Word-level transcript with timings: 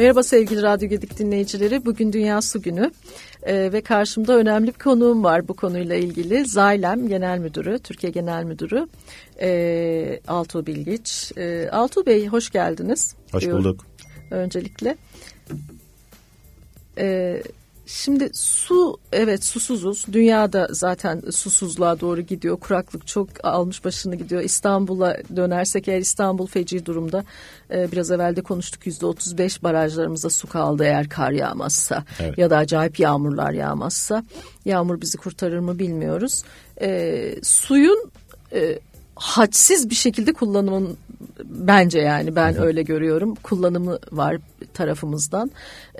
Merhaba 0.00 0.22
sevgili 0.22 0.62
Radyo 0.62 0.88
Gedik 0.88 1.18
dinleyicileri. 1.18 1.84
Bugün 1.86 2.12
Dünya 2.12 2.42
Su 2.42 2.62
Günü 2.62 2.90
ee, 3.42 3.72
ve 3.72 3.80
karşımda 3.80 4.36
önemli 4.36 4.66
bir 4.66 4.78
konuğum 4.78 5.24
var 5.24 5.48
bu 5.48 5.54
konuyla 5.54 5.96
ilgili. 5.96 6.46
Zaylem 6.46 7.08
Genel 7.08 7.38
Müdürü, 7.38 7.78
Türkiye 7.78 8.12
Genel 8.12 8.44
Müdürü 8.44 8.88
e, 9.40 10.20
Altuğ 10.28 10.66
Bilgiç. 10.66 11.32
E, 11.36 11.68
Altuğ 11.72 12.06
Bey 12.06 12.26
hoş 12.26 12.50
geldiniz. 12.50 13.14
Hoş 13.32 13.46
bulduk. 13.46 13.86
Öncelikle. 14.30 14.96
E, 16.98 17.36
Şimdi 17.92 18.30
su 18.32 18.98
evet 19.12 19.44
susuzuz. 19.44 20.06
Dünyada 20.12 20.68
zaten 20.70 21.22
susuzluğa 21.30 22.00
doğru 22.00 22.20
gidiyor. 22.20 22.56
Kuraklık 22.60 23.06
çok 23.06 23.28
almış 23.42 23.84
başını 23.84 24.16
gidiyor. 24.16 24.42
İstanbul'a 24.42 25.16
dönersek 25.36 25.88
eğer 25.88 25.98
İstanbul 25.98 26.46
feci 26.46 26.86
durumda. 26.86 27.24
Ee, 27.70 27.92
biraz 27.92 28.10
evvel 28.10 28.36
de 28.36 28.42
konuştuk 28.42 28.86
yüzde 28.86 29.06
otuz 29.06 29.38
beş 29.38 29.62
barajlarımızda 29.62 30.30
su 30.30 30.48
kaldı 30.48 30.84
eğer 30.84 31.08
kar 31.08 31.30
yağmazsa 31.30 32.04
evet. 32.20 32.38
ya 32.38 32.50
da 32.50 32.56
acayip 32.56 33.00
yağmurlar 33.00 33.52
yağmazsa. 33.52 34.24
Yağmur 34.64 35.00
bizi 35.00 35.18
kurtarır 35.18 35.58
mı 35.58 35.78
bilmiyoruz. 35.78 36.42
Ee, 36.80 37.34
suyun 37.42 38.10
e, 38.52 38.78
hadsiz 39.14 39.90
bir 39.90 39.94
şekilde 39.94 40.32
kullanımın 40.32 40.96
bence 41.44 41.98
yani 41.98 42.36
ben 42.36 42.52
Hı-hı. 42.52 42.62
öyle 42.62 42.82
görüyorum 42.82 43.34
kullanımı 43.34 43.98
var 44.12 44.36
tarafımızdan. 44.74 45.50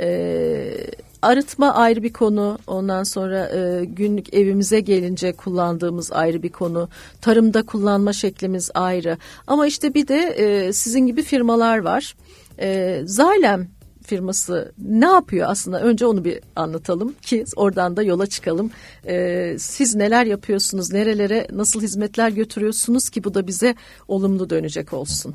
Ee, 0.00 0.86
arıtma 1.22 1.74
ayrı 1.74 2.02
bir 2.02 2.12
konu. 2.12 2.58
Ondan 2.66 3.02
sonra 3.02 3.48
e, 3.48 3.84
günlük 3.84 4.34
evimize 4.34 4.80
gelince 4.80 5.32
kullandığımız 5.32 6.12
ayrı 6.12 6.42
bir 6.42 6.48
konu. 6.48 6.88
Tarımda 7.20 7.62
kullanma 7.62 8.12
şeklimiz 8.12 8.70
ayrı. 8.74 9.18
Ama 9.46 9.66
işte 9.66 9.94
bir 9.94 10.08
de 10.08 10.18
e, 10.18 10.72
sizin 10.72 11.00
gibi 11.00 11.22
firmalar 11.22 11.78
var. 11.78 12.16
E, 12.58 13.00
Zalem 13.04 13.68
firması 14.10 14.72
ne 14.78 15.06
yapıyor 15.06 15.46
aslında? 15.50 15.80
Önce 15.80 16.06
onu 16.06 16.24
bir 16.24 16.40
anlatalım 16.56 17.14
ki 17.22 17.44
oradan 17.56 17.96
da 17.96 18.02
yola 18.02 18.26
çıkalım. 18.26 18.70
Ee, 19.06 19.56
siz 19.58 19.94
neler 19.94 20.26
yapıyorsunuz? 20.26 20.92
Nerelere 20.92 21.46
nasıl 21.52 21.82
hizmetler 21.82 22.30
götürüyorsunuz 22.30 23.10
ki 23.10 23.24
bu 23.24 23.34
da 23.34 23.46
bize 23.46 23.74
olumlu 24.08 24.50
dönecek 24.50 24.92
olsun? 24.92 25.34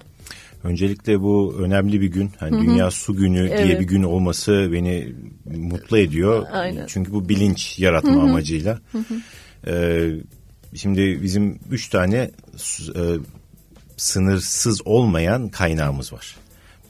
Öncelikle 0.66 1.21
bu 1.21 1.55
önemli 1.59 2.02
bir 2.02 2.08
gün. 2.08 2.31
Hani 2.39 2.66
Dünya 2.66 2.91
Su 2.91 3.16
Günü 3.16 3.49
evet. 3.49 3.63
diye 3.63 3.80
bir 3.80 3.85
gün 3.85 4.03
olması 4.03 4.69
beni 4.72 5.16
mutlu 5.45 5.97
ediyor. 5.97 6.45
Aynen. 6.52 6.85
Çünkü 6.88 7.13
bu 7.13 7.30
bilinç 7.30 7.80
yaratma 7.80 8.13
Hı-hı. 8.13 8.22
amacıyla. 8.22 8.80
Ee, 9.67 10.09
şimdi 10.75 11.23
bizim 11.23 11.59
üç 11.72 11.89
tane 11.89 12.31
e, 12.95 13.02
sınırsız 13.97 14.88
olmayan 14.88 15.49
kaynağımız 15.49 16.13
var. 16.13 16.35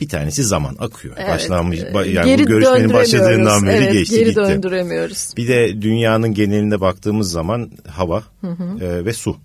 Bir 0.02 0.10
tanesi 0.10 0.44
zaman 0.44 0.76
akıyor. 0.80 1.16
Evet. 1.18 1.30
Başlanmış 1.30 1.80
yani 1.94 2.26
geri 2.26 2.44
bu 2.44 2.48
görüşmenin 2.48 2.94
başladığından 2.94 3.66
beri 3.66 3.84
evet, 3.84 3.94
geçti 3.94 4.16
geri 4.16 4.30
gitti. 4.30 4.42
döndüremiyoruz. 4.42 5.34
Bir 5.38 5.48
de 5.48 5.82
dünyanın 5.82 6.34
genelinde 6.34 6.82
baktığımız 6.82 7.32
zaman 7.32 7.72
hava 7.88 8.24
hı 8.42 8.48
hı. 8.48 8.86
E, 8.86 9.06
ve 9.06 9.14
su. 9.14 9.38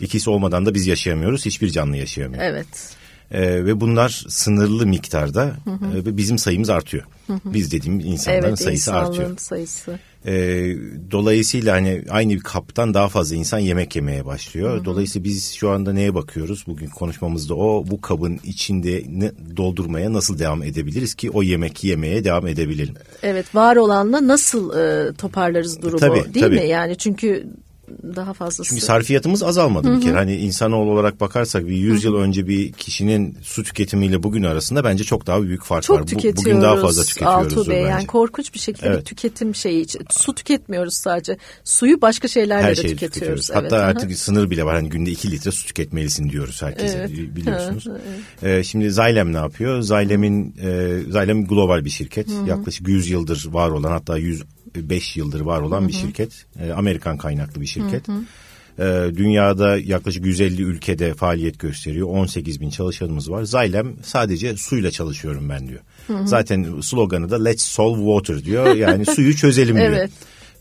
İkisi 0.00 0.30
olmadan 0.30 0.66
da 0.66 0.74
biz 0.74 0.86
yaşayamıyoruz. 0.86 1.46
Hiçbir 1.46 1.70
canlı 1.70 1.96
yaşayamıyor. 1.96 2.42
Evet. 2.42 2.96
E, 3.32 3.64
ve 3.64 3.80
bunlar 3.80 4.24
sınırlı 4.28 4.86
miktarda 4.86 5.44
hı 5.64 5.70
hı. 5.70 5.98
E, 5.98 6.04
ve 6.04 6.16
bizim 6.16 6.38
sayımız 6.38 6.70
artıyor. 6.70 7.04
Hı 7.26 7.32
hı. 7.32 7.54
Biz 7.54 7.72
dediğim 7.72 8.00
insanların 8.00 8.48
evet, 8.48 8.60
sayısı 8.60 8.94
artıyor. 8.94 9.38
sayısı. 9.38 9.98
E, 10.26 10.32
dolayısıyla 11.10 11.74
hani 11.74 12.04
aynı 12.10 12.32
bir 12.32 12.40
kaptan 12.40 12.94
daha 12.94 13.08
fazla 13.08 13.36
insan 13.36 13.58
yemek 13.58 13.96
yemeye 13.96 14.26
başlıyor. 14.26 14.76
Hı 14.76 14.80
hı. 14.80 14.84
Dolayısıyla 14.84 15.24
biz 15.24 15.52
şu 15.54 15.70
anda 15.70 15.92
neye 15.92 16.14
bakıyoruz? 16.14 16.64
Bugün 16.66 16.86
konuşmamızda 16.86 17.54
o 17.54 17.84
bu 17.86 18.00
kabın 18.00 18.40
içinde 18.44 19.04
ne, 19.08 19.32
doldurmaya 19.56 20.12
nasıl 20.12 20.38
devam 20.38 20.62
edebiliriz 20.62 21.14
ki 21.14 21.30
o 21.30 21.42
yemek 21.42 21.84
yemeye 21.84 22.24
devam 22.24 22.46
edebilelim. 22.46 22.94
Evet 23.22 23.54
var 23.54 23.76
olanla 23.76 24.26
nasıl 24.26 24.78
e, 24.78 25.14
toparlarız 25.14 25.82
durumu 25.82 25.98
tabii, 25.98 26.34
değil 26.34 26.46
tabii. 26.46 26.60
mi? 26.60 26.66
Yani 26.66 26.96
çünkü 26.96 27.46
daha 28.02 28.32
fazlası. 28.32 28.68
Çünkü 28.68 28.80
sarfiyatımız 28.80 29.42
azalmadı 29.42 29.88
Hı-hı. 29.88 29.96
bir 29.96 30.02
kere. 30.02 30.14
Hani 30.14 30.36
insanoğlu 30.36 30.90
olarak 30.90 31.20
bakarsak 31.20 31.66
bir 31.66 31.76
100 31.76 32.04
yıl 32.04 32.14
önce 32.14 32.48
bir 32.48 32.72
kişinin 32.72 33.38
su 33.42 33.62
tüketimiyle 33.62 34.22
bugün 34.22 34.42
arasında 34.42 34.84
bence 34.84 35.04
çok 35.04 35.26
daha 35.26 35.42
büyük 35.42 35.64
fark 35.64 35.82
çok 35.82 36.00
var. 36.00 36.06
Tüketiyoruz, 36.06 36.44
bugün 36.44 36.60
daha 36.60 36.76
fazla 36.76 37.02
tüketiyoruz. 37.02 37.58
Altı 37.58 37.70
Bey, 37.70 37.82
yani 37.82 38.06
korkunç 38.06 38.54
bir 38.54 38.58
şekilde 38.58 38.88
evet. 38.88 39.00
bir 39.00 39.04
tüketim 39.04 39.54
şeyi. 39.54 39.86
Su 40.10 40.34
tüketmiyoruz 40.34 40.94
sadece. 40.94 41.36
Suyu 41.64 42.00
başka 42.00 42.28
şeylerle 42.28 42.62
Her 42.62 42.70
de 42.70 42.74
tüketiyoruz. 42.74 43.14
tüketiyoruz. 43.14 43.50
Evet. 43.52 43.62
Hatta 43.64 43.76
artık 43.76 44.08
Hı-hı. 44.08 44.18
sınır 44.18 44.50
bile 44.50 44.64
var. 44.64 44.74
Hani 44.74 44.88
günde 44.88 45.10
2 45.10 45.30
litre 45.30 45.50
su 45.50 45.66
tüketmelisin 45.66 46.30
diyoruz 46.30 46.62
herkese 46.62 46.98
evet. 46.98 47.10
biliyorsunuz. 47.10 47.86
Ee, 48.42 48.62
şimdi 48.62 48.90
Zaylem 48.90 49.32
ne 49.32 49.36
yapıyor? 49.36 49.80
Zaylem'in 49.80 50.54
e, 50.62 51.00
Zaylem 51.10 51.46
global 51.46 51.84
bir 51.84 51.90
şirket. 51.90 52.28
Hı-hı. 52.28 52.48
Yaklaşık 52.48 52.88
100 52.88 53.10
yıldır 53.10 53.46
var 53.50 53.70
olan 53.70 53.90
hatta 53.90 54.18
100 54.18 54.42
5 54.76 55.16
yıldır 55.16 55.40
var 55.40 55.60
olan 55.60 55.80
hı 55.80 55.84
hı. 55.84 55.88
bir 55.88 55.92
şirket. 55.92 56.46
E, 56.60 56.72
Amerikan 56.72 57.18
kaynaklı 57.18 57.60
bir 57.60 57.66
şirket. 57.66 58.08
E, 58.78 58.84
dünyada 59.16 59.78
yaklaşık 59.78 60.26
150 60.26 60.62
ülkede 60.62 61.14
faaliyet 61.14 61.58
gösteriyor. 61.58 62.08
18 62.08 62.60
bin 62.60 62.70
çalışanımız 62.70 63.30
var. 63.30 63.42
Zaylem 63.42 63.92
sadece 64.02 64.56
suyla 64.56 64.90
çalışıyorum 64.90 65.48
ben 65.48 65.68
diyor. 65.68 65.80
Hı 66.06 66.16
hı. 66.16 66.28
Zaten 66.28 66.80
sloganı 66.80 67.30
da 67.30 67.44
Let's 67.44 67.62
Solve 67.62 67.98
Water 67.98 68.44
diyor. 68.44 68.74
Yani 68.74 69.06
suyu 69.14 69.36
çözelim 69.36 69.76
diyor. 69.76 69.86
evet. 69.86 70.10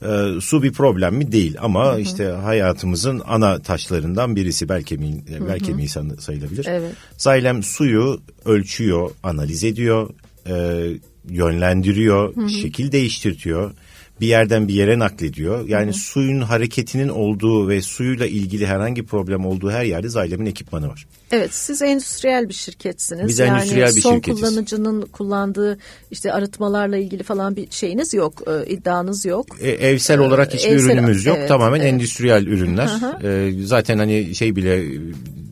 E, 0.01 0.41
su 0.41 0.63
bir 0.63 0.73
problem 0.73 1.16
mi? 1.16 1.31
Değil 1.31 1.56
ama 1.61 1.91
hı 1.91 1.95
hı. 1.95 2.00
işte 2.00 2.25
hayatımızın 2.25 3.22
ana 3.28 3.59
taşlarından 3.59 4.35
birisi 4.35 4.69
belki 4.69 4.97
mi 4.97 5.23
belki 5.47 5.73
mi 5.73 5.88
sayılabilir. 6.19 6.66
Evet. 6.69 6.91
Zaylem 7.17 7.63
suyu 7.63 8.22
ölçüyor, 8.45 9.11
analiz 9.23 9.63
ediyor, 9.63 10.09
e, 10.47 10.88
yönlendiriyor, 11.29 12.35
hı 12.35 12.41
hı. 12.41 12.50
şekil 12.50 12.91
değiştirtiyor 12.91 13.72
bir 14.22 14.28
yerden 14.28 14.68
bir 14.68 14.74
yere 14.74 15.00
naklediyor. 15.00 15.68
Yani 15.68 15.90
Hı. 15.90 15.94
suyun 15.94 16.42
hareketinin 16.42 17.09
olduğu 17.09 17.70
ve 17.70 17.82
suyuyla 17.82 18.26
ilgili 18.26 18.68
herhangi 18.68 19.06
problem 19.06 19.46
olduğu 19.46 19.72
her 19.72 19.86
yerde 19.86 20.09
Zaylem'in 20.09 20.46
ekipmanı 20.46 20.90
var. 20.90 21.08
Evet 21.32 21.54
siz 21.54 21.82
endüstriyel 21.82 22.50
bir 22.50 22.54
şirketsiniz. 22.54 23.28
Biz 23.28 23.40
yani 23.40 23.58
endüstriyel 23.58 23.96
bir 23.96 24.02
son 24.02 24.14
şirketiz. 24.14 24.40
Son 24.40 24.50
kullanıcının 24.50 25.02
kullandığı 25.02 25.78
işte 26.12 26.34
arıtmalarla 26.34 26.98
ilgili 26.98 27.24
falan 27.24 27.56
bir 27.56 27.72
şeyiniz 27.72 28.14
yok, 28.14 28.42
e, 28.48 28.72
iddianız 28.72 29.26
yok. 29.26 29.46
E, 29.62 29.70
evsel 29.70 30.20
olarak 30.20 30.53
hiçbir 30.53 30.72
evsel, 30.72 30.86
ürünümüz 30.86 31.26
yok. 31.26 31.38
Evet, 31.40 31.48
Tamamen 31.48 31.80
evet. 31.80 31.94
endüstriyel 31.94 32.48
ürünler. 32.48 32.90
E, 33.24 33.52
zaten 33.66 33.98
hani 33.98 34.36
şey 34.36 34.56
bile 34.56 34.84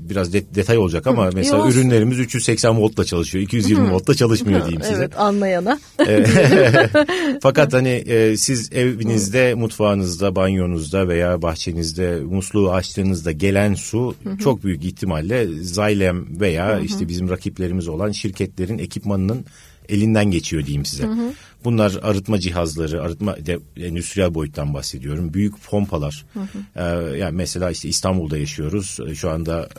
biraz 0.10 0.34
de, 0.34 0.56
detay 0.56 0.78
olacak 0.78 1.08
ama 1.08 1.28
Hı, 1.28 1.32
mesela 1.36 1.64
olsun. 1.64 1.80
ürünlerimiz 1.80 2.20
380 2.20 2.78
voltla 2.78 3.06
çalışıyor. 3.06 3.44
220 3.44 3.88
Hı. 3.88 3.94
voltla 3.94 4.14
çalışmıyor 4.14 4.62
diyeyim 4.62 4.82
size. 4.84 4.96
Evet 4.96 5.20
anlayana. 5.20 5.80
Fakat 7.42 7.74
hani 7.74 7.90
e, 7.90 8.38
siz 8.38 8.74
evinizde, 8.74 9.52
Hı. 9.52 9.58
mutfağınızda, 9.58 10.36
banyonuzda 10.36 11.08
veya 11.08 11.42
bahçenizde 11.42 12.20
musluğu 12.20 12.72
açtığınızda 12.72 13.32
gelen 13.32 13.74
su 13.74 14.16
Hı. 14.24 14.38
çok 14.38 14.64
büyük 14.64 14.86
ihtimalle 14.86 15.48
Zaylem 15.62 16.40
veya 16.40 16.80
Hı. 16.80 16.82
işte 16.84 17.08
bizim 17.08 17.30
rakiplerimiz 17.30 17.88
olan 17.88 18.12
şirketlerin 18.12 18.78
ekipmanının 18.78 19.46
elinden 19.90 20.32
geçiyor 20.32 20.66
diyeyim 20.66 20.86
size. 20.86 21.04
Hı 21.04 21.12
hı. 21.12 21.34
Bunlar 21.64 22.00
arıtma 22.02 22.40
cihazları, 22.40 23.02
arıtma 23.02 23.46
de, 23.46 23.60
endüstriyel 23.78 24.34
boyuttan 24.34 24.74
bahsediyorum. 24.74 25.34
Büyük 25.34 25.64
pompalar. 25.64 26.26
Hı 26.34 26.40
hı. 26.40 26.46
Ee, 26.76 27.18
yani 27.18 27.36
mesela 27.36 27.72
işte 27.72 27.90
İstanbul'da 27.90 28.38
yaşıyoruz. 28.38 28.98
Ee, 29.08 29.16
şu 29.16 29.30
anda 29.30 29.70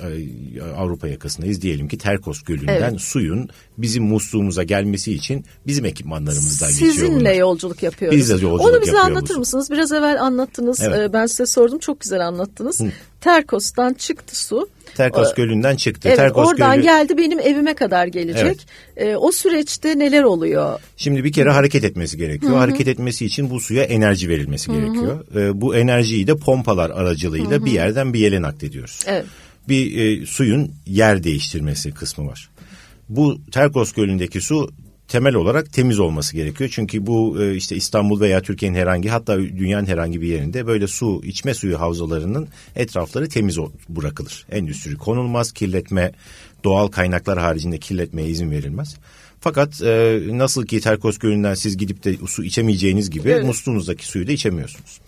e, 0.56 0.62
Avrupa 0.62 1.08
yakasındayız. 1.08 1.62
Diyelim 1.62 1.88
ki 1.88 1.98
Terkos 1.98 2.42
Gölü'nden 2.42 2.90
evet. 2.90 3.00
suyun 3.00 3.48
bizim 3.78 4.04
musluğumuza 4.04 4.62
gelmesi 4.62 5.12
için 5.12 5.44
bizim 5.66 5.84
ekipmanlarımızdan 5.84 6.68
Sizinle 6.68 6.90
geçiyor. 6.90 7.08
Sizinle 7.08 7.36
yolculuk 7.36 7.82
yapıyoruz. 7.82 8.18
Biz 8.18 8.28
de 8.28 8.32
yolculuk 8.32 8.60
Onu 8.60 8.82
bize 8.82 8.98
anlatır 8.98 9.36
mısınız? 9.36 9.70
Biraz 9.70 9.92
evvel 9.92 10.22
anlattınız. 10.22 10.80
Evet. 10.80 11.10
Ee, 11.10 11.12
ben 11.12 11.26
size 11.26 11.46
sordum. 11.46 11.78
Çok 11.78 12.00
güzel 12.00 12.26
anlattınız. 12.26 12.80
Hı. 12.80 12.92
Terkos'tan 13.20 13.94
çıktı 13.94 14.40
su. 14.40 14.68
Terkos 14.96 15.34
Gölü'nden 15.34 15.76
çıktı. 15.76 16.08
Evet, 16.08 16.18
Terkos 16.18 16.48
oradan 16.48 16.74
Gölü... 16.74 16.82
geldi 16.84 17.18
benim 17.18 17.40
evime 17.40 17.74
kadar 17.74 18.06
gelecek. 18.06 18.44
Evet. 18.44 18.58
Ee, 18.96 19.16
o 19.16 19.32
süreçte 19.32 19.98
neler 19.98 20.22
oluyor? 20.22 20.80
Şimdi 20.96 21.24
bir 21.24 21.32
kere 21.32 21.50
hareket 21.50 21.84
etmesi 21.84 22.16
gerekiyor. 22.16 22.52
Hı-hı. 22.52 22.60
Hareket 22.60 22.88
etmesi 22.88 23.26
için 23.26 23.50
bu 23.50 23.60
suya 23.60 23.84
enerji 23.84 24.28
verilmesi 24.28 24.72
Hı-hı. 24.72 24.80
gerekiyor. 24.80 25.24
Ee, 25.36 25.60
bu 25.60 25.76
enerjiyi 25.76 26.26
de 26.26 26.36
pompalar 26.36 26.90
aracılığıyla 26.90 27.50
Hı-hı. 27.50 27.64
bir 27.64 27.72
yerden 27.72 28.14
bir 28.14 28.20
yere 28.20 28.42
naklediyoruz. 28.42 29.00
Evet. 29.06 29.24
Bir 29.68 29.98
e, 29.98 30.26
suyun 30.26 30.72
yer 30.86 31.24
değiştirmesi 31.24 31.94
kısmı 31.94 32.26
var. 32.26 32.50
Bu 33.08 33.38
Terkos 33.52 33.92
Gölü'ndeki 33.92 34.40
su 34.40 34.70
temel 35.10 35.34
olarak 35.34 35.72
temiz 35.72 35.98
olması 35.98 36.36
gerekiyor. 36.36 36.70
Çünkü 36.72 37.06
bu 37.06 37.42
e, 37.42 37.54
işte 37.54 37.76
İstanbul 37.76 38.20
veya 38.20 38.42
Türkiye'nin 38.42 38.78
herhangi 38.78 39.08
hatta 39.08 39.38
dünyanın 39.38 39.86
herhangi 39.86 40.20
bir 40.20 40.26
yerinde 40.28 40.66
böyle 40.66 40.86
su 40.86 41.20
içme 41.24 41.54
suyu 41.54 41.80
havzalarının 41.80 42.48
etrafları 42.76 43.28
temiz 43.28 43.58
bırakılır. 43.88 44.46
Endüstri 44.50 44.94
konulmaz, 44.94 45.52
kirletme, 45.52 46.12
doğal 46.64 46.88
kaynaklar 46.88 47.38
haricinde 47.38 47.78
kirletmeye 47.78 48.28
izin 48.28 48.50
verilmez. 48.50 48.96
Fakat 49.40 49.82
e, 49.82 50.20
nasıl 50.30 50.66
ki 50.66 50.80
Terkos 50.80 51.18
Gölü'nden 51.18 51.54
siz 51.54 51.76
gidip 51.76 52.04
de 52.04 52.16
su 52.26 52.44
içemeyeceğiniz 52.44 53.10
gibi 53.10 53.28
evet. 53.28 53.44
musluğunuzdaki 53.44 54.06
suyu 54.06 54.26
da 54.26 54.32
içemiyorsunuz. 54.32 55.00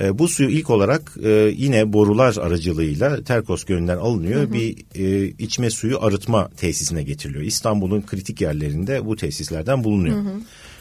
E, 0.00 0.18
bu 0.18 0.28
suyu 0.28 0.48
ilk 0.48 0.70
olarak 0.70 1.16
e, 1.24 1.30
yine 1.56 1.92
borular 1.92 2.36
aracılığıyla 2.36 3.24
Terkos 3.24 3.64
Gölü'nden 3.64 3.96
alınıyor. 3.96 4.40
Hı 4.40 4.46
hı. 4.46 4.52
Bir 4.52 4.76
e, 4.94 5.26
içme 5.38 5.70
suyu 5.70 6.02
arıtma 6.02 6.48
tesisine 6.48 7.02
getiriliyor. 7.02 7.44
İstanbul'un 7.44 8.02
kritik 8.02 8.40
yerlerinde 8.40 9.06
bu 9.06 9.16
tesislerden 9.16 9.84
bulunuyor. 9.84 10.16
Hı 10.16 10.20
hı. 10.20 10.40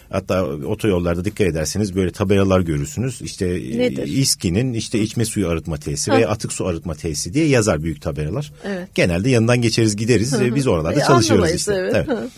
Hatta 0.09 0.45
otoyollarda 0.45 1.25
dikkat 1.25 1.47
ederseniz 1.47 1.95
böyle 1.95 2.11
tabelalar 2.11 2.61
görürsünüz. 2.61 3.21
İşte 3.21 3.47
Nedir? 3.47 4.07
İSKİ'nin 4.07 4.73
işte 4.73 4.99
içme 4.99 5.25
suyu 5.25 5.47
arıtma 5.47 5.77
tesisi 5.77 6.11
veya 6.11 6.29
atık 6.29 6.53
su 6.53 6.67
arıtma 6.67 6.95
tesisi 6.95 7.33
diye 7.33 7.47
yazar 7.47 7.83
büyük 7.83 8.01
tabelalar. 8.01 8.51
Evet. 8.65 8.95
Genelde 8.95 9.29
yanından 9.29 9.61
geçeriz 9.61 9.95
gideriz. 9.95 10.33
Hı 10.33 10.37
hı. 10.37 10.55
Biz 10.55 10.67
oralarda 10.67 11.01
e, 11.01 11.03
çalışıyoruz 11.03 11.51
işte. 11.51 11.73
Evet. 11.73 12.07
evet. 12.09 12.29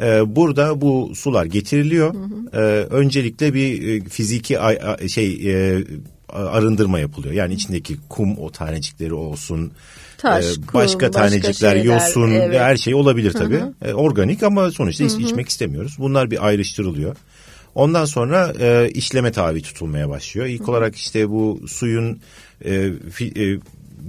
Ee, 0.00 0.36
burada 0.36 0.80
bu 0.80 1.12
sular 1.14 1.44
getiriliyor. 1.44 2.14
Hı 2.14 2.18
hı. 2.18 2.50
Ee, 2.52 2.86
öncelikle 2.90 3.54
bir 3.54 3.88
e, 3.88 4.04
fiziki 4.04 4.58
şey 5.08 5.52
e, 5.52 5.84
arındırma 6.28 6.98
yapılıyor. 6.98 7.34
Yani 7.34 7.54
içindeki 7.54 7.96
kum 8.08 8.38
o 8.38 8.50
tanecikleri 8.50 9.14
olsun. 9.14 9.72
Taş, 10.18 10.44
e, 10.44 10.54
kum, 10.54 10.66
başka 10.74 11.10
tanecikler, 11.10 11.52
şeyler, 11.52 11.84
yosun 11.84 12.30
evet. 12.30 12.60
her 12.60 12.76
şey 12.76 12.94
olabilir 12.94 13.32
tabii. 13.32 13.60
Hı 13.60 13.90
hı. 13.90 13.92
organik 13.92 14.42
ama 14.42 14.70
sonuçta 14.70 15.04
hı 15.04 15.08
hı. 15.08 15.22
içmek 15.22 15.48
istemiyoruz. 15.48 15.96
Bunlar 15.98 16.30
bir 16.30 16.46
ayrıştırılıyor. 16.46 17.16
Ondan 17.74 18.04
sonra 18.04 18.52
e, 18.60 18.90
işleme 18.90 19.32
tabi 19.32 19.62
tutulmaya 19.62 20.08
başlıyor. 20.08 20.46
İlk 20.46 20.66
hı. 20.66 20.70
olarak 20.70 20.96
işte 20.96 21.30
bu 21.30 21.60
suyun 21.68 22.20
e, 22.64 22.92
fi, 23.12 23.26
e, 23.26 23.58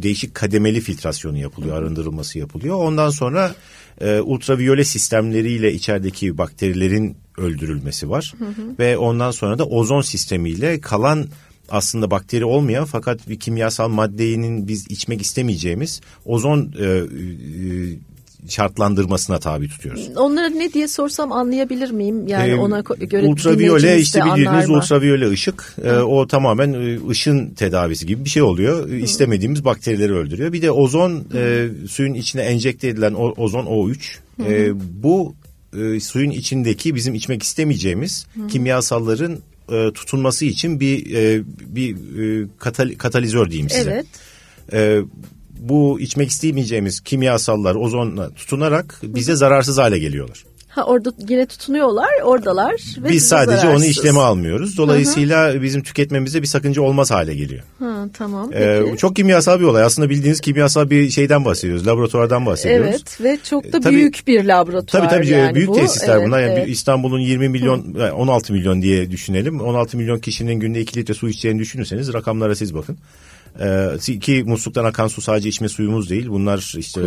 değişik 0.04 0.36
kademeli 0.36 0.82
filtrasyonu 0.82 1.38
yapılıyor, 1.38 1.78
arındırılması 1.78 2.40
yapılıyor. 2.40 2.76
Ondan 2.76 3.10
sonra 3.10 3.56
e, 4.02 4.20
ultraviyole 4.20 4.84
sistemleriyle 4.84 5.74
içerideki 5.74 6.38
bakterilerin 6.38 7.18
öldürülmesi 7.38 8.10
var. 8.10 8.34
Hı 8.40 8.46
hı. 8.46 8.80
Ve 8.80 8.98
ondan 8.98 9.32
sonra 9.32 9.60
da 9.60 9.66
ozon 9.66 10.02
sistemiyle 10.02 10.82
kalan 10.82 11.28
aslında 11.70 12.12
bakteri 12.12 12.46
olmayan 12.46 12.86
fakat 12.86 13.30
bir 13.30 13.40
kimyasal 13.40 13.90
maddenin 13.90 14.68
biz 14.68 14.92
içmek 14.92 15.22
istemeyeceğimiz 15.22 16.02
ozon 16.26 16.74
e, 16.80 16.86
e, 16.86 16.98
şartlandırmasına 18.48 19.40
tabi 19.40 19.68
tutuyoruz. 19.68 20.10
Onları 20.16 20.60
ne 20.60 20.74
diye 20.74 20.88
sorsam 20.88 21.32
anlayabilir 21.32 21.92
miyim? 21.92 22.28
Yani 22.28 22.52
ee, 22.52 22.56
ona 22.56 22.80
göre 23.00 23.28
ultraviyole 23.28 24.00
işte 24.00 24.22
bildiğiniz 24.26 24.70
ultraviyole 24.70 25.30
ışık 25.30 25.76
e, 25.84 25.92
o 25.92 26.28
tamamen 26.28 26.74
e, 26.74 27.10
ışın 27.10 27.50
tedavisi 27.50 28.06
gibi 28.06 28.26
bir 28.26 28.30
şey 28.30 28.42
oluyor. 28.42 28.90
Hı. 28.90 28.96
İstemediğimiz 28.96 29.66
bakterileri 29.66 30.14
öldürüyor. 30.14 30.54
Bir 30.54 30.62
de 30.62 30.72
ozon 30.72 31.24
e, 31.36 31.68
suyun 31.90 32.14
içine 32.14 32.42
enjekte 32.42 32.88
edilen 32.88 33.14
o, 33.14 33.34
ozon 33.38 33.66
O3 33.66 33.98
e, 34.46 34.72
bu 35.04 35.36
e, 35.78 36.00
suyun 36.00 36.32
içindeki 36.32 36.96
bizim 36.96 37.14
içmek 37.14 37.44
istemeyeceğimiz 37.44 38.28
Hı. 38.34 38.48
kimyasalların 38.48 39.40
e, 39.72 39.92
tutunması 39.94 40.46
için 40.46 40.80
bir 40.80 41.16
e, 41.16 41.44
bir 41.60 41.96
e, 41.96 42.48
katal 42.60 42.96
katalizör 42.98 43.50
diyeyim 43.50 43.70
size. 43.70 43.92
Evet. 43.92 44.06
E, 44.74 45.02
bu 45.60 46.00
içmek 46.00 46.30
istemeyeceğimiz 46.30 47.00
kimyasallar 47.00 47.76
ozonla 47.76 48.34
tutunarak 48.34 49.00
bize 49.04 49.36
zararsız 49.36 49.78
hale 49.78 50.00
geliyorlar. 50.00 50.44
Ha 50.78 50.84
orada 50.84 51.14
yine 51.30 51.46
tutunuyorlar, 51.46 52.10
oradalar. 52.24 52.76
Ve 52.98 53.10
Biz 53.10 53.28
sadece 53.28 53.58
zararsız. 53.58 53.82
onu 53.82 53.86
işleme 53.86 54.20
almıyoruz. 54.20 54.78
Dolayısıyla 54.78 55.50
Hı-hı. 55.50 55.62
bizim 55.62 55.84
tüketmemizde 55.84 56.42
bir 56.42 56.48
sakınca 56.48 56.82
olmaz 56.82 57.12
hale 57.12 57.36
geliyor. 57.36 57.64
Ha, 57.80 58.06
tamam. 58.14 58.54
Ee, 58.54 58.84
çok 58.98 59.16
kimyasal 59.16 59.60
bir 59.60 59.66
olay. 59.66 59.84
Aslında 59.84 60.10
bildiğiniz 60.10 60.42
kimyasal 60.42 60.90
bir 60.90 61.10
şeyden 61.10 61.46
bahsediyoruz. 61.46 61.88
Laboratuvardan 61.88 62.46
bahsediyoruz. 62.46 62.90
Evet 62.90 63.22
ve 63.22 63.38
çok 63.44 63.74
da 63.74 63.80
tabii, 63.80 63.96
büyük 63.96 64.24
bir 64.28 64.44
laboratuvar. 64.44 65.02
Tabii 65.02 65.16
tabii 65.16 65.28
yani 65.28 65.56
büyük 65.56 65.70
bu. 65.70 65.76
tesisler 65.76 66.16
evet, 66.16 66.28
bunlar. 66.28 66.40
Yani 66.40 66.54
evet. 66.60 66.70
İstanbul'un 66.70 67.20
20 67.20 67.50
milyon, 67.50 67.96
Hı. 67.96 68.14
16 68.14 68.54
milyon 68.54 68.82
diye 68.82 69.12
düşünelim. 69.12 69.62
16 69.62 69.98
milyon 69.98 70.20
kişinin 70.20 70.56
günde 70.56 70.82
2 70.82 71.00
litre 71.00 71.14
su 71.14 71.30
içeceğini 71.30 71.60
düşünürseniz 71.60 72.14
rakamlara 72.14 72.56
siz 72.56 72.76
bakın. 72.76 72.98
Ee, 73.60 74.20
ki 74.20 74.44
musluktan 74.46 74.86
akan 74.86 75.08
su 75.08 75.22
sadece 75.22 75.50
içme 75.50 75.70
suyumuz 75.70 76.10
değil. 76.10 76.28
Bunlar 76.30 76.74
işte 76.78 77.02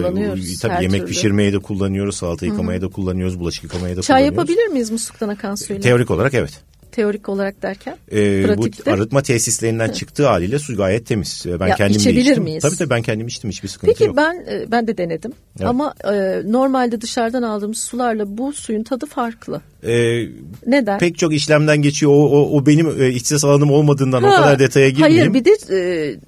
tabii 0.62 0.82
yemek 0.82 1.00
türlü. 1.00 1.06
pişirmeye 1.06 1.52
de 1.52 1.58
kullanıyoruz, 1.58 2.16
salata 2.16 2.46
yıkamaya 2.46 2.82
da 2.82 2.88
kullanıyoruz, 2.88 3.40
bulaşık 3.40 3.64
yıkamaya 3.64 3.96
da 3.96 4.02
Çay 4.02 4.22
kullanıyoruz. 4.22 4.46
Çay 4.46 4.54
yapabilir 4.54 4.72
miyiz 4.72 4.90
musluktan 4.90 5.28
akan 5.28 5.54
suyla? 5.54 5.82
Teorik 5.82 6.10
olarak 6.10 6.34
evet 6.34 6.69
teorik 6.92 7.28
olarak 7.28 7.62
derken? 7.62 7.96
Ee, 8.10 8.42
pratikte. 8.42 8.90
Bu 8.90 8.94
arıtma 8.94 9.22
tesislerinden 9.22 9.88
Hı. 9.88 9.92
çıktığı 9.92 10.26
haliyle 10.26 10.58
su 10.58 10.76
gayet 10.76 11.06
temiz. 11.06 11.46
Ben 11.60 11.68
ya, 11.68 11.74
kendim 11.74 12.04
de 12.04 12.12
içtim. 12.12 12.42
Miyiz? 12.42 12.62
Tabii 12.62 12.76
tabii 12.76 12.90
ben 12.90 13.02
kendim 13.02 13.26
içtim 13.26 13.50
hiçbir 13.50 13.68
sıkıntı 13.68 13.92
Peki, 13.92 14.04
yok. 14.04 14.16
Peki 14.16 14.26
ben 14.26 14.54
e, 14.54 14.70
ben 14.70 14.86
de 14.86 14.98
denedim. 14.98 15.32
Evet. 15.58 15.68
Ama 15.68 15.94
e, 16.04 16.42
normalde 16.44 17.00
dışarıdan 17.00 17.42
aldığımız 17.42 17.78
sularla 17.78 18.38
bu 18.38 18.52
suyun 18.52 18.82
tadı 18.82 19.06
farklı. 19.06 19.60
Ee, 19.84 20.26
Neden? 20.66 20.98
Pek 20.98 21.18
çok 21.18 21.34
işlemden 21.34 21.82
geçiyor. 21.82 22.12
O, 22.12 22.30
o, 22.30 22.56
o 22.58 22.66
benim 22.66 23.02
e, 23.02 23.08
ihtisas 23.08 23.44
alanım 23.44 23.70
olmadığından 23.70 24.22
ha, 24.22 24.28
o 24.28 24.36
kadar 24.36 24.58
detaya 24.58 24.88
girmeyeyim. 24.90 25.32
Hayır 25.32 25.34
bir 25.34 25.44
de 25.44 25.56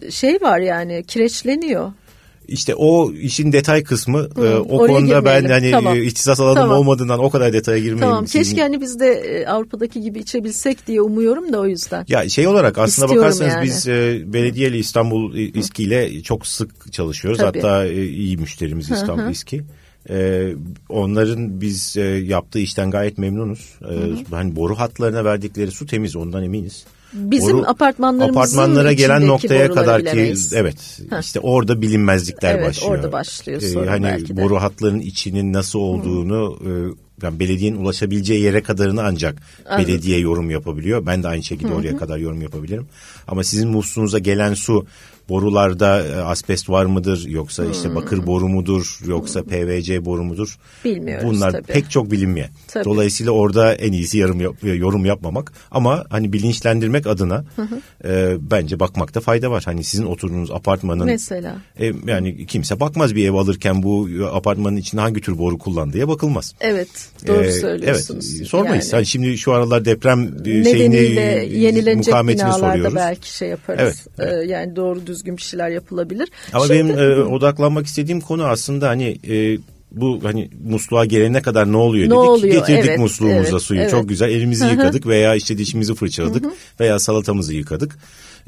e, 0.07 0.11
şey 0.11 0.35
var 0.43 0.59
yani 0.59 1.05
kireçleniyor. 1.07 1.93
İşte 2.53 2.75
o 2.75 3.13
işin 3.13 3.53
detay 3.53 3.85
kısmı 3.85 4.19
Hı, 4.19 4.47
e, 4.47 4.57
o 4.57 4.79
konuda 4.87 5.25
ben 5.25 5.45
hani 5.45 5.71
tamam. 5.71 5.97
E, 5.97 6.05
ihtisas 6.05 6.41
alanım 6.41 6.55
tamam. 6.55 6.79
olmadığından 6.79 7.19
o 7.19 7.31
kadar 7.31 7.53
detaya 7.53 7.79
girmeyeyim. 7.79 8.01
Tamam 8.01 8.27
sizin. 8.27 8.39
keşke 8.39 8.63
hani 8.63 8.81
biz 8.81 9.01
de 9.01 9.07
e, 9.07 9.47
Avrupa'daki 9.47 10.01
gibi 10.01 10.19
içebilsek 10.19 10.87
diye 10.87 11.01
umuyorum 11.01 11.53
da 11.53 11.61
o 11.61 11.67
yüzden. 11.67 12.05
Ya 12.09 12.29
şey 12.29 12.47
olarak 12.47 12.79
aslında 12.79 13.07
İstiyorum 13.07 13.17
bakarsanız 13.17 13.55
yani. 13.55 13.65
biz 13.65 13.89
e, 13.89 14.23
Belediyeli 14.33 14.79
İstanbul 14.79 15.35
İSKİ 15.37 15.83
ile 15.83 16.23
çok 16.23 16.47
sık 16.47 16.93
çalışıyoruz. 16.93 17.39
Tabii. 17.39 17.61
Hatta 17.61 17.87
e, 17.87 18.07
iyi 18.07 18.37
müşterimiz 18.37 18.91
İstanbul 18.91 19.31
İSKİ. 19.31 19.63
Ee, 20.11 20.55
onların 20.89 21.61
biz 21.61 21.97
e, 21.97 22.01
yaptığı 22.03 22.59
işten 22.59 22.91
gayet 22.91 23.19
memnunuz. 23.19 23.75
Ee. 23.83 24.25
Hani 24.31 24.57
boru 24.57 24.79
hatlarına 24.79 25.25
verdikleri 25.25 25.71
su 25.71 25.87
temiz 25.87 26.17
ondan 26.17 26.45
eminiz. 26.45 26.85
Bizim 27.13 27.59
Boru, 27.59 27.69
apartmanlarımızın 27.69 28.41
apartmanlara 28.41 28.93
gelen 28.93 29.27
noktaya 29.27 29.73
kadar 29.73 30.05
ki 30.05 30.35
evet 30.55 31.01
Heh. 31.11 31.21
işte 31.21 31.41
orada 31.41 31.83
bilinmezlikler 31.83 32.55
evet, 32.55 32.67
başlıyor. 32.67 32.93
orada 32.95 33.13
başlıyor 33.13 33.63
ee, 33.63 33.89
Hani 33.89 34.05
belki 34.05 34.37
boru 34.37 34.57
hatlarının 34.57 35.01
içinin 35.01 35.53
nasıl 35.53 35.79
olduğunu 35.79 36.59
Hı. 36.65 36.95
yani 37.23 37.41
belediyenin 37.41 37.77
ulaşabileceği 37.77 38.41
yere 38.41 38.63
kadarını 38.63 39.03
ancak 39.03 39.43
Anladım. 39.69 39.89
belediye 39.89 40.19
yorum 40.19 40.51
yapabiliyor. 40.51 41.07
Ben 41.07 41.23
de 41.23 41.29
aynı 41.29 41.43
şekilde 41.43 41.71
Hı. 41.71 41.75
oraya 41.75 41.97
kadar 41.97 42.19
yorum 42.19 42.43
yapabilirim. 42.43 42.87
Ama 43.29 43.45
sizin 43.45 43.69
musluğunuza 43.69 44.19
gelen 44.19 44.55
su 44.55 44.87
borularda 45.29 46.03
e, 46.03 46.15
asbest 46.15 46.71
var 46.71 46.85
mıdır 46.85 47.29
yoksa 47.29 47.65
işte 47.65 47.89
hmm. 47.89 47.97
bakır 47.97 48.27
boru 48.27 48.49
mudur 48.49 48.99
yoksa 49.07 49.41
hmm. 49.41 49.49
PVC 49.49 50.05
boru 50.05 50.25
mudur? 50.25 50.59
Bilmiyoruz 50.85 51.25
Bunlar 51.25 51.53
tabii. 51.53 51.63
pek 51.63 51.91
çok 51.91 52.11
bilinmeyen. 52.11 52.51
Tabii. 52.69 52.85
Dolayısıyla 52.85 53.33
orada 53.33 53.75
en 53.75 53.93
iyisi 53.93 54.19
yorum 54.19 54.41
yap, 54.41 54.55
yorum 54.63 55.05
yapmamak 55.05 55.53
ama 55.71 56.05
hani 56.11 56.33
bilinçlendirmek 56.33 57.07
adına 57.07 57.45
e, 58.05 58.37
bence 58.51 58.81
bakmakta 58.81 59.21
fayda 59.21 59.51
var. 59.51 59.63
Hani 59.67 59.85
sizin 59.85 60.07
oturduğunuz 60.07 60.51
apartmanın 60.51 61.07
mesela 61.07 61.57
e, 61.81 61.93
yani 62.07 62.47
kimse 62.47 62.81
bakmaz 62.81 63.15
bir 63.15 63.29
ev 63.29 63.35
alırken 63.35 63.83
bu 63.83 64.09
apartmanın 64.33 64.77
içinde 64.77 65.01
hangi 65.01 65.21
tür 65.21 65.39
boru 65.39 65.59
kullandığı 65.59 66.09
bakılmaz. 66.09 66.55
Evet 66.61 66.89
doğru 67.27 67.45
e, 67.45 67.53
söylüyorsunuz. 67.53 68.37
Evet 68.37 68.49
sormayız. 68.49 68.85
Yani. 68.85 68.93
Hani 68.93 69.07
şimdi 69.07 69.39
şu 69.39 69.53
aralar 69.53 69.85
deprem 69.85 70.35
e, 70.47 70.65
şeyini 70.65 70.97
yenilenecek 71.57 72.15
binalarda 72.15 72.53
soruyoruz. 72.53 72.95
belki 72.95 73.37
şey 73.37 73.49
yaparız. 73.49 73.81
Evet, 73.81 74.07
evet. 74.19 74.49
E, 74.49 74.53
yani 74.53 74.77
doğru 74.77 75.07
düzgün 75.13 75.37
bir 75.37 75.43
şeyler 75.43 75.69
yapılabilir. 75.69 76.29
Ama 76.53 76.67
Şimdi, 76.67 76.79
benim 76.79 76.99
e, 76.99 77.23
odaklanmak 77.23 77.87
istediğim 77.87 78.21
konu 78.21 78.45
aslında 78.45 78.89
hani 78.89 79.19
e, 79.29 79.59
bu 79.91 80.21
hani 80.23 80.51
musluğa 80.65 81.05
gelene 81.05 81.43
kadar 81.43 81.73
ne 81.73 81.77
oluyor 81.77 82.07
dedik. 82.07 82.17
oluyor? 82.17 82.55
Getirdik 82.55 82.85
evet, 82.89 82.99
musluğumuza 82.99 83.51
evet, 83.51 83.63
suyu 83.63 83.81
evet. 83.81 83.91
çok 83.91 84.09
güzel 84.09 84.29
elimizi 84.29 84.67
yıkadık 84.67 85.07
veya 85.07 85.35
işte 85.35 85.59
dişimizi 85.59 85.95
fırçaladık 85.95 86.45
veya 86.81 86.99
salatamızı 86.99 87.55
yıkadık. 87.55 87.99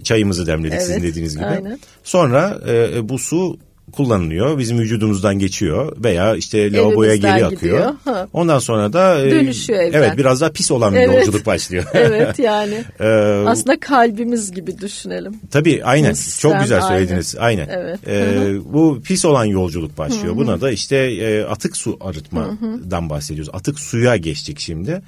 Çayımızı 0.03 0.47
demledik 0.47 0.75
evet, 0.75 0.87
sizin 0.87 1.03
dediğiniz 1.03 1.35
gibi. 1.35 1.47
Aynen. 1.47 1.79
Sonra 2.05 2.61
e, 2.69 3.09
bu 3.09 3.19
su 3.19 3.59
kullanılıyor. 3.93 4.59
Bizim 4.59 4.79
vücudumuzdan 4.79 5.39
geçiyor 5.39 5.97
veya 6.05 6.37
işte 6.37 6.73
lavaboya 6.73 7.17
geri 7.17 7.47
akıyor. 7.47 7.95
Ha. 8.05 8.29
Ondan 8.33 8.59
sonra 8.59 8.93
da 8.93 9.21
e, 9.21 9.31
dönüşüyor 9.31 9.81
evden. 9.81 9.99
Evet 9.99 10.19
biraz 10.19 10.41
daha 10.41 10.51
pis 10.51 10.71
olan 10.71 10.95
bir 10.95 10.99
evet. 10.99 11.17
yolculuk 11.17 11.47
başlıyor. 11.47 11.85
evet 11.95 12.39
yani. 12.39 12.85
ee, 13.01 13.45
Aslında 13.47 13.81
kalbimiz 13.81 14.53
gibi 14.53 14.79
düşünelim. 14.79 15.35
Tabii 15.51 15.85
aynen. 15.85 16.13
Sistem, 16.13 16.51
Çok 16.51 16.61
güzel 16.61 16.81
söylediniz. 16.81 17.37
Aynen. 17.39 17.69
aynen. 17.69 17.79
Evet. 17.79 17.99
Ee, 18.09 18.73
bu 18.73 19.01
pis 19.05 19.25
olan 19.25 19.45
yolculuk 19.45 19.99
başlıyor. 19.99 20.25
Hı-hı. 20.25 20.37
Buna 20.37 20.61
da 20.61 20.71
işte 20.71 20.97
e, 20.97 21.45
atık 21.45 21.77
su 21.77 21.97
arıtmadan 22.01 22.59
Hı-hı. 22.61 23.11
bahsediyoruz. 23.11 23.55
Atık 23.55 23.81
suya 23.81 24.17
geçtik 24.17 24.61
şimdi. 24.61 25.03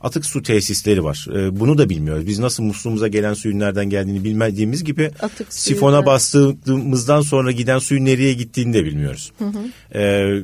Atık 0.00 0.26
su 0.26 0.42
tesisleri 0.42 1.04
var. 1.04 1.26
E, 1.34 1.60
bunu 1.60 1.78
da 1.78 1.88
bilmiyoruz. 1.88 2.26
Biz 2.26 2.38
nasıl 2.38 2.62
musluğumuza 2.62 3.08
gelen 3.08 3.34
suyun 3.34 3.58
nereden 3.58 3.90
geldiğini 3.90 4.24
bilmediğimiz 4.24 4.84
gibi 4.84 5.10
atık 5.22 5.54
sifona 5.54 6.06
bastığımızdan 6.06 7.20
sonra 7.20 7.52
giden 7.52 7.78
suyun 7.78 8.04
nereye 8.04 8.21
nereye 8.22 8.34
gittiğini 8.34 8.74
de 8.74 8.84
bilmiyoruz. 8.84 9.32
Hı 9.38 9.44
hı. 9.44 9.98
Ee, 9.98 10.42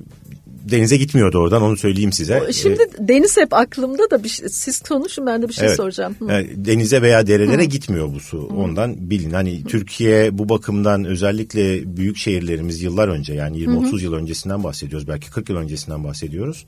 denize 0.70 0.96
gitmiyordu 0.96 1.38
oradan 1.38 1.62
onu 1.62 1.76
söyleyeyim 1.76 2.12
size. 2.12 2.52
Şimdi 2.52 2.82
ee, 2.82 3.08
deniz 3.08 3.36
hep 3.36 3.54
aklımda 3.54 4.10
da 4.10 4.24
bir 4.24 4.28
şey, 4.28 4.48
siz 4.48 4.80
konuşun 4.80 5.26
ben 5.26 5.42
de 5.42 5.48
bir 5.48 5.52
şey 5.52 5.66
evet, 5.66 5.76
soracağım. 5.76 6.16
Yani 6.28 6.48
denize 6.56 7.02
veya 7.02 7.26
derelere 7.26 7.62
Hı. 7.62 7.66
gitmiyor 7.66 8.14
bu 8.14 8.20
su. 8.20 8.38
Hı. 8.38 8.54
Ondan 8.54 9.10
bilin. 9.10 9.30
Hani 9.30 9.60
Hı. 9.60 9.64
Türkiye 9.64 10.38
bu 10.38 10.48
bakımdan 10.48 11.04
özellikle 11.04 11.96
büyük 11.96 12.16
şehirlerimiz 12.16 12.82
yıllar 12.82 13.08
önce 13.08 13.34
yani 13.34 13.58
20-30 13.58 14.02
yıl 14.02 14.12
öncesinden 14.12 14.64
bahsediyoruz. 14.64 15.08
Belki 15.08 15.30
40 15.30 15.48
yıl 15.48 15.56
öncesinden 15.56 16.04
bahsediyoruz. 16.04 16.64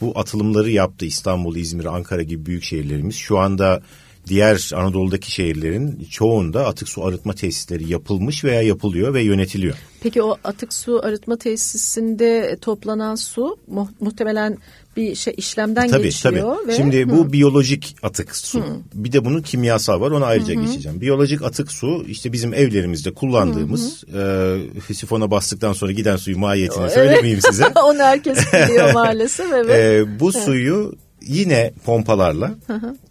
Bu 0.00 0.12
atılımları 0.18 0.70
yaptı 0.70 1.06
İstanbul, 1.06 1.56
İzmir, 1.56 1.84
Ankara 1.84 2.22
gibi 2.22 2.46
büyük 2.46 2.64
şehirlerimiz. 2.64 3.16
Şu 3.16 3.38
anda 3.38 3.82
diğer 4.26 4.70
Anadolu'daki 4.74 5.30
şehirlerin 5.30 6.06
çoğunda 6.10 6.66
atık 6.66 6.88
su 6.88 7.04
arıtma 7.04 7.32
tesisleri 7.32 7.90
yapılmış 7.90 8.44
veya 8.44 8.62
yapılıyor 8.62 9.14
ve 9.14 9.22
yönetiliyor. 9.22 9.74
Peki 10.02 10.22
o 10.22 10.36
atık 10.44 10.74
su 10.74 11.00
arıtma 11.04 11.36
tesisinde 11.36 12.58
toplanan 12.60 13.14
su 13.14 13.56
mu 13.66 13.90
muhtemelen 14.00 14.58
bir 14.96 15.14
şey 15.14 15.34
işlemden 15.36 15.88
tabii, 15.90 16.02
geçiyor. 16.02 16.56
Tabii. 16.56 16.68
Ve, 16.68 16.76
Şimdi 16.76 17.06
hı. 17.06 17.10
bu 17.10 17.32
biyolojik 17.32 17.96
atık 18.02 18.36
su. 18.36 18.60
Hı. 18.60 18.64
Bir 18.94 19.12
de 19.12 19.24
bunun 19.24 19.42
kimyasal 19.42 20.00
var. 20.00 20.10
Onu 20.10 20.24
ayrıca 20.24 20.54
hı 20.54 20.58
hı. 20.58 20.64
geçeceğim. 20.64 21.00
Biyolojik 21.00 21.42
atık 21.42 21.72
su 21.72 22.04
işte 22.08 22.32
bizim 22.32 22.54
evlerimizde 22.54 23.14
kullandığımız 23.14 24.04
hı 24.12 24.18
hı. 24.18 24.90
E, 24.90 24.94
sifona 24.94 25.30
bastıktan 25.30 25.72
sonra 25.72 25.92
giden 25.92 26.16
suyu 26.16 26.38
mahiyetini 26.38 26.82
evet. 26.82 26.92
söylemeyeyim 26.92 27.40
size. 27.40 27.66
Onu 27.84 27.98
herkes 27.98 28.38
biliyor 28.52 28.92
maalesef. 28.94 29.52
Evet. 29.52 29.70
E, 29.70 30.20
bu 30.20 30.32
suyu 30.32 30.94
yine 31.28 31.72
pompalarla 31.84 32.54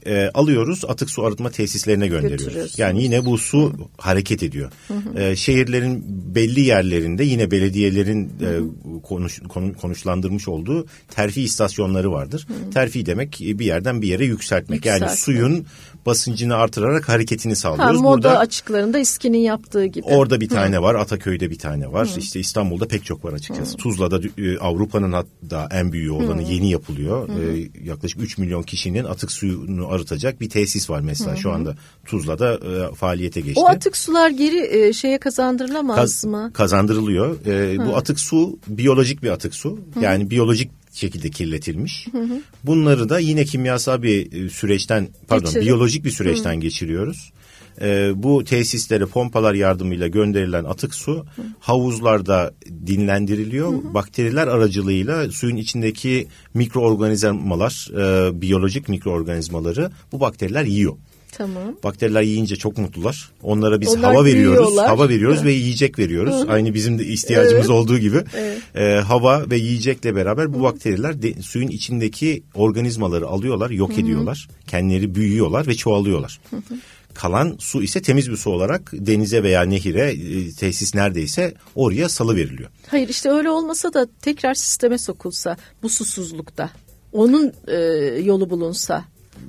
e, 0.06 0.32
alıyoruz 0.34 0.86
atık 0.88 1.10
su 1.10 1.26
arıtma 1.26 1.50
tesislerine 1.50 2.08
gönderiyoruz. 2.08 2.80
Yani 2.80 3.04
yine 3.04 3.26
bu 3.26 3.38
su 3.38 3.90
hareket 3.98 4.44
ediyor. 4.44 4.72
Hı. 4.88 5.20
E, 5.22 5.36
şehirlerin 5.36 6.04
belli 6.36 6.62
yerlerinde 6.62 7.24
yine 7.24 7.52
belediyelerin. 7.52 8.26
E, 8.26 8.60
konuş, 9.04 9.40
konu, 9.50 9.74
konuşlandırmış 9.74 10.48
olduğu 10.48 10.86
terfi 11.10 11.42
istasyonları 11.42 12.12
vardır. 12.12 12.48
Terfi 12.74 13.06
demek 13.06 13.40
bir 13.40 13.66
yerden 13.66 14.02
bir 14.02 14.08
yere 14.08 14.26
yükseltmek. 14.26 14.76
yükseltmek. 14.76 15.10
Yani 15.10 15.18
suyun 15.18 15.66
basıncını 16.08 16.56
artırarak 16.56 17.10
hareketini 17.10 17.56
sağlıyoruz. 17.56 17.98
Ha, 17.98 18.02
moda 18.02 18.14
Burada, 18.14 18.40
açıklarında 18.40 19.00
İSKİ'nin 19.00 19.38
yaptığı 19.38 19.86
gibi. 19.86 20.06
Orada 20.06 20.42
bir 20.42 20.50
tane 20.50 20.78
Hı. 20.78 20.82
var, 20.82 20.96
Ataköy'de 20.96 21.50
bir 21.50 21.60
tane 21.60 21.92
var. 21.92 22.08
Hı. 22.08 22.20
İşte 22.20 22.40
İstanbul'da 22.40 22.88
pek 22.88 23.06
çok 23.06 23.26
var 23.26 23.34
açıkçası. 23.34 23.74
Hı. 23.74 23.78
Tuzla'da 23.78 24.20
e, 24.38 24.58
Avrupa'nın 24.58 25.12
hatta 25.12 25.70
en 25.72 25.92
büyüğü 25.92 26.12
olanı 26.12 26.48
Hı. 26.48 26.52
yeni 26.52 26.72
yapılıyor. 26.72 27.30
Hı. 27.30 27.34
E, 27.34 27.70
yaklaşık 27.84 28.22
3 28.22 28.38
milyon 28.38 28.64
kişinin 28.64 29.04
atık 29.04 29.32
suyunu 29.32 29.88
arıtacak 29.88 30.42
bir 30.42 30.50
tesis 30.50 30.90
var 30.90 31.00
mesela 31.00 31.34
Hı. 31.34 31.38
şu 31.38 31.52
anda 31.52 31.76
Tuzla'da 32.06 32.54
e, 32.54 32.96
faaliyete 32.96 33.42
geçti. 33.42 33.60
O 33.60 33.68
atık 33.68 33.98
sular 33.98 34.30
geri 34.30 34.78
e, 34.78 34.94
şeye 34.94 35.18
kazandırılamaz 35.18 35.96
Kaz, 35.96 36.26
mı? 36.26 36.52
Kazandırılıyor. 36.54 37.46
E, 37.46 37.86
bu 37.86 37.98
atık 37.98 38.20
su 38.20 38.60
biyolojik 38.68 39.24
bir 39.24 39.30
atık 39.30 39.56
su. 39.56 39.80
Hı. 39.94 40.00
Yani 40.00 40.30
biyolojik 40.30 40.72
şekilde 40.98 41.30
kirletilmiş. 41.30 42.08
Hı 42.12 42.18
hı. 42.18 42.42
Bunları 42.64 43.10
da 43.10 43.20
yine 43.20 43.46
kimyasal 43.46 44.04
bir 44.04 44.46
e, 44.46 44.50
süreçten 44.50 45.08
pardon 45.28 45.46
Geçirin. 45.46 45.66
biyolojik 45.66 46.06
bir 46.06 46.12
süreçten 46.12 46.56
hı. 46.56 46.60
geçiriyoruz. 46.60 47.32
Ee, 47.82 48.12
bu 48.16 48.44
tesislere 48.44 49.06
pompalar 49.06 49.54
yardımıyla 49.54 50.08
gönderilen 50.08 50.64
atık 50.64 50.96
su 50.96 51.26
hı. 51.36 51.42
havuzlarda 51.60 52.54
dinlendiriliyor. 52.88 53.72
Hı 53.72 53.76
hı. 53.76 53.94
Bakteriler 53.94 54.48
aracılığıyla 54.48 55.32
suyun 55.32 55.56
içindeki 55.56 56.28
mikroorganizmalar, 56.54 57.90
e, 57.94 58.42
biyolojik 58.42 58.90
mikroorganizmaları 58.90 59.92
bu 60.12 60.20
bakteriler 60.20 60.64
yiyor. 60.64 60.94
Tamam. 61.38 61.76
Bakteriler 61.84 62.22
yiyince 62.22 62.56
çok 62.56 62.78
mutlular. 62.78 63.32
Onlara 63.44 63.82
biz 63.82 63.90
Onlar 63.90 64.14
hava 64.14 64.26
veriyoruz. 64.26 64.60
Yiyorlar. 64.60 64.88
Hava 64.88 65.10
veriyoruz 65.10 65.44
ve 65.44 65.52
yiyecek 65.52 66.00
veriyoruz. 66.00 66.46
Aynı 66.48 66.74
bizim 66.74 67.00
de 67.00 67.06
ihtiyacımız 67.06 67.56
evet. 67.56 67.70
olduğu 67.70 67.98
gibi. 67.98 68.24
Evet. 68.36 68.62
Ee, 68.76 69.02
hava 69.02 69.50
ve 69.50 69.58
yiyecekle 69.58 70.16
beraber 70.16 70.54
bu 70.54 70.64
bakteriler 70.64 71.22
de, 71.22 71.42
suyun 71.42 71.68
içindeki 71.68 72.44
organizmaları 72.54 73.28
alıyorlar, 73.28 73.70
yok 73.70 73.92
Hı-hı. 73.92 74.02
ediyorlar. 74.02 74.48
Kendileri 74.68 75.16
büyüyorlar 75.16 75.68
ve 75.68 75.76
çoğalıyorlar. 75.76 76.40
Hı-hı. 76.50 76.80
Kalan 77.14 77.56
su 77.60 77.84
ise 77.84 78.02
temiz 78.02 78.32
bir 78.32 78.38
su 78.38 78.52
olarak 78.52 78.92
denize 78.94 79.44
veya 79.44 79.62
nehire, 79.62 80.12
e, 80.12 80.52
tesis 80.52 80.96
neredeyse 80.96 81.54
oraya 81.76 82.10
salı 82.10 82.36
veriliyor. 82.36 82.70
Hayır 82.88 83.10
işte 83.10 83.30
öyle 83.30 83.50
olmasa 83.50 83.94
da 83.94 84.08
tekrar 84.22 84.54
sisteme 84.54 84.98
sokulsa 84.98 85.58
bu 85.84 85.90
susuzlukta 85.90 86.70
onun 87.12 87.54
e, 87.68 87.78
yolu 88.24 88.50
bulunsa 88.50 89.06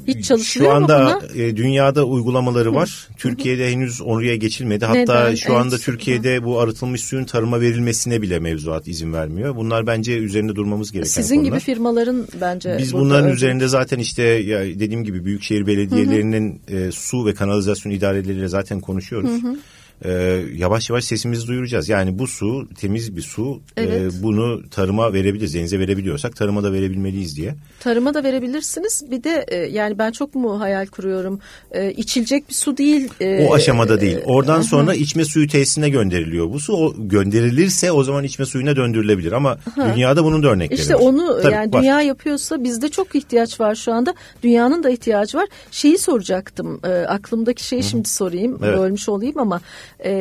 hiç 0.06 0.24
çalışılıyor 0.24 0.70
Şu 0.70 0.76
anda 0.76 1.20
e, 1.34 1.56
dünyada 1.56 2.04
uygulamaları 2.04 2.74
var. 2.74 3.08
Türkiye'de 3.16 3.70
henüz 3.72 4.00
oraya 4.00 4.36
geçilmedi. 4.36 4.84
Hatta 4.84 5.24
Neden? 5.24 5.34
şu 5.34 5.56
anda 5.56 5.74
evet. 5.74 5.84
Türkiye'de 5.84 6.44
bu 6.44 6.60
arıtılmış 6.60 7.00
suyun 7.00 7.24
tarıma 7.24 7.60
verilmesine 7.60 8.22
bile 8.22 8.38
mevzuat 8.38 8.88
izin 8.88 9.12
vermiyor. 9.12 9.56
Bunlar 9.56 9.86
bence 9.86 10.18
üzerinde 10.18 10.56
durmamız 10.56 10.92
gereken 10.92 11.08
Sizin 11.10 11.36
konular. 11.36 11.50
gibi 11.50 11.60
firmaların 11.60 12.28
bence 12.40 12.76
Biz 12.78 12.92
bunların 12.92 13.24
örnek. 13.24 13.36
üzerinde 13.36 13.68
zaten 13.68 13.98
işte 13.98 14.22
ya 14.22 14.60
dediğim 14.60 15.04
gibi 15.04 15.24
büyükşehir 15.24 15.66
belediyelerinin 15.66 16.60
hı 16.68 16.76
hı. 16.76 16.80
E, 16.80 16.92
su 16.92 17.26
ve 17.26 17.34
kanalizasyon 17.34 17.92
idareleriyle 17.92 18.48
zaten 18.48 18.80
konuşuyoruz. 18.80 19.42
Hı 19.42 19.48
hı 19.48 19.56
e, 20.04 20.10
yavaş 20.56 20.90
yavaş 20.90 21.04
sesimizi 21.04 21.46
duyuracağız. 21.46 21.88
Yani 21.88 22.18
bu 22.18 22.26
su 22.26 22.68
temiz 22.80 23.16
bir 23.16 23.22
su. 23.22 23.60
Ee, 23.76 23.82
evet. 23.82 24.14
E, 24.14 24.22
bunu 24.22 24.70
tarıma 24.70 25.12
verebiliriz. 25.12 25.54
Denize 25.54 25.78
verebiliyorsak 25.78 26.36
tarıma 26.36 26.62
da 26.62 26.72
verebilmeliyiz 26.72 27.36
diye. 27.36 27.54
Tarıma 27.80 28.14
da 28.14 28.24
verebilirsiniz. 28.24 29.04
Bir 29.10 29.24
de 29.24 29.44
e, 29.48 29.56
yani 29.56 29.98
ben 29.98 30.12
çok 30.12 30.34
mu 30.34 30.60
hayal 30.60 30.86
kuruyorum. 30.86 31.40
E, 31.72 31.92
içilecek 31.92 32.48
bir 32.48 32.54
su 32.54 32.76
değil. 32.76 33.08
E, 33.20 33.46
o 33.46 33.54
aşamada 33.54 34.00
değil. 34.00 34.18
Oradan 34.24 34.60
e, 34.60 34.64
sonra 34.64 34.94
içme 34.94 35.24
suyu 35.24 35.48
tesisine 35.48 35.88
gönderiliyor 35.88 36.52
bu 36.52 36.60
su. 36.60 36.72
O 36.72 36.94
gönderilirse 36.98 37.92
o 37.92 38.04
zaman 38.04 38.24
içme 38.24 38.46
suyuna 38.46 38.76
döndürülebilir. 38.76 39.32
Ama 39.32 39.50
Aha. 39.50 39.94
dünyada 39.94 40.24
bunun 40.24 40.42
da 40.42 40.48
örnekleri 40.48 40.80
işte 40.80 40.94
var. 40.94 40.98
İşte 40.98 41.08
onu 41.08 41.42
Tabii, 41.42 41.54
yani 41.54 41.72
var. 41.72 41.82
dünya 41.82 42.00
yapıyorsa 42.00 42.64
bizde 42.64 42.88
çok 42.88 43.14
ihtiyaç 43.14 43.60
var 43.60 43.74
şu 43.74 43.92
anda. 43.92 44.14
Dünyanın 44.42 44.82
da 44.82 44.90
ihtiyacı 44.90 45.38
var. 45.38 45.48
Şeyi 45.70 45.98
soracaktım. 45.98 46.80
E, 46.84 46.88
aklımdaki 46.88 47.64
şeyi 47.64 47.82
Hı. 47.82 47.86
şimdi 47.86 48.08
sorayım. 48.08 48.58
Evet. 48.64 48.78
Bölmüş 48.78 49.08
olayım 49.08 49.38
ama 49.38 49.60
e, 50.04 50.12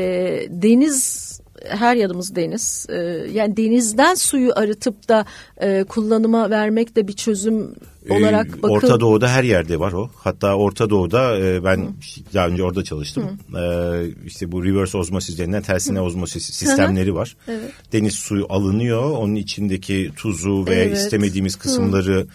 deniz 0.50 1.28
her 1.66 1.96
yanımız 1.96 2.36
deniz. 2.36 2.86
E, 2.90 2.96
yani 3.34 3.58
denizden 3.58 4.16
suyu 4.16 4.52
arıtıp 4.56 5.10
da 5.10 5.26
e, 5.62 5.84
kullanıma 5.84 6.50
vermek 6.50 6.96
de 6.96 7.08
bir 7.08 7.14
çözüm 7.14 7.76
olarak 8.10 8.64
bakıl... 8.64 8.74
Orta 8.74 9.00
Doğu'da 9.00 9.30
her 9.30 9.44
yerde 9.44 9.80
var 9.80 9.92
o. 9.92 10.10
Hatta 10.16 10.56
Orta 10.56 10.90
Doğu'da 10.90 11.38
e, 11.38 11.64
ben 11.64 11.78
Hı. 11.78 11.92
daha 12.34 12.48
önce 12.48 12.64
orada 12.64 12.84
çalıştım. 12.84 13.24
Hı. 13.52 13.60
E, 13.60 14.26
işte 14.26 14.52
bu 14.52 14.66
reverse 14.66 14.98
osmosis 14.98 15.38
denilen 15.40 15.62
tersine 15.62 16.00
Hı. 16.00 16.04
osmosis 16.04 16.54
sistemleri 16.54 17.16
var. 17.16 17.38
Evet. 17.48 17.72
Deniz 17.94 18.14
suyu 18.14 18.46
alınıyor. 18.50 19.12
Onun 19.12 19.36
içindeki 19.36 20.12
tuzu 20.16 20.66
ve 20.66 20.76
evet. 20.76 20.98
istemediğimiz 20.98 21.56
kısımları 21.56 22.20
Hı 22.20 22.28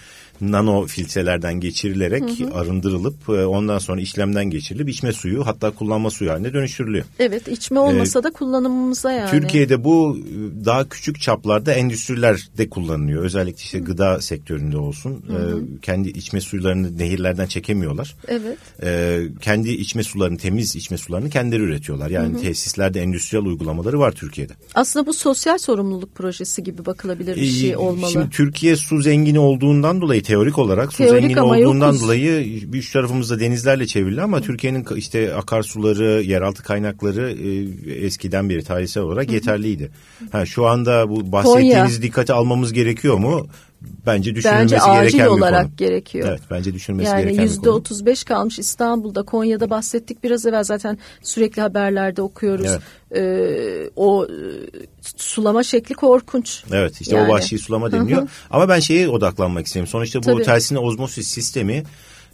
nano 0.43 0.87
filtrelerden 0.87 1.61
geçirilerek 1.61 2.23
hı 2.23 2.45
hı. 2.45 2.55
arındırılıp 2.55 3.29
e, 3.29 3.33
ondan 3.47 3.79
sonra 3.79 4.01
işlemden 4.01 4.45
geçirilip 4.45 4.89
içme 4.89 5.13
suyu 5.13 5.47
hatta 5.47 5.71
kullanma 5.71 6.11
suyu 6.11 6.31
haline 6.31 6.53
dönüştürülüyor. 6.53 7.05
Evet 7.19 7.49
içme 7.49 7.81
olmasa 7.81 8.21
ee, 8.21 8.23
da 8.23 8.31
kullanımımıza 8.33 9.13
yani. 9.13 9.31
Türkiye'de 9.31 9.85
bu 9.85 10.19
e, 10.19 10.65
daha 10.65 10.89
küçük 10.89 11.21
çaplarda 11.21 11.73
endüstrilerde 11.73 12.69
kullanılıyor. 12.69 13.25
Özellikle 13.25 13.63
işte 13.63 13.79
hı. 13.79 13.85
gıda 13.85 14.21
sektöründe 14.21 14.77
olsun. 14.77 15.25
Hı 15.27 15.33
hı. 15.33 15.62
Ee, 15.63 15.81
kendi 15.83 16.09
içme 16.09 16.41
suylarını 16.41 16.99
nehirlerden 16.99 17.47
çekemiyorlar. 17.47 18.17
Evet. 18.29 18.59
Ee, 18.83 19.21
kendi 19.41 19.71
içme 19.71 20.03
sularını 20.03 20.39
temiz 20.39 20.77
içme 20.77 20.99
sularını 20.99 21.31
kendileri 21.31 21.63
üretiyorlar. 21.63 22.11
Yani 22.11 22.35
hı 22.35 22.39
hı. 22.39 22.43
tesislerde 22.43 23.03
endüstriyel 23.03 23.47
uygulamaları 23.47 23.99
var 23.99 24.13
Türkiye'de. 24.13 24.53
Aslında 24.75 25.07
bu 25.07 25.13
sosyal 25.13 25.59
sorumluluk 25.59 26.15
projesi 26.15 26.63
gibi 26.63 26.87
bakılabilir 26.87 27.37
bir 27.37 27.47
şey 27.47 27.77
olmalı. 27.77 28.11
Şimdi 28.11 28.31
Türkiye 28.31 28.77
su 28.77 29.03
zengini 29.03 29.39
olduğundan 29.39 30.01
dolayı 30.01 30.23
teorik 30.23 30.59
olarak 30.59 30.93
su 30.93 30.99
teorik 30.99 31.23
zengini 31.23 31.41
olduğundan 31.41 31.87
yokuz. 31.87 32.03
dolayı 32.03 32.47
bir 32.73 32.79
üç 32.79 32.93
tarafımızda 32.93 33.41
denizlerle 33.41 33.87
çevrili 33.87 34.23
ama 34.23 34.41
Türkiye'nin 34.41 34.87
işte 34.97 35.35
akarsuları, 35.35 36.23
yeraltı 36.23 36.63
kaynakları 36.63 37.31
e, 37.31 37.93
eskiden 38.07 38.51
beri 38.51 38.65
tarihsel 38.65 39.03
olarak 39.03 39.33
yeterliydi. 39.33 39.91
Ha, 40.33 40.47
şu 40.47 40.67
anda 40.67 41.09
bu 41.09 41.33
bahsettiğiniz 41.33 41.97
Konya. 41.97 42.03
dikkate 42.03 42.33
almamız 42.33 42.73
gerekiyor 42.73 43.19
mu? 43.19 43.47
Bence 44.07 44.35
düşünülmesi 44.35 44.63
bence 44.63 44.81
acil 44.81 45.17
gereken 45.17 45.29
olarak 45.29 45.65
bir 45.65 45.69
konu. 45.69 45.77
gerekiyor. 45.77 46.29
Evet 46.29 46.41
bence 46.51 46.75
düşünülmesi 46.75 47.11
yani 47.11 47.23
gereken 47.23 47.43
yüzde 47.43 47.71
otuz 47.71 48.07
beş 48.07 48.25
kalmış 48.25 48.59
İstanbul'da 48.59 49.23
Konya'da 49.23 49.71
bahsettik 49.71 50.25
biraz 50.25 50.47
evvel 50.47 50.65
zaten 50.65 50.99
sürekli 51.23 51.63
haberlerde 51.63 52.23
okuyoruz. 52.23 52.67
Evet. 52.67 52.83
Ee, 53.15 53.91
o 53.97 54.25
e, 54.25 54.29
sulama 55.17 55.63
şekli 55.63 55.95
korkunç. 55.95 56.65
Evet 56.73 57.01
işte 57.01 57.17
yani. 57.17 57.29
o 57.29 57.35
vahşi 57.35 57.59
sulama 57.59 57.93
deniyor. 57.93 58.29
Ama 58.51 58.69
ben 58.69 58.81
şeye 58.81 59.09
odaklanmak 59.09 59.67
istiyorum. 59.67 59.91
Sonuçta 59.91 60.19
bu 60.19 60.25
Tabii. 60.25 60.43
tersine 60.43 60.79
ozmosis 60.79 61.29
sistemi 61.29 61.85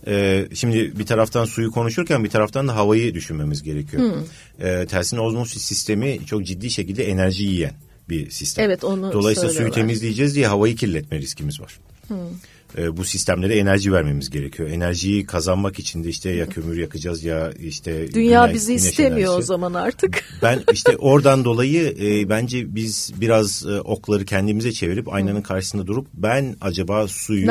ee, 0.07 0.49
şimdi 0.55 0.99
bir 0.99 1.07
taraftan 1.07 1.45
suyu 1.45 1.71
konuşurken 1.71 2.25
bir 2.25 2.31
taraftan 2.31 2.69
da 2.69 2.77
havayı 2.77 3.15
düşünmemiz 3.15 3.63
gerekiyor. 3.63 4.03
Hmm. 4.03 4.67
Ee, 4.67 4.87
tersine 4.87 5.21
ozmosis 5.21 5.63
sistemi 5.63 6.27
çok 6.27 6.47
ciddi 6.47 6.71
şekilde 6.71 7.09
enerji 7.09 7.45
yiyen 7.45 7.73
bir 8.09 8.31
sistem. 8.31 8.65
Evet 8.65 8.85
onu 8.85 9.13
Dolayısıyla 9.13 9.51
suyu 9.51 9.71
temizleyeceğiz 9.71 10.35
diye 10.35 10.47
havayı 10.47 10.77
kirletme 10.77 11.19
riskimiz 11.19 11.61
var. 11.61 11.79
Hmm. 12.09 12.17
e, 12.79 12.97
bu 12.97 13.05
sistemlere 13.05 13.57
enerji 13.57 13.93
vermemiz 13.93 14.31
gerekiyor. 14.31 14.71
Enerjiyi 14.71 15.27
kazanmak 15.27 15.79
için 15.79 16.05
de 16.05 16.09
işte 16.09 16.31
ya 16.31 16.49
kömür 16.49 16.77
yakacağız 16.77 17.25
ya 17.25 17.53
işte 17.53 18.13
dünya 18.15 18.45
güne, 18.45 18.55
bizi 18.55 18.75
istemiyor 18.75 19.13
enerjisi. 19.13 19.39
o 19.39 19.43
zaman 19.43 19.75
artık. 19.75 20.25
Ben 20.43 20.61
işte 20.73 20.97
oradan 20.99 21.45
dolayı 21.45 21.97
e, 22.01 22.29
bence 22.29 22.75
biz 22.75 23.13
biraz 23.17 23.67
e, 23.67 23.81
okları 23.81 24.25
kendimize 24.25 24.73
çevirip 24.73 25.13
aynanın 25.13 25.43
karşısında 25.43 25.87
durup 25.87 26.07
ben 26.15 26.57
acaba 26.61 27.09
suyu 27.09 27.47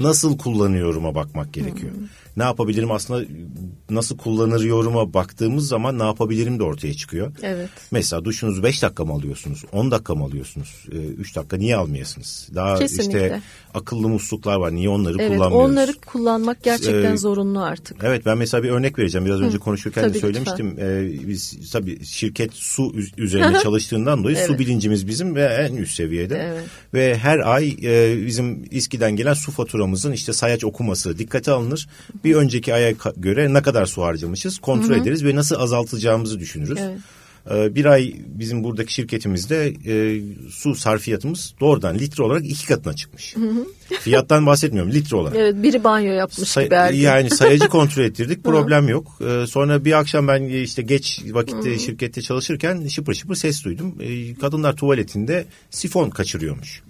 nasıl 0.00 0.38
kullanıyorum'a 0.38 1.14
bakmak 1.14 1.52
gerekiyor. 1.52 1.92
Hmm 1.92 2.06
ne 2.36 2.42
yapabilirim 2.42 2.90
aslında 2.90 3.24
nasıl 3.90 4.16
kullanır 4.16 4.64
yoruma 4.64 5.14
baktığımız 5.14 5.68
zaman 5.68 5.98
ne 5.98 6.02
yapabilirim 6.02 6.58
de 6.58 6.62
ortaya 6.62 6.94
çıkıyor. 6.94 7.32
Evet. 7.42 7.70
Mesela 7.90 8.24
duşunuzu 8.24 8.62
5 8.62 8.82
dakika 8.82 9.04
mı 9.04 9.12
alıyorsunuz? 9.12 9.64
10 9.72 9.90
dakika 9.90 10.14
mı 10.14 10.24
alıyorsunuz? 10.24 10.86
3 11.18 11.32
e, 11.32 11.34
dakika 11.34 11.56
niye 11.56 11.76
almayasınız? 11.76 12.48
Daha 12.54 12.78
Kesinlikle. 12.78 13.24
işte 13.24 13.40
akıllı 13.74 14.08
musluklar 14.08 14.56
var. 14.56 14.74
Niye 14.74 14.88
onları 14.88 15.16
evet, 15.18 15.32
kullanmıyoruz? 15.32 15.70
Onları 15.70 15.92
kullanmak 16.06 16.62
gerçekten 16.62 17.12
ee, 17.12 17.16
zorunlu 17.16 17.62
artık. 17.62 18.04
Evet 18.04 18.26
ben 18.26 18.38
mesela 18.38 18.62
bir 18.62 18.70
örnek 18.70 18.98
vereceğim. 18.98 19.26
Biraz 19.26 19.40
Hı. 19.40 19.44
önce 19.44 19.58
konuşurken 19.58 20.02
tabii 20.02 20.14
de 20.14 20.18
söylemiştim. 20.18 20.76
Ee, 20.78 21.28
biz 21.28 21.70
tabii 21.72 22.04
şirket 22.04 22.54
su 22.54 22.94
üzerine 23.16 23.58
çalıştığından 23.62 24.22
dolayı 24.22 24.36
evet. 24.36 24.46
su 24.46 24.58
bilincimiz 24.58 25.06
bizim 25.06 25.34
ve 25.34 25.44
en 25.44 25.76
üst 25.76 25.94
seviyede. 25.94 26.52
Evet. 26.52 26.64
Ve 26.94 27.18
her 27.18 27.38
ay 27.38 27.76
e, 27.82 28.26
bizim 28.26 28.64
İSKİ'den 28.70 29.16
gelen 29.16 29.34
su 29.34 29.52
faturamızın 29.52 30.12
işte 30.12 30.32
sayaç 30.32 30.64
okuması 30.64 31.18
dikkate 31.18 31.52
alınır 31.52 31.88
bir 32.24 32.34
önceki 32.34 32.74
aya 32.74 32.92
göre 33.16 33.54
ne 33.54 33.62
kadar 33.62 33.86
su 33.86 34.02
harcamışız 34.02 34.58
kontrol 34.58 34.94
Hı-hı. 34.94 35.02
ederiz 35.02 35.24
ve 35.24 35.34
nasıl 35.34 35.56
azaltacağımızı 35.56 36.40
düşünürüz. 36.40 36.78
Evet. 36.80 36.98
Ee, 37.50 37.74
bir 37.74 37.84
ay 37.84 38.14
bizim 38.26 38.64
buradaki 38.64 38.94
şirketimizde 38.94 39.74
e, 39.86 40.22
su 40.50 40.74
sarfiyatımız 40.74 41.54
doğrudan 41.60 41.98
litre 41.98 42.22
olarak 42.22 42.44
iki 42.44 42.66
katına 42.66 42.92
çıkmış. 42.92 43.36
Hı 43.36 43.40
hı. 43.40 43.66
Fiyattan 44.00 44.46
bahsetmiyorum 44.46 44.92
litre 44.92 45.16
olarak. 45.16 45.36
Evet 45.36 45.62
biri 45.62 45.84
banyo 45.84 46.12
yapmış 46.12 46.48
Say, 46.48 46.64
gibi 46.64 46.98
Yani 46.98 47.30
sayacı 47.30 47.68
kontrol 47.68 48.04
ettirdik 48.04 48.44
problem 48.44 48.88
yok. 48.88 49.18
Ee, 49.20 49.46
sonra 49.46 49.84
bir 49.84 49.98
akşam 49.98 50.28
ben 50.28 50.42
işte 50.42 50.82
geç 50.82 51.22
vakitte 51.30 51.74
hı. 51.74 51.78
şirkette 51.78 52.22
çalışırken 52.22 52.86
şıpır 52.88 53.14
şıpır 53.14 53.34
ses 53.34 53.64
duydum. 53.64 53.94
Ee, 54.00 54.34
kadınlar 54.34 54.76
tuvaletinde 54.76 55.44
sifon 55.70 56.10
kaçırıyormuş. 56.10 56.82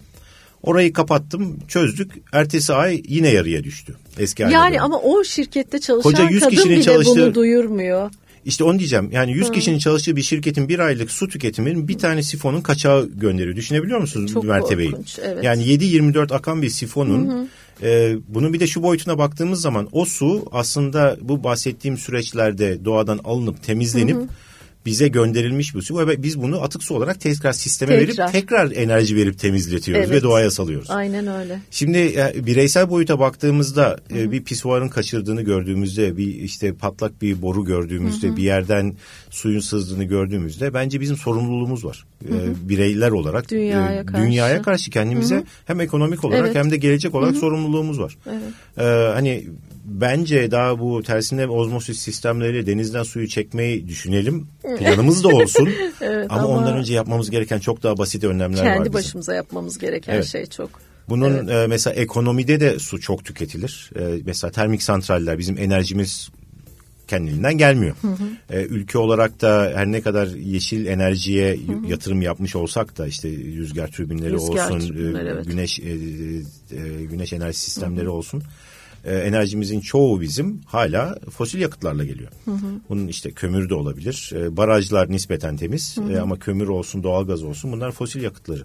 Orayı 0.65 0.93
kapattım, 0.93 1.59
çözdük. 1.69 2.13
Ertesi 2.33 2.73
ay 2.73 3.03
yine 3.09 3.29
yarıya 3.29 3.65
düştü. 3.65 3.95
Eski 4.19 4.43
Yani 4.43 4.81
ama 4.81 4.99
o 4.99 5.25
şirkette 5.25 5.79
çalışan 5.79 6.13
Koca 6.13 6.31
100 6.31 6.41
kadın 6.41 6.71
bile 6.71 6.83
çalıştığı... 6.83 7.17
bunu 7.17 7.35
duyurmuyor. 7.35 8.11
İşte 8.45 8.65
onu 8.65 8.79
diyeceğim. 8.79 9.09
Yani 9.13 9.33
100 9.33 9.49
Hı. 9.49 9.53
kişinin 9.53 9.79
çalıştığı 9.79 10.17
bir 10.17 10.23
şirketin 10.23 10.69
bir 10.69 10.79
aylık 10.79 11.11
su 11.11 11.29
tüketiminin 11.29 11.89
bir 11.89 11.99
tane 11.99 12.23
sifonun 12.23 12.61
kaçağı 12.61 13.09
gönderiyor. 13.09 13.57
Düşünebiliyor 13.57 14.01
musunuz 14.01 14.33
Çok 14.33 14.45
mertebeyi? 14.45 14.91
Korkunç, 14.91 15.19
evet. 15.23 15.45
Yani 15.45 15.63
7-24 15.63 16.35
akan 16.35 16.63
bir 16.63 16.69
sifonun 16.69 17.29
hı. 17.29 17.47
E, 17.87 18.17
bunun 18.29 18.53
bir 18.53 18.61
de 18.61 18.67
şu 18.67 18.83
boyutuna 18.83 19.19
baktığımız 19.19 19.61
zaman 19.61 19.89
o 19.93 20.05
su 20.05 20.47
aslında 20.53 21.17
bu 21.21 21.45
bahsettiğim 21.45 21.99
süreçlerde 21.99 22.85
doğadan 22.85 23.21
alınıp 23.25 23.63
temizlenip 23.63 24.17
hı 24.17 24.29
bize 24.87 25.09
gönderilmiş 25.09 25.75
bu 25.75 25.83
su 25.83 25.99
ve 25.99 26.23
biz 26.23 26.43
bunu 26.43 26.63
atık 26.63 26.83
su 26.83 26.95
olarak 26.95 27.21
tekrar 27.21 27.53
sisteme 27.53 27.99
tekrar. 27.99 28.25
verip 28.25 28.33
tekrar 28.33 28.71
enerji 28.71 29.17
verip 29.17 29.39
temizletiyoruz 29.39 30.11
evet. 30.11 30.23
ve 30.23 30.23
doğaya 30.23 30.51
salıyoruz. 30.51 30.91
Aynen 30.91 31.27
öyle. 31.27 31.61
Şimdi 31.71 31.99
e, 31.99 32.47
bireysel 32.47 32.91
boyuta 32.91 33.19
baktığımızda 33.19 33.99
e, 34.17 34.31
bir 34.33 34.45
pisuarın 34.45 34.89
kaçırdığını 34.89 35.43
gördüğümüzde 35.43 36.17
bir 36.17 36.35
işte 36.35 36.75
patlak 36.75 37.23
bir 37.23 37.43
boru 37.43 37.65
gördüğümüzde 37.65 38.27
Hı-hı. 38.27 38.37
bir 38.37 38.43
yerden 38.43 38.97
suyun 39.31 39.61
sızdığını 39.61 40.05
gördüğümüzde 40.05 40.75
bence 40.75 41.01
bizim 41.01 41.17
sorumluluğumuz 41.17 41.85
var. 41.85 42.07
E, 42.25 42.69
bireyler 42.69 43.11
olarak 43.11 43.51
dünyaya 43.51 44.01
e, 44.01 44.07
karşı, 44.07 44.27
dünyaya 44.27 44.63
karşı 44.63 44.91
kendimize 44.91 45.35
Hı-hı. 45.35 45.45
hem 45.67 45.81
ekonomik 45.81 46.25
olarak 46.25 46.47
evet. 46.47 46.57
hem 46.57 46.71
de 46.71 46.77
gelecek 46.77 47.15
olarak 47.15 47.33
Hı-hı. 47.33 47.41
sorumluluğumuz 47.41 48.01
var. 48.01 48.17
Evet. 48.27 48.43
E, 48.79 49.13
hani 49.15 49.45
bence 49.85 50.51
daha 50.51 50.79
bu 50.79 51.03
tersine 51.03 51.47
ozmosis 51.47 51.99
sistemleriyle 51.99 52.67
denizden 52.67 53.03
suyu 53.03 53.29
çekmeyi 53.29 53.89
düşünelim. 53.89 54.47
Planımız 54.79 55.25
da 55.25 55.29
olsun. 55.29 55.69
evet, 56.01 56.27
ama, 56.31 56.41
ama 56.41 56.49
ondan 56.49 56.77
önce 56.77 56.95
yapmamız 56.95 57.31
gereken 57.31 57.59
çok 57.59 57.83
daha 57.83 57.99
basit 57.99 58.25
önlemler 58.25 58.57
kendi 58.57 58.71
var. 58.71 58.77
Kendi 58.77 58.93
başımıza 58.93 59.35
yapmamız 59.35 59.79
gereken 59.79 60.15
evet. 60.15 60.27
şey 60.27 60.47
çok. 60.47 60.71
Bunun 61.09 61.35
evet. 61.35 61.51
e, 61.51 61.67
mesela 61.67 61.95
ekonomide 61.95 62.61
de 62.61 62.79
su 62.79 63.01
çok 63.01 63.25
tüketilir. 63.25 63.91
E, 63.99 64.23
mesela 64.27 64.51
termik 64.51 64.83
santraller 64.83 65.39
bizim 65.39 65.59
enerjimiz 65.59 66.31
kendiliğinden 67.09 67.59
gelmiyor. 67.59 67.97
Hı 68.01 68.09
hı. 68.09 68.57
E, 68.59 68.65
ülke 68.65 68.99
olarak 68.99 69.41
da 69.41 69.73
her 69.75 69.87
ne 69.87 70.01
kadar 70.01 70.27
yeşil 70.27 70.87
enerjiye 70.87 71.57
hı 71.57 71.73
hı. 71.73 71.91
yatırım 71.91 72.23
yapmış 72.23 72.57
olsak 72.57 72.99
da 72.99 73.07
işte 73.07 73.29
rüzgar 73.31 73.89
türbinleri 73.89 74.33
rüzgar 74.33 74.71
olsun, 74.71 74.89
türbinler, 74.89 75.27
e, 75.27 75.29
evet. 75.29 75.47
güneş 75.47 75.81
e, 75.81 75.83
e, 75.83 77.05
güneş 77.05 77.33
enerji 77.33 77.59
sistemleri 77.59 78.05
hı 78.05 78.11
hı. 78.11 78.13
olsun 78.13 78.43
e, 79.05 79.17
enerjimizin 79.17 79.81
çoğu 79.81 80.21
bizim 80.21 80.61
hala 80.67 81.19
fosil 81.31 81.61
yakıtlarla 81.61 82.05
geliyor. 82.05 82.31
Hı 82.45 82.51
hı. 82.51 82.81
Bunun 82.89 83.09
işte 83.09 83.31
kömür 83.31 83.69
de 83.69 83.75
olabilir. 83.75 84.33
E, 84.35 84.57
barajlar 84.57 85.13
nispeten 85.13 85.57
temiz 85.57 85.97
hı 85.97 86.01
hı. 86.01 86.13
E, 86.13 86.21
ama 86.21 86.39
kömür 86.39 86.69
olsun, 86.69 87.03
doğalgaz 87.03 87.43
olsun 87.43 87.73
bunlar 87.73 87.93
fosil 87.93 88.23
yakıtları. 88.23 88.65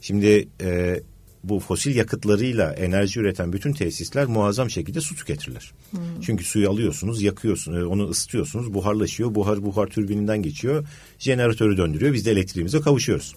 Şimdi 0.00 0.48
e, 0.60 1.00
bu 1.44 1.60
fosil 1.60 1.96
yakıtlarıyla 1.96 2.72
enerji 2.72 3.20
üreten 3.20 3.52
bütün 3.52 3.72
tesisler 3.72 4.26
muazzam 4.26 4.70
şekilde 4.70 5.00
su 5.00 5.16
tüketirler. 5.16 5.72
Hmm. 5.90 6.00
Çünkü 6.22 6.44
suyu 6.44 6.70
alıyorsunuz, 6.70 7.22
yakıyorsunuz, 7.22 7.78
e, 7.78 7.84
onu 7.84 8.08
ısıtıyorsunuz, 8.08 8.74
buharlaşıyor, 8.74 9.34
buhar 9.34 9.64
buhar 9.64 9.86
türbininden 9.86 10.42
geçiyor, 10.42 10.86
jeneratörü 11.18 11.76
döndürüyor, 11.76 12.14
biz 12.14 12.26
de 12.26 12.30
elektriğimize 12.30 12.80
kavuşuyoruz. 12.80 13.34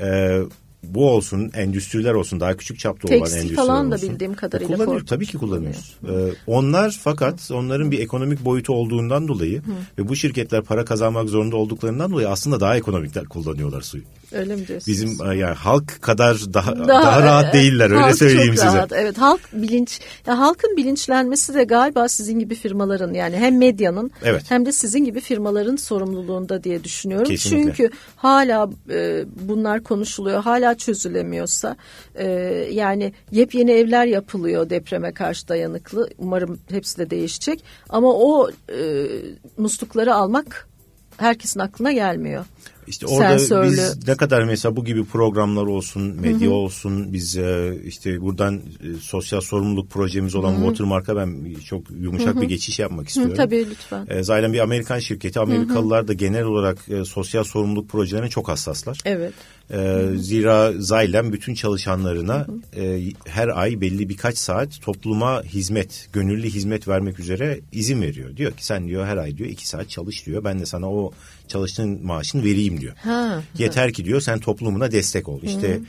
Ee, 0.00 0.40
bu 0.82 1.10
olsun, 1.10 1.50
endüstriler 1.54 2.12
olsun, 2.12 2.40
daha 2.40 2.56
küçük 2.56 2.78
çapta 2.78 3.08
Tekstil 3.08 3.22
olan 3.22 3.38
endüstriler 3.38 3.66
falan 3.66 3.90
da 3.90 3.94
olsun. 3.94 4.10
bildiğim 4.10 4.34
kadarıyla. 4.34 4.76
Kullanıyoruz, 4.76 5.06
tabii 5.06 5.26
ki 5.26 5.38
kullanıyoruz. 5.38 5.96
Ee, 6.08 6.10
onlar 6.46 6.98
fakat 7.02 7.50
onların 7.50 7.90
bir 7.90 7.98
ekonomik 7.98 8.44
boyutu 8.44 8.72
olduğundan 8.72 9.28
dolayı 9.28 9.58
Hı. 9.58 9.72
ve 9.98 10.08
bu 10.08 10.16
şirketler 10.16 10.62
para 10.62 10.84
kazanmak 10.84 11.28
zorunda 11.28 11.56
olduklarından 11.56 12.12
dolayı 12.12 12.28
aslında 12.28 12.60
daha 12.60 12.76
ekonomikler 12.76 13.24
kullanıyorlar 13.24 13.82
suyu. 13.82 14.02
Öyle 14.32 14.56
mi 14.56 14.68
diyorsunuz? 14.68 14.86
Bizim 14.86 15.30
e, 15.30 15.36
yani 15.36 15.54
halk 15.54 16.02
kadar 16.02 16.36
daha 16.54 16.78
daha, 16.78 16.88
daha 16.88 17.22
rahat 17.22 17.54
değiller 17.54 17.90
öyle 17.90 18.14
söyleyeyim 18.14 18.54
size. 18.54 18.66
Rahat. 18.66 18.92
Evet 18.92 19.18
halk 19.18 19.40
bilinç 19.52 20.00
ya 20.26 20.38
halkın 20.38 20.76
bilinçlenmesi 20.76 21.54
de 21.54 21.64
galiba 21.64 22.08
sizin 22.08 22.38
gibi 22.38 22.54
firmaların 22.54 23.14
yani 23.14 23.36
hem 23.36 23.58
medyanın 23.58 24.10
evet. 24.22 24.42
hem 24.48 24.66
de 24.66 24.72
sizin 24.72 25.04
gibi 25.04 25.20
firmaların 25.20 25.76
sorumluluğunda 25.76 26.64
diye 26.64 26.84
düşünüyorum. 26.84 27.28
Kesinlikle. 27.28 27.74
Çünkü 27.74 27.90
hala 28.16 28.70
e, 28.90 29.24
bunlar 29.48 29.82
konuşuluyor. 29.82 30.42
Hala 30.42 30.69
çözülemiyorsa 30.74 31.76
e, 32.14 32.26
yani 32.72 33.12
yepyeni 33.30 33.70
evler 33.70 34.06
yapılıyor 34.06 34.70
depreme 34.70 35.12
karşı 35.12 35.48
dayanıklı. 35.48 36.10
Umarım 36.18 36.58
hepsi 36.70 36.98
de 36.98 37.10
değişecek. 37.10 37.64
Ama 37.88 38.08
o 38.08 38.50
e, 38.50 39.06
muslukları 39.56 40.14
almak 40.14 40.68
herkesin 41.16 41.60
aklına 41.60 41.92
gelmiyor. 41.92 42.44
İşte 42.86 43.06
orada 43.06 43.38
Sensörlü. 43.38 43.70
biz 43.70 44.08
ne 44.08 44.16
kadar 44.16 44.44
mesela 44.44 44.76
bu 44.76 44.84
gibi 44.84 45.04
programlar 45.04 45.62
olsun, 45.62 46.02
medya 46.02 46.48
Hı-hı. 46.48 46.50
olsun, 46.50 47.12
biz 47.12 47.36
e, 47.36 47.78
işte 47.84 48.20
buradan 48.20 48.56
e, 48.56 48.60
sosyal 49.00 49.40
sorumluluk 49.40 49.90
projemiz 49.90 50.34
olan 50.34 50.52
Hı-hı. 50.52 50.60
Watermark'a 50.60 51.16
ben 51.16 51.54
çok 51.54 51.90
yumuşak 51.90 52.34
Hı-hı. 52.34 52.40
bir 52.40 52.48
geçiş 52.48 52.78
yapmak 52.78 53.08
istiyorum. 53.08 53.32
Hı, 53.32 53.36
tabii 53.36 53.66
lütfen. 53.70 54.06
E, 54.08 54.22
zaten 54.22 54.52
bir 54.52 54.58
Amerikan 54.58 54.98
şirketi, 54.98 55.40
Amerikalılar 55.40 56.08
da 56.08 56.12
genel 56.12 56.44
olarak 56.44 56.78
sosyal 57.04 57.44
sorumluluk 57.44 57.88
projelerine 57.88 58.28
çok 58.28 58.48
hassaslar. 58.48 58.98
Evet. 59.04 59.34
E, 59.72 60.06
zira 60.16 60.72
Zaylem 60.78 61.32
bütün 61.32 61.54
çalışanlarına 61.54 62.46
e, 62.76 63.00
her 63.26 63.48
ay 63.48 63.80
belli 63.80 64.08
birkaç 64.08 64.38
saat 64.38 64.80
topluma 64.82 65.42
hizmet, 65.42 66.08
gönüllü 66.12 66.50
hizmet 66.50 66.88
vermek 66.88 67.20
üzere 67.20 67.60
izin 67.72 68.02
veriyor. 68.02 68.36
Diyor 68.36 68.52
ki 68.52 68.66
sen 68.66 68.88
diyor 68.88 69.06
her 69.06 69.16
ay 69.16 69.36
diyor 69.36 69.50
iki 69.50 69.68
saat 69.68 69.90
çalış 69.90 70.26
diyor. 70.26 70.44
Ben 70.44 70.60
de 70.60 70.66
sana 70.66 70.90
o 70.90 71.12
çalıştığın 71.48 72.06
maaşını 72.06 72.44
vereyim 72.44 72.80
diyor. 72.80 72.94
Ha, 72.96 73.42
Yeter 73.58 73.86
ha. 73.86 73.92
ki 73.92 74.04
diyor 74.04 74.20
sen 74.20 74.38
toplumuna 74.38 74.92
destek 74.92 75.28
ol. 75.28 75.40
İşte 75.42 75.68
Hı-hı 75.68 75.80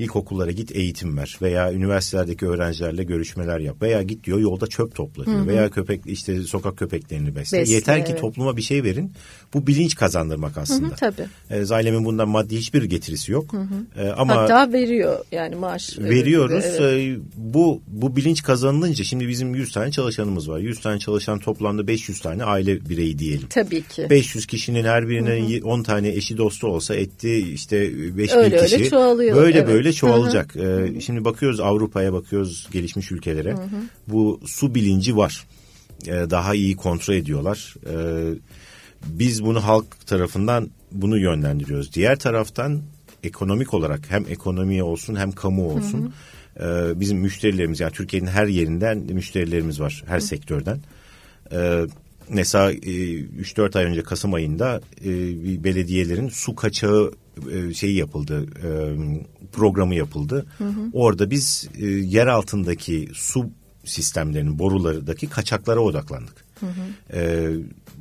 ilkokullara 0.00 0.50
git 0.50 0.76
eğitim 0.76 1.16
ver 1.16 1.38
veya 1.42 1.72
üniversitelerdeki 1.72 2.46
öğrencilerle 2.46 3.04
görüşmeler 3.04 3.58
yap 3.58 3.82
veya 3.82 4.02
git 4.02 4.24
diyor 4.24 4.38
yolda 4.38 4.66
çöp 4.66 4.94
topla 4.94 5.26
diyor 5.26 5.38
hı 5.38 5.42
hı. 5.42 5.46
veya 5.46 5.70
köpek 5.70 6.06
işte 6.06 6.42
sokak 6.42 6.76
köpeklerini 6.76 7.36
besle. 7.36 7.58
besle 7.58 7.74
Yeter 7.74 8.04
ki 8.04 8.10
evet. 8.12 8.20
topluma 8.20 8.56
bir 8.56 8.62
şey 8.62 8.84
verin. 8.84 9.12
Bu 9.54 9.66
bilinç 9.66 9.94
kazandırmak 9.94 10.58
aslında. 10.58 10.86
Hı 10.86 10.90
hı, 10.90 10.96
tabii. 10.96 11.26
E, 11.50 11.64
Zaylem'in 11.64 12.04
bundan 12.04 12.28
maddi 12.28 12.56
hiçbir 12.56 12.82
getirisi 12.82 13.32
yok. 13.32 13.52
Hı 13.52 13.56
hı. 13.56 14.02
E, 14.02 14.12
ama 14.12 14.36
Hatta 14.36 14.72
veriyor 14.72 15.24
yani 15.32 15.54
maaş. 15.54 15.98
Veriyoruz. 15.98 16.64
Evet. 16.64 16.80
E, 16.80 17.18
bu 17.36 17.82
bu 17.86 18.16
bilinç 18.16 18.42
kazanılınca 18.42 19.04
şimdi 19.04 19.28
bizim 19.28 19.54
100 19.54 19.72
tane 19.72 19.90
çalışanımız 19.90 20.48
var. 20.48 20.58
100 20.58 20.80
tane 20.80 20.98
çalışan 20.98 21.38
toplamda 21.38 21.86
500 21.86 22.20
tane 22.20 22.44
aile 22.44 22.88
bireyi 22.88 23.18
diyelim. 23.18 23.48
Tabii 23.50 23.82
ki. 23.82 24.06
500 24.10 24.46
kişinin 24.46 24.84
her 24.84 25.08
birine 25.08 25.58
hı 25.58 25.64
hı. 25.64 25.68
10 25.68 25.82
tane 25.82 26.08
eşi 26.08 26.36
dostu 26.36 26.66
olsa 26.66 26.94
etti 26.94 27.36
işte 27.52 27.76
5000 28.16 28.38
öyle, 28.38 28.62
kişi. 28.62 28.76
Öyle 28.76 28.90
çoğalıyor. 28.90 29.36
Böyle 29.36 29.58
evet. 29.58 29.68
böyle 29.68 29.89
çoğalacak. 29.92 30.54
Hı 30.54 30.58
hı. 30.58 30.86
Ee, 30.86 31.00
şimdi 31.00 31.24
bakıyoruz 31.24 31.60
Avrupa'ya 31.60 32.12
bakıyoruz 32.12 32.68
gelişmiş 32.72 33.12
ülkelere. 33.12 33.52
Hı 33.52 33.62
hı. 33.62 33.82
Bu 34.08 34.40
su 34.46 34.74
bilinci 34.74 35.16
var. 35.16 35.46
Ee, 36.06 36.12
daha 36.30 36.54
iyi 36.54 36.76
kontrol 36.76 37.14
ediyorlar. 37.14 37.74
Ee, 37.90 38.34
biz 39.06 39.44
bunu 39.44 39.64
halk 39.64 40.06
tarafından 40.06 40.70
bunu 40.92 41.18
yönlendiriyoruz. 41.18 41.94
Diğer 41.94 42.18
taraftan 42.18 42.80
ekonomik 43.24 43.74
olarak 43.74 44.00
hem 44.08 44.24
ekonomiye 44.28 44.82
olsun 44.82 45.16
hem 45.16 45.32
kamu 45.32 45.70
olsun 45.70 45.98
hı 45.98 46.04
hı. 46.04 46.10
E, 46.60 47.00
bizim 47.00 47.18
müşterilerimiz 47.18 47.80
yani 47.80 47.92
Türkiye'nin 47.92 48.26
her 48.26 48.46
yerinden 48.46 48.98
müşterilerimiz 48.98 49.80
var 49.80 50.04
her 50.06 50.16
hı. 50.16 50.20
sektörden. 50.20 50.78
E, 51.52 51.86
mesela 52.30 52.72
e, 52.72 52.76
3-4 52.76 53.78
ay 53.78 53.84
önce 53.84 54.02
Kasım 54.02 54.34
ayında 54.34 54.80
e, 55.04 55.10
belediyelerin 55.64 56.28
su 56.28 56.54
kaçağı 56.54 57.12
e, 57.52 57.74
şeyi 57.74 57.96
yapıldı 57.96 58.46
e, 58.56 58.68
programı 59.52 59.94
yapıldı. 59.94 60.46
Hı 60.58 60.64
hı. 60.64 60.90
Orada 60.92 61.30
biz 61.30 61.68
e, 61.78 61.86
yer 61.86 62.26
altındaki 62.26 63.08
su 63.14 63.50
sistemlerinin 63.84 64.58
borulardaki 64.58 65.28
kaçaklara 65.28 65.80
odaklandık. 65.80 66.44
Hı 66.60 66.66
hı. 66.66 67.16
E, 67.16 67.50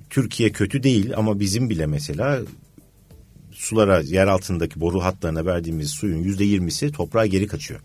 Türkiye 0.10 0.52
kötü 0.52 0.84
değil 0.84 1.14
ama 1.18 1.40
bizim 1.40 1.70
bile 1.70 1.86
mesela 1.86 2.40
sulara 3.52 4.00
yer 4.00 4.28
altındaki 4.28 4.80
boru 4.80 5.04
hatlarına 5.04 5.46
verdiğimiz 5.46 5.90
suyun 5.90 6.18
yüzde 6.18 6.44
yirmisi 6.44 6.92
toprağa 6.92 7.26
geri 7.26 7.48
kaçıyor. 7.48 7.80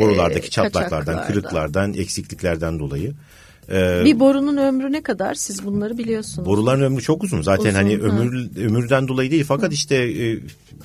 Borulardaki 0.00 0.50
çatlaklardan, 0.50 1.26
kırıklardan, 1.26 1.94
eksikliklerden 1.94 2.78
dolayı. 2.78 3.14
Ee, 3.72 4.02
bir 4.04 4.20
borunun 4.20 4.56
ömrü 4.56 4.92
ne 4.92 5.02
kadar? 5.02 5.34
Siz 5.34 5.64
bunları 5.64 5.98
biliyorsunuz. 5.98 6.48
Boruların 6.48 6.82
ömrü 6.82 7.02
çok 7.02 7.24
uzun. 7.24 7.42
Zaten 7.42 7.64
uzun, 7.64 7.74
hani 7.74 7.98
ömür 7.98 8.56
ömürden 8.56 9.08
dolayı 9.08 9.30
değil 9.30 9.44
fakat 9.44 9.72
işte 9.72 9.96
e, 9.96 10.38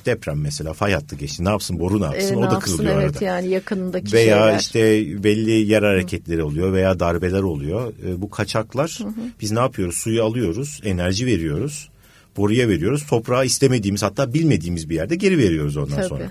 deprem 0.06 0.40
mesela 0.40 0.72
fay 0.72 0.92
hattı 0.92 1.16
geçti. 1.16 1.44
Ne 1.44 1.48
yapsın 1.48 1.78
boru 1.78 2.00
ne 2.00 2.04
yapsın? 2.04 2.34
E, 2.34 2.36
o 2.36 2.42
ne 2.42 2.50
da 2.50 2.52
yapsın, 2.52 2.76
kırılıyor 2.76 3.02
evet, 3.02 3.16
arada. 3.16 3.24
yani 3.24 3.48
yakınındaki 3.48 4.12
veya 4.12 4.38
şeyler. 4.38 4.58
işte 4.58 4.80
belli 5.24 5.50
yer 5.50 5.82
hareketleri 5.82 6.42
oluyor 6.42 6.72
veya 6.72 7.00
darbeler 7.00 7.42
oluyor. 7.42 7.92
E, 8.06 8.22
bu 8.22 8.30
kaçaklar 8.30 8.98
hı 9.02 9.08
hı. 9.08 9.12
biz 9.40 9.52
ne 9.52 9.58
yapıyoruz? 9.60 9.96
Suyu 9.96 10.24
alıyoruz, 10.24 10.80
enerji 10.84 11.26
veriyoruz. 11.26 11.88
Boruya 12.36 12.68
veriyoruz. 12.68 13.06
Toprağa 13.06 13.44
istemediğimiz 13.44 14.02
hatta 14.02 14.34
bilmediğimiz 14.34 14.90
bir 14.90 14.94
yerde 14.94 15.16
geri 15.16 15.38
veriyoruz 15.38 15.76
ondan 15.76 15.96
Tabii. 15.96 16.08
sonra. 16.08 16.30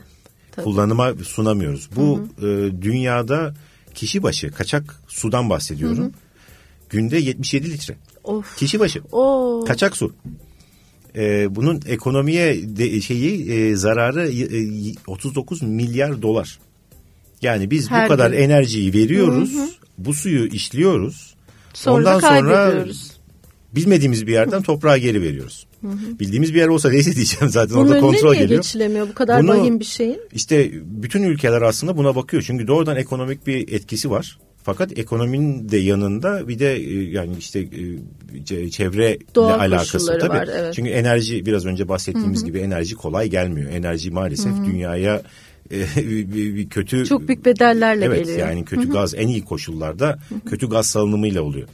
Tabii. 0.52 0.64
Kullanıma 0.64 1.14
sunamıyoruz. 1.24 1.90
Bu 1.96 2.22
hı 2.40 2.46
hı. 2.46 2.68
E, 2.68 2.82
dünyada 2.82 3.54
kişi 3.94 4.24
başı 4.24 4.52
kaçak 4.52 5.02
sudan 5.08 5.50
bahsediyorum. 5.50 5.98
Hı 5.98 6.04
hı 6.04 6.12
Günde 6.94 7.18
77 7.18 7.72
litre. 7.72 7.96
Of. 8.24 8.58
Kişi 8.58 8.80
başı. 8.80 9.02
Oo. 9.12 9.66
Kaçak 9.68 9.98
su. 9.98 10.14
Ee, 11.16 11.56
bunun 11.56 11.82
ekonomiye 11.88 12.78
de, 12.78 13.02
şeyi 13.02 13.52
e, 13.52 13.76
zararı 13.76 14.30
e, 14.30 14.94
39 15.08 15.62
milyar 15.62 16.22
dolar. 16.22 16.60
Yani 17.42 17.72
biz 17.72 17.92
Her 17.92 18.06
bu 18.06 18.08
kadar 18.08 18.32
gün. 18.32 18.38
enerjiyi 18.38 18.94
veriyoruz. 18.94 19.54
Hı 19.54 19.60
hı. 19.64 19.68
Bu 19.98 20.14
suyu 20.14 20.46
işliyoruz. 20.46 21.36
Sonra 21.74 21.98
Ondan 21.98 22.20
sonra 22.20 22.86
bilmediğimiz 23.76 24.28
bir 24.28 24.32
yerden 24.32 24.62
toprağa 24.62 24.98
geri 24.98 25.22
veriyoruz. 25.22 25.68
Hı 25.82 25.88
hı. 25.88 26.20
Bildiğimiz 26.20 26.54
bir 26.54 26.60
yer 26.60 26.68
olsa 26.68 26.90
neyse 26.90 27.16
diyeceğim 27.16 27.50
zaten 27.50 27.78
Bunun 27.78 27.88
orada 27.88 28.00
kontrol 28.00 28.32
niye 28.32 28.42
geliyor. 28.44 28.62
geçilemiyor 28.62 29.10
bu 29.10 29.14
kadar 29.14 29.44
Bunu, 29.44 29.52
vahim 29.52 29.80
bir 29.80 29.86
şeyin? 29.86 30.20
İşte 30.34 30.72
bütün 30.86 31.24
ülkeler 31.24 31.62
aslında 31.62 31.98
buna 31.98 32.16
bakıyor. 32.16 32.44
Çünkü 32.48 32.68
doğrudan 32.68 32.98
ekonomik 32.98 33.48
bir 33.48 33.74
etkisi 33.74 34.10
var. 34.12 34.38
Fakat 34.64 35.00
ekonominin 35.00 35.70
de 35.70 35.78
yanında 35.78 36.48
bir 36.48 36.60
de 36.60 36.76
e, 36.76 37.10
yani 37.10 37.36
işte 37.40 37.60
e, 38.50 38.70
çevre 38.70 39.18
Doğa 39.36 39.60
alakası 39.60 40.18
tabii. 40.20 40.30
Var, 40.30 40.50
evet. 40.56 40.74
Çünkü 40.74 40.90
enerji 40.90 41.46
biraz 41.46 41.66
önce 41.66 41.88
bahsettiğimiz 41.88 42.40
Hı-hı. 42.40 42.48
gibi 42.48 42.60
enerji 42.60 42.96
kolay 42.96 43.30
gelmiyor. 43.30 43.72
Enerji 43.72 44.12
maalesef 44.12 44.54
Hı-hı. 44.54 44.66
dünyaya 44.66 45.22
bir 45.72 46.70
kötü 46.70 47.06
çok 47.06 47.28
büyük 47.28 47.46
bedellerle 47.46 48.06
evet, 48.06 48.20
geliyor. 48.20 48.38
Evet 48.38 48.48
yani 48.48 48.66
kötü 48.66 48.84
Hı-hı. 48.84 48.92
gaz 48.92 49.14
en 49.16 49.28
iyi 49.28 49.46
koşullarda 49.46 50.08
Hı-hı. 50.08 50.40
kötü 50.50 50.70
gaz 50.70 50.88
salınımıyla 50.88 51.42
oluyor. 51.42 51.68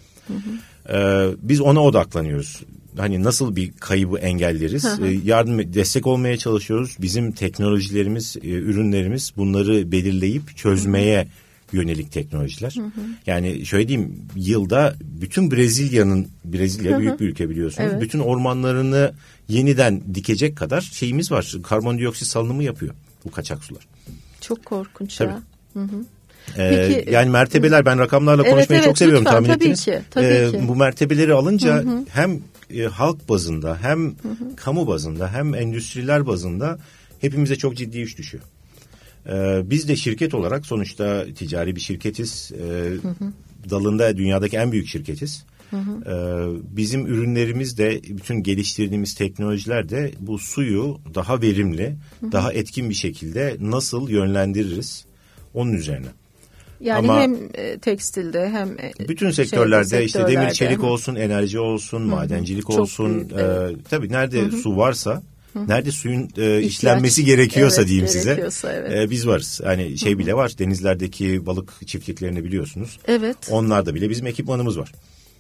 Ee, 0.94 1.28
biz 1.42 1.62
ona 1.62 1.84
odaklanıyoruz. 1.84 2.62
Hani 2.98 3.24
nasıl 3.24 3.56
bir 3.56 3.72
kaybı 3.80 4.18
engelleriz? 4.18 4.86
Ee, 4.86 5.20
yardım 5.26 5.74
destek 5.74 6.08
olmaya 6.08 6.38
çalışıyoruz. 6.38 6.98
Bizim 7.02 7.32
teknolojilerimiz, 7.32 8.36
e, 8.44 8.50
ürünlerimiz 8.50 9.34
bunları 9.38 9.92
belirleyip 9.92 10.58
çözmeye 10.58 11.20
Hı-hı 11.20 11.49
yönelik 11.72 12.12
teknolojiler. 12.12 12.76
Hı 12.78 12.82
hı. 12.82 13.02
Yani 13.28 13.66
şöyle 13.66 13.88
diyeyim 13.88 14.16
yılda 14.36 14.96
bütün 15.02 15.52
Brezilya'nın 15.52 16.28
Brezilya 16.46 16.92
hı 16.92 16.96
hı. 16.96 17.00
büyük 17.00 17.20
bir 17.20 17.30
ülke 17.30 17.50
biliyorsunuz. 17.50 17.90
Evet. 17.92 18.02
Bütün 18.02 18.20
ormanlarını 18.20 19.14
yeniden 19.48 20.02
dikecek 20.16 20.58
kadar 20.58 20.82
şeyimiz 20.82 21.32
var. 21.32 21.56
Karbondioksit 21.64 22.28
salınımı 22.28 22.64
yapıyor 22.64 22.94
bu 23.26 23.32
kaçak 23.32 23.64
sular. 23.64 23.88
Çok 24.42 24.66
korkunç 24.66 25.18
Tabii. 25.18 25.32
ya. 25.32 25.42
Hı 25.74 25.80
hı. 25.80 26.06
Ee, 26.58 26.88
Peki, 26.88 27.12
yani 27.12 27.30
mertebeler 27.30 27.86
ben 27.86 28.00
rakamlarla 28.00 28.44
evet, 28.44 28.52
konuşmayı 28.54 28.80
evet, 28.80 28.90
çok 28.90 28.98
seviyorum 28.98 29.26
lütfen, 29.26 29.34
tahmin 29.34 29.48
tabii 29.48 29.64
ettiniz. 29.64 29.86
Ki, 29.86 30.00
tabii 30.12 30.26
ee, 30.26 30.52
ki. 30.52 30.68
Bu 30.68 30.76
mertebeleri 30.76 31.34
alınca 31.34 31.76
hı 31.76 31.90
hı. 31.90 32.06
hem 32.10 32.40
e, 32.74 32.84
halk 32.84 33.30
bazında 33.30 33.78
hem 33.82 34.06
hı 34.06 34.12
hı. 34.12 34.56
kamu 34.56 34.88
bazında 34.88 35.34
hem 35.34 35.56
endüstriler 35.56 36.28
bazında 36.28 36.80
hepimize 37.22 37.56
çok 37.56 37.78
ciddi 37.78 38.02
iş 38.02 38.18
düşüyor. 38.18 38.44
Ee, 39.30 39.62
biz 39.70 39.88
de 39.88 39.96
şirket 39.96 40.34
olarak 40.34 40.66
sonuçta 40.66 41.26
ticari 41.36 41.76
bir 41.76 41.82
şirketiz. 41.82 42.52
Ee, 42.54 42.64
hı 43.02 43.08
hı. 43.08 43.32
Dalında 43.70 44.18
dünyadaki 44.18 44.58
en 44.58 44.72
büyük 44.72 44.88
şirketiz. 44.88 45.46
Hı 45.70 45.78
hı. 45.78 46.12
Ee, 46.12 46.78
bizim 46.78 47.06
ürünlerimiz 47.08 47.78
de 47.78 48.02
bütün 48.04 48.44
geliştirdiğimiz 48.44 49.16
teknolojiler 49.16 49.90
de 49.90 50.12
bu 50.20 50.40
suyu 50.40 51.00
daha 51.16 51.42
verimli, 51.42 51.96
hı 52.20 52.28
hı. 52.28 52.32
daha 52.32 52.54
etkin 52.54 52.90
bir 52.90 52.96
şekilde 52.96 53.58
nasıl 53.60 54.10
yönlendiririz 54.10 55.06
onun 55.54 55.74
üzerine. 55.74 56.08
Yani 56.82 57.12
Ama 57.12 57.22
hem 57.22 57.38
e, 57.54 57.80
tekstilde 57.80 58.50
hem 58.50 58.70
e, 58.70 59.10
bütün 59.10 59.32
sektörlerde, 59.32 59.90
şeyde, 59.90 60.06
işte 60.06 60.28
demir 60.28 60.50
çelik 60.50 60.84
olsun, 60.84 61.16
enerji 61.16 61.60
olsun, 61.60 62.00
Hı-hı. 62.00 62.08
madencilik 62.08 62.68
Çok 62.68 62.80
olsun. 62.80 63.16
Büyük, 63.16 63.32
evet. 63.34 63.72
e, 63.72 63.84
tabii 63.90 64.10
nerede 64.10 64.42
Hı-hı. 64.42 64.58
su 64.58 64.78
varsa 64.78 65.22
Nerede 65.56 65.92
suyun 65.92 66.30
e, 66.38 66.62
işlenmesi 66.62 67.26
gerekiyorsa 67.26 67.82
evet, 67.82 67.90
diyeyim 67.90 68.08
gerekiyorsa, 68.14 68.68
size. 68.68 68.88
Evet. 68.90 69.08
E, 69.08 69.10
biz 69.10 69.28
varız. 69.28 69.62
Hani 69.64 69.98
şey 69.98 70.18
bile 70.18 70.34
var. 70.34 70.52
Denizlerdeki 70.60 71.46
balık 71.46 71.88
çiftliklerini 71.88 72.44
biliyorsunuz. 72.44 73.00
Evet. 73.08 73.38
Onlarda 73.52 73.96
bile 73.96 74.10
bizim 74.10 74.28
ekipmanımız 74.28 74.80
var. 74.80 74.92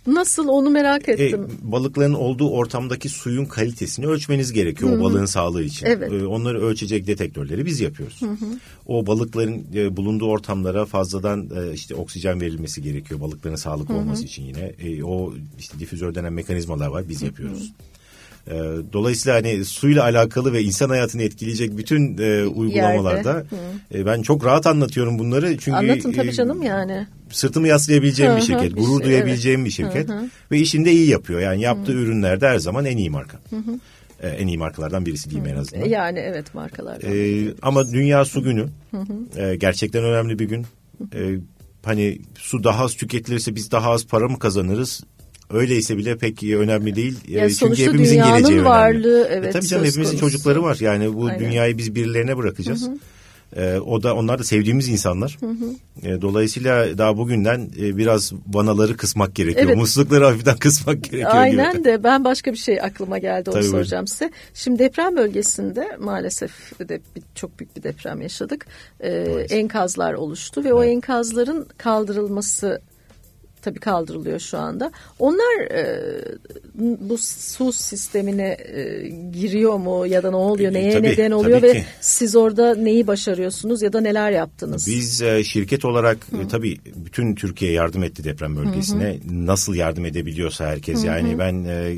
Nasıl 0.07 0.47
onu 0.47 0.69
merak 0.69 1.09
e, 1.09 1.11
ettim. 1.11 1.43
E, 1.43 1.71
balıkların 1.71 2.13
olduğu 2.13 2.49
ortamdaki 2.49 3.09
suyun 3.09 3.45
kalitesini 3.45 4.07
ölçmeniz 4.07 4.53
gerekiyor 4.53 4.91
Hı-hı. 4.91 4.99
o 4.99 5.03
balığın 5.03 5.25
sağlığı 5.25 5.63
için. 5.63 5.85
Evet. 5.85 6.11
E, 6.11 6.25
onları 6.25 6.61
ölçecek 6.61 7.07
detektörleri 7.07 7.65
biz 7.65 7.79
yapıyoruz. 7.79 8.21
Hı-hı. 8.21 8.59
O 8.85 9.07
balıkların 9.07 9.65
e, 9.75 9.97
bulunduğu 9.97 10.25
ortamlara 10.25 10.85
fazladan 10.85 11.49
e, 11.55 11.73
işte 11.73 11.95
oksijen 11.95 12.41
verilmesi 12.41 12.81
gerekiyor 12.81 13.21
balıkların 13.21 13.55
sağlıklı 13.55 13.93
Hı-hı. 13.93 14.01
olması 14.01 14.23
için 14.23 14.43
yine. 14.43 14.73
E, 14.79 15.03
o 15.03 15.33
işte 15.59 15.79
difüzör 15.79 16.15
denen 16.15 16.33
mekanizmalar 16.33 16.87
var 16.87 17.09
biz 17.09 17.21
yapıyoruz. 17.21 17.61
Hı-hı. 17.61 17.98
E, 18.47 18.53
dolayısıyla 18.93 19.37
hani 19.37 19.65
suyla 19.65 20.03
alakalı 20.03 20.53
ve 20.53 20.63
insan 20.63 20.89
hayatını 20.89 21.23
etkileyecek 21.23 21.77
bütün 21.77 22.17
e, 22.17 22.45
uygulamalarda 22.45 23.43
e, 23.93 24.05
ben 24.05 24.21
çok 24.21 24.45
rahat 24.45 24.67
anlatıyorum 24.67 25.19
bunları. 25.19 25.57
Çünkü 25.57 25.77
Anlatın 25.77 26.11
tabii 26.11 26.27
e, 26.27 26.31
canım 26.31 26.63
yani. 26.63 27.07
Sırtımı 27.29 27.67
yaslayabileceğim 27.67 28.35
bir 28.35 28.41
şirket, 28.41 28.77
gurur 28.77 29.01
şey, 29.01 29.09
duyabileceğim 29.09 29.59
evet. 29.59 29.67
bir 29.67 29.73
şirket 29.73 30.09
ve 30.51 30.59
işinde 30.59 30.91
iyi 30.91 31.09
yapıyor. 31.09 31.39
Yani 31.39 31.61
yaptığı 31.61 31.91
ürünlerde 31.91 32.47
her 32.47 32.57
zaman 32.57 32.85
en 32.85 32.97
iyi 32.97 33.09
marka. 33.09 33.39
Ee, 34.21 34.27
en 34.27 34.47
iyi 34.47 34.57
markalardan 34.57 35.05
birisi 35.05 35.29
diyeyim 35.29 35.53
en 35.53 35.59
azından. 35.59 35.85
Yani 35.85 36.19
evet 36.19 36.53
markalardan. 36.53 37.11
Ee, 37.13 37.53
ama 37.61 37.91
Dünya 37.91 38.25
Su 38.25 38.43
Günü 38.43 38.65
e, 39.35 39.55
gerçekten 39.55 40.03
önemli 40.03 40.39
bir 40.39 40.45
gün. 40.45 40.65
E, 41.13 41.35
hani 41.83 42.21
su 42.35 42.63
daha 42.63 42.83
az 42.83 42.95
tüketilirse 42.95 43.55
biz 43.55 43.71
daha 43.71 43.91
az 43.91 44.07
para 44.07 44.27
mı 44.27 44.39
kazanırız? 44.39 45.03
Öyleyse 45.53 45.97
bile 45.97 46.17
pek 46.17 46.43
önemli 46.43 46.95
değil. 46.95 47.17
Yani 47.27 47.55
Çünkü 47.55 47.85
hepimizin 47.85 48.23
geleceği 48.23 48.65
varlığı, 48.65 49.23
önemli. 49.23 49.33
Evet, 49.33 49.47
e 49.47 49.51
tabii 49.51 49.67
canım 49.67 49.85
hepimizin 49.85 50.17
konusu. 50.17 50.31
çocukları 50.31 50.63
var. 50.63 50.77
Yani 50.79 51.15
bu 51.15 51.25
Aynen. 51.25 51.39
dünyayı 51.39 51.77
biz 51.77 51.95
birilerine 51.95 52.37
bırakacağız. 52.37 52.87
Hı 52.87 52.91
hı. 52.91 52.97
E, 53.55 53.79
o 53.79 54.03
da 54.03 54.15
onlar 54.15 54.39
da 54.39 54.43
sevdiğimiz 54.43 54.87
insanlar. 54.87 55.37
Hı 55.39 55.45
hı. 55.45 55.73
E, 56.07 56.21
dolayısıyla 56.21 56.97
daha 56.97 57.17
bugünden 57.17 57.69
e, 57.79 57.97
biraz 57.97 58.33
vanaları 58.47 58.97
kısmak 58.97 59.35
gerekiyor. 59.35 59.65
Evet. 59.65 59.77
Muslukları 59.77 60.25
hafiften 60.25 60.57
kısmak 60.57 61.03
gerekiyor 61.03 61.31
Aynen 61.33 61.73
gibi. 61.73 61.83
de 61.83 62.03
ben 62.03 62.23
başka 62.23 62.51
bir 62.51 62.57
şey 62.57 62.81
aklıma 62.81 63.17
geldi 63.17 63.49
onu 63.49 63.63
soracağım 63.63 64.07
size. 64.07 64.31
Şimdi 64.53 64.79
deprem 64.79 65.15
bölgesinde 65.15 65.97
maalesef 65.99 66.79
de 66.79 66.99
bir, 67.15 67.23
çok 67.35 67.59
büyük 67.59 67.75
bir 67.75 67.83
deprem 67.83 68.21
yaşadık. 68.21 68.65
E, 68.99 69.09
enkazlar 69.49 70.13
oluştu 70.13 70.63
ve 70.63 70.67
evet. 70.67 70.77
o 70.77 70.83
enkazların 70.83 71.67
kaldırılması 71.77 72.81
tabii 73.61 73.79
kaldırılıyor 73.79 74.39
şu 74.39 74.57
anda. 74.57 74.91
Onlar 75.19 75.71
e, 75.71 76.01
bu 76.79 77.17
su 77.17 77.73
sistemine 77.73 78.57
e, 78.59 79.09
giriyor 79.33 79.77
mu 79.77 80.05
ya 80.07 80.23
da 80.23 80.29
ne 80.29 80.35
oluyor, 80.35 80.73
neye 80.73 80.91
tabii, 80.91 81.07
neden 81.07 81.31
oluyor 81.31 81.61
ve 81.61 81.73
ki. 81.73 81.85
siz 82.01 82.35
orada 82.35 82.75
neyi 82.75 83.07
başarıyorsunuz 83.07 83.81
ya 83.81 83.93
da 83.93 84.01
neler 84.01 84.31
yaptınız? 84.31 84.87
Biz 84.87 85.21
e, 85.21 85.43
şirket 85.43 85.85
olarak 85.85 86.17
e, 86.43 86.47
tabii 86.47 86.77
bütün 86.95 87.35
Türkiye 87.35 87.71
yardım 87.71 88.03
etti 88.03 88.23
deprem 88.23 88.55
bölgesine. 88.55 89.07
Hı 89.07 89.29
hı. 89.29 89.45
Nasıl 89.45 89.75
yardım 89.75 90.05
edebiliyorsa 90.05 90.65
herkes. 90.65 90.97
Hı 90.97 91.01
hı. 91.01 91.07
Yani 91.07 91.39
ben 91.39 91.65
e, 91.65 91.95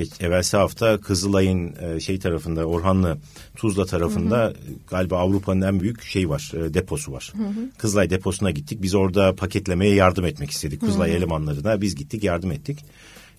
Geç, 0.00 0.10
evvelsi 0.20 0.56
hafta 0.56 1.00
Kızılay'ın 1.00 1.74
e, 1.82 2.00
şey 2.00 2.18
tarafında 2.18 2.64
Orhanlı 2.64 3.18
Tuzla 3.56 3.86
tarafında 3.86 4.44
hı 4.44 4.48
hı. 4.48 4.54
galiba 4.88 5.18
Avrupa'nın 5.18 5.60
en 5.60 5.80
büyük 5.80 6.02
şey 6.02 6.28
var 6.28 6.52
e, 6.54 6.74
deposu 6.74 7.12
var. 7.12 7.32
Hı 7.36 7.42
hı. 7.42 7.70
Kızılay 7.78 8.10
deposuna 8.10 8.50
gittik. 8.50 8.82
Biz 8.82 8.94
orada 8.94 9.34
paketlemeye 9.34 9.94
yardım 9.94 10.24
etmek 10.24 10.50
istedik. 10.50 10.80
Kızılay 10.80 11.08
hı 11.08 11.12
hı. 11.12 11.16
elemanlarına 11.16 11.80
biz 11.80 11.94
gittik 11.94 12.24
yardım 12.24 12.52
ettik. 12.52 12.84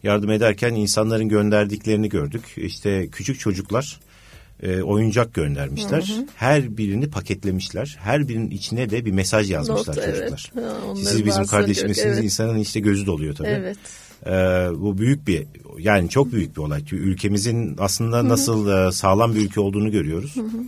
Yardım 0.04 0.32
ederken 0.32 0.76
insanların 0.76 1.30
gönderdiklerini 1.30 2.10
gördük. 2.10 2.44
İşte 2.58 3.08
küçük 3.08 3.40
çocuklar 3.40 4.00
e, 4.64 4.82
oyuncak 4.82 5.34
göndermişler. 5.34 6.14
Hı 6.18 6.22
hı. 6.22 6.26
Her 6.36 6.78
birini 6.78 7.10
paketlemişler. 7.10 7.98
Her 8.02 8.28
birinin 8.28 8.50
içine 8.50 8.90
de 8.90 9.06
bir 9.06 9.12
mesaj 9.12 9.52
yazmışlar 9.52 9.98
Not, 9.98 10.06
çocuklar. 10.06 10.52
Evet. 10.56 10.66
Ha, 10.66 10.96
Siz 10.96 11.26
bizim 11.26 11.46
kardeşimizsiniz. 11.46 12.16
Evet. 12.16 12.24
insanın 12.24 12.60
işte 12.60 12.80
gözü 12.80 13.06
doluyor 13.06 13.36
tabii. 13.36 13.48
Evet. 13.48 13.78
Ee, 14.26 14.32
bu 14.78 14.98
büyük 14.98 15.28
bir 15.28 15.46
yani 15.80 16.10
çok 16.10 16.32
büyük 16.32 16.58
bir 16.58 16.62
olay. 16.62 16.84
Ülkemizin 16.92 17.76
aslında 17.80 18.28
nasıl 18.28 18.68
hı 18.68 18.86
hı. 18.86 18.88
E, 18.88 18.92
sağlam 18.92 19.36
bir 19.36 19.40
ülke 19.40 19.60
olduğunu 19.60 19.92
görüyoruz. 19.92 20.36
Hı 20.36 20.42
hı. 20.42 20.64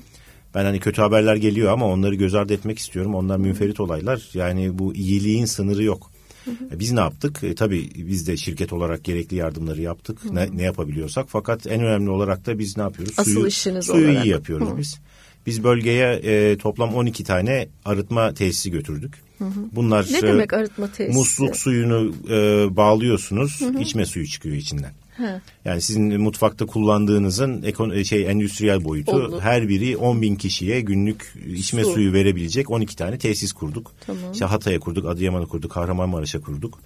Ben 0.56 0.64
hani 0.64 0.80
kötü 0.80 1.02
haberler 1.02 1.36
geliyor 1.36 1.72
ama 1.74 1.88
onları 1.88 2.16
göz 2.16 2.36
ardı 2.36 2.54
etmek 2.54 2.80
istiyorum. 2.80 3.16
Onlar 3.16 3.38
münferit 3.38 3.80
olaylar. 3.80 4.30
Yani 4.34 4.80
bu 4.80 4.94
iyiliğin 4.94 5.46
sınırı 5.46 5.84
yok. 5.84 6.12
Hı 6.46 6.52
hı. 6.52 6.80
Biz 6.80 6.92
ne 6.92 7.00
yaptık? 7.00 7.44
E, 7.44 7.56
tabii 7.56 7.90
biz 7.96 8.28
de 8.28 8.38
şirket 8.38 8.74
olarak 8.74 9.04
gerekli 9.04 9.38
yardımları 9.38 9.82
yaptık. 9.82 10.24
Hı 10.24 10.30
hı. 10.30 10.36
Ne, 10.36 10.48
ne 10.54 10.64
yapabiliyorsak. 10.64 11.26
Fakat 11.30 11.68
en 11.68 11.82
önemli 11.82 12.10
olarak 12.10 12.46
da 12.46 12.60
biz 12.60 12.78
ne 12.78 12.84
yapıyoruz? 12.84 13.14
Asıl 13.18 13.32
suyu, 13.32 13.48
işiniz 13.48 13.86
suyu 13.86 14.08
olarak. 14.08 14.26
iyi 14.26 14.30
yapıyoruz 14.30 14.70
hı. 14.70 14.78
biz. 14.78 15.00
Biz 15.46 15.64
bölgeye 15.64 16.14
e, 16.14 16.58
toplam 16.58 16.96
12 16.96 17.24
tane 17.24 17.68
arıtma 17.86 18.34
tesisi 18.34 18.72
götürdük. 18.72 19.14
Hı 19.44 19.60
hı. 19.60 19.66
Bunlar 19.72 20.08
ne 20.12 20.22
demek 20.22 20.54
arıtma 20.54 20.88
tesisi? 20.92 21.18
Musluk 21.20 21.58
suyunu 21.58 22.14
e, 22.30 22.68
bağlıyorsunuz, 22.76 23.62
hı 23.62 23.66
hı. 23.66 23.80
içme 23.80 24.06
suyu 24.06 24.28
çıkıyor 24.28 24.56
içinden. 24.56 24.92
He. 25.18 25.42
Yani 25.66 25.82
sizin 25.82 26.22
mutfakta 26.22 26.66
kullandığınızın 26.66 27.64
ekon 27.64 28.04
şey 28.04 28.32
endüstriyel 28.32 28.84
boyutu 28.84 29.12
Oldu. 29.12 29.40
her 29.40 29.70
biri 29.70 29.98
10 29.98 30.22
bin 30.22 30.36
kişiye 30.36 30.82
günlük 30.82 31.34
içme 31.56 31.84
Su. 31.84 31.92
suyu 31.92 32.14
verebilecek 32.14 32.72
12 32.72 32.96
tane 32.96 33.18
tesis 33.18 33.54
kurduk. 33.54 33.92
Tamam. 34.08 34.32
İşte 34.34 34.46
Hatay'a 34.46 34.80
kurduk, 34.80 35.06
Adıyaman'a 35.06 35.46
kurduk, 35.46 35.72
Kahramanmaraş'a 35.72 36.42
kurduk. 36.42 36.80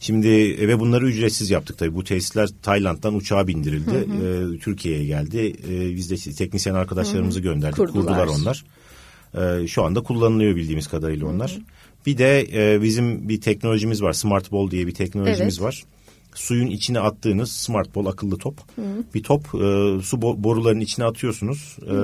Şimdi 0.00 0.28
e, 0.28 0.68
ve 0.68 0.80
bunları 0.80 1.08
ücretsiz 1.08 1.50
yaptık 1.50 1.78
tabii. 1.78 1.94
Bu 1.94 2.04
tesisler 2.04 2.48
Tayland'dan 2.62 3.14
uçağa 3.14 3.46
bindirildi. 3.46 3.90
Hı 3.90 3.96
hı. 3.98 4.54
E, 4.54 4.58
Türkiye'ye 4.58 5.04
geldi. 5.04 5.56
E, 5.70 5.96
biz 5.96 6.10
de 6.10 6.32
teknisyen 6.32 6.74
arkadaşlarımızı 6.74 7.38
hı 7.38 7.42
hı. 7.42 7.44
gönderdik. 7.44 7.76
Kurdular, 7.76 8.02
Kurdular 8.02 8.26
onlar. 8.26 8.64
E, 9.62 9.66
şu 9.66 9.84
anda 9.84 10.00
kullanılıyor 10.00 10.56
bildiğimiz 10.56 10.86
kadarıyla 10.86 11.26
onlar. 11.26 11.50
Hı 11.50 11.56
hı. 11.56 11.60
Bir 12.06 12.18
de 12.18 12.46
e, 12.52 12.82
bizim 12.82 13.28
bir 13.28 13.40
teknolojimiz 13.40 14.02
var. 14.02 14.12
Smart 14.12 14.52
Ball 14.52 14.70
diye 14.70 14.86
bir 14.86 14.94
teknolojimiz 14.94 15.54
evet. 15.54 15.62
var 15.62 15.84
suyun 16.38 16.66
içine 16.66 17.00
attığınız 17.00 17.52
smart 17.52 17.94
ball 17.94 18.06
akıllı 18.06 18.38
top. 18.38 18.58
Hı. 18.76 19.04
Bir 19.14 19.22
top 19.22 19.44
e, 19.44 20.02
su 20.02 20.22
borularının 20.22 20.80
içine 20.80 21.04
atıyorsunuz. 21.04 21.76
E, 21.82 21.94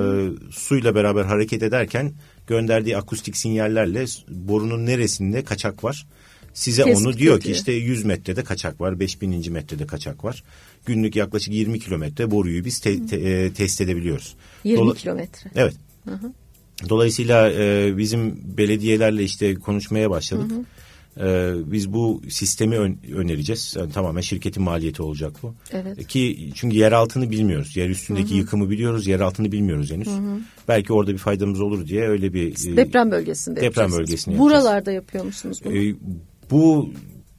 suyla 0.51 0.95
beraber 0.95 1.23
hareket 1.23 1.63
ederken 1.63 2.13
gönderdiği 2.47 2.97
akustik 2.97 3.37
sinyallerle 3.37 4.05
borunun 4.29 4.85
neresinde 4.85 5.43
kaçak 5.43 5.83
var. 5.83 6.07
Size 6.53 6.83
Tespit 6.83 7.07
onu 7.07 7.17
diyor 7.17 7.39
ki 7.39 7.51
işte 7.51 7.71
100 7.71 8.05
metrede 8.05 8.43
kaçak 8.43 8.81
var, 8.81 8.99
5000. 8.99 9.53
metrede 9.53 9.87
kaçak 9.87 10.23
var. 10.23 10.43
Günlük 10.85 11.15
yaklaşık 11.15 11.53
20 11.53 11.79
kilometre 11.79 12.31
boruyu 12.31 12.65
biz 12.65 12.79
te, 12.79 13.05
te, 13.05 13.15
e, 13.15 13.53
test 13.53 13.81
edebiliyoruz. 13.81 14.35
20 14.63 14.79
Dola 14.79 14.93
kilometre. 14.93 15.51
Evet. 15.55 15.73
Hı 16.05 16.15
hı. 16.15 16.31
Dolayısıyla 16.89 17.51
e, 17.51 17.97
bizim 17.97 18.41
belediyelerle 18.57 19.23
işte 19.23 19.55
konuşmaya 19.55 20.09
başladık. 20.09 20.51
Hı 20.51 20.55
hı. 20.55 20.65
Ee, 21.19 21.53
biz 21.65 21.93
bu 21.93 22.21
sistemi 22.29 22.77
ön, 22.77 22.97
önereceğiz. 23.15 23.75
Yani 23.79 23.91
tamamen 23.91 24.21
şirketin 24.21 24.63
maliyeti 24.63 25.01
olacak 25.01 25.33
bu. 25.43 25.55
Evet. 25.71 26.07
Ki 26.07 26.51
çünkü 26.55 26.77
yer 26.77 26.91
altını 26.91 27.31
bilmiyoruz. 27.31 27.77
Yer 27.77 27.89
üstündeki 27.89 28.29
Hı-hı. 28.29 28.37
yıkımı 28.37 28.69
biliyoruz. 28.69 29.07
Yer 29.07 29.19
altını 29.19 29.51
bilmiyoruz 29.51 29.91
henüz. 29.91 30.07
Hı-hı. 30.07 30.39
Belki 30.67 30.93
orada 30.93 31.13
bir 31.13 31.17
faydamız 31.17 31.61
olur 31.61 31.87
diye 31.87 32.07
öyle 32.07 32.33
bir 32.33 32.71
e, 32.73 32.77
deprem 32.77 33.11
bölgesinde 33.11 33.61
deprem 33.61 33.91
bölgesinde 33.91 34.39
Buralarda 34.39 34.91
yapıyor 34.91 35.25
musunuz 35.25 35.61
bunu? 35.65 35.77
Ee, 35.77 35.95
bu 36.51 36.89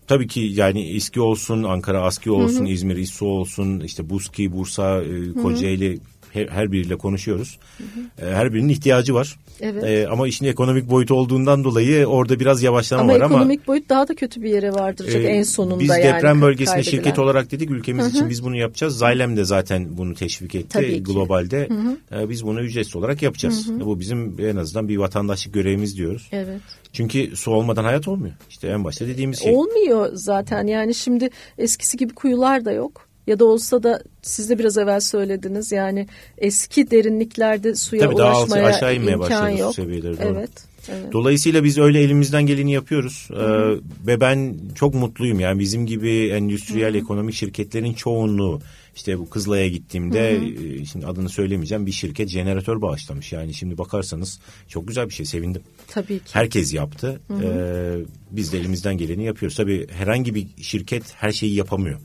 tabii 0.06 0.26
ki 0.26 0.40
yani 0.40 0.82
İSKİ 0.82 1.20
olsun, 1.20 1.62
Ankara 1.62 2.02
ASKİ 2.02 2.30
olsun, 2.30 2.64
Hı-hı. 2.64 2.72
İzmir 2.72 2.96
İSSO 2.96 3.26
olsun, 3.26 3.80
işte 3.80 4.10
BUSKİ, 4.10 4.52
Bursa, 4.52 5.02
e, 5.02 5.42
Kocaeli 5.42 6.00
her, 6.36 6.48
her 6.48 6.72
biriyle 6.72 6.96
konuşuyoruz. 6.96 7.58
Hı 7.78 7.84
hı. 7.84 8.26
E, 8.26 8.34
her 8.34 8.54
birinin 8.54 8.68
ihtiyacı 8.68 9.14
var. 9.14 9.36
Evet. 9.60 9.84
E, 9.84 10.08
ama 10.08 10.28
işin 10.28 10.46
ekonomik 10.46 10.90
boyutu 10.90 11.14
olduğundan 11.14 11.64
dolayı 11.64 12.06
orada 12.06 12.40
biraz 12.40 12.62
yavaşlama 12.62 13.02
ama 13.02 13.12
var 13.12 13.16
ama. 13.16 13.24
Ama 13.24 13.34
ekonomik 13.34 13.66
boyut 13.66 13.88
daha 13.88 14.08
da 14.08 14.14
kötü 14.14 14.42
bir 14.42 14.50
yere 14.50 14.72
vardıracak 14.72 15.24
e, 15.24 15.26
en 15.26 15.42
sonunda 15.42 15.80
biz 15.80 15.88
yani. 15.88 15.98
Biz 15.98 16.14
deprem 16.14 16.40
kaybedilen. 16.40 16.82
şirket 16.82 17.18
olarak 17.18 17.50
dedik 17.52 17.70
ülkemiz 17.70 18.04
hı 18.04 18.08
hı. 18.08 18.12
için 18.12 18.30
biz 18.30 18.44
bunu 18.44 18.56
yapacağız. 18.56 18.98
Zaylem 18.98 19.36
de 19.36 19.44
zaten 19.44 19.86
bunu 19.90 20.14
teşvik 20.14 20.54
etti 20.54 20.68
Tabii 20.68 21.02
globalde. 21.02 21.68
Hı 21.68 21.74
hı. 21.74 22.22
E, 22.22 22.28
biz 22.28 22.46
bunu 22.46 22.60
ücretsiz 22.60 22.96
olarak 22.96 23.22
yapacağız. 23.22 23.68
Hı 23.68 23.72
hı. 23.72 23.80
Bu 23.80 24.00
bizim 24.00 24.36
en 24.40 24.56
azından 24.56 24.88
bir 24.88 24.96
vatandaşlık 24.96 25.54
görevimiz 25.54 25.96
diyoruz. 25.96 26.28
Evet. 26.32 26.60
Çünkü 26.96 27.36
su 27.36 27.50
olmadan 27.50 27.84
hayat 27.84 28.08
olmuyor. 28.08 28.34
İşte 28.50 28.68
en 28.68 28.84
başta 28.84 29.06
dediğimiz 29.06 29.38
şey. 29.38 29.54
Olmuyor 29.54 30.10
zaten 30.12 30.66
yani 30.66 30.94
şimdi 30.94 31.30
eskisi 31.58 31.96
gibi 31.96 32.14
kuyular 32.14 32.64
da 32.64 32.72
yok 32.72 33.08
ya 33.26 33.38
da 33.38 33.44
olsa 33.44 33.82
da 33.82 34.02
siz 34.22 34.50
de 34.50 34.58
biraz 34.58 34.78
evvel 34.78 35.00
söylediniz 35.00 35.72
yani 35.72 36.06
eski 36.38 36.90
derinliklerde 36.90 37.74
suya 37.74 38.02
Tabii 38.02 38.14
ulaşmaya 38.14 38.62
daha 38.62 38.70
aşağı 38.70 38.94
inmeye 38.94 39.12
imkan 39.12 39.48
yok. 39.48 39.74
seviyeleri. 39.74 40.18
Doğru. 40.18 40.34
Evet. 40.38 40.50
Evet. 40.88 41.12
Dolayısıyla 41.12 41.64
biz 41.64 41.78
öyle 41.78 42.00
elimizden 42.00 42.46
geleni 42.46 42.72
yapıyoruz 42.72 43.28
ee, 43.32 43.36
ve 44.06 44.20
ben 44.20 44.54
çok 44.74 44.94
mutluyum 44.94 45.40
yani 45.40 45.58
bizim 45.58 45.86
gibi 45.86 46.28
endüstriyel 46.28 46.90
Hı-hı. 46.90 46.98
ekonomik 46.98 47.34
şirketlerin 47.34 47.92
çoğunluğu 47.92 48.60
işte 48.96 49.18
bu 49.18 49.30
Kızılay'a 49.30 49.68
gittiğimde 49.68 50.40
Hı-hı. 50.40 50.80
E, 50.80 50.84
şimdi 50.84 51.06
adını 51.06 51.28
söylemeyeceğim 51.28 51.86
bir 51.86 51.92
şirket 51.92 52.28
jeneratör 52.28 52.82
bağışlamış 52.82 53.32
yani 53.32 53.54
şimdi 53.54 53.78
bakarsanız 53.78 54.40
çok 54.68 54.88
güzel 54.88 55.08
bir 55.08 55.14
şey 55.14 55.26
sevindim. 55.26 55.62
Tabii 55.88 56.18
ki. 56.18 56.30
Herkes 56.32 56.74
yaptı 56.74 57.20
ee, 57.42 57.96
biz 58.30 58.52
de 58.52 58.58
elimizden 58.58 58.98
geleni 58.98 59.24
yapıyoruz 59.24 59.56
tabii 59.56 59.86
herhangi 59.90 60.34
bir 60.34 60.46
şirket 60.62 61.14
her 61.14 61.32
şeyi 61.32 61.54
yapamıyor 61.54 62.00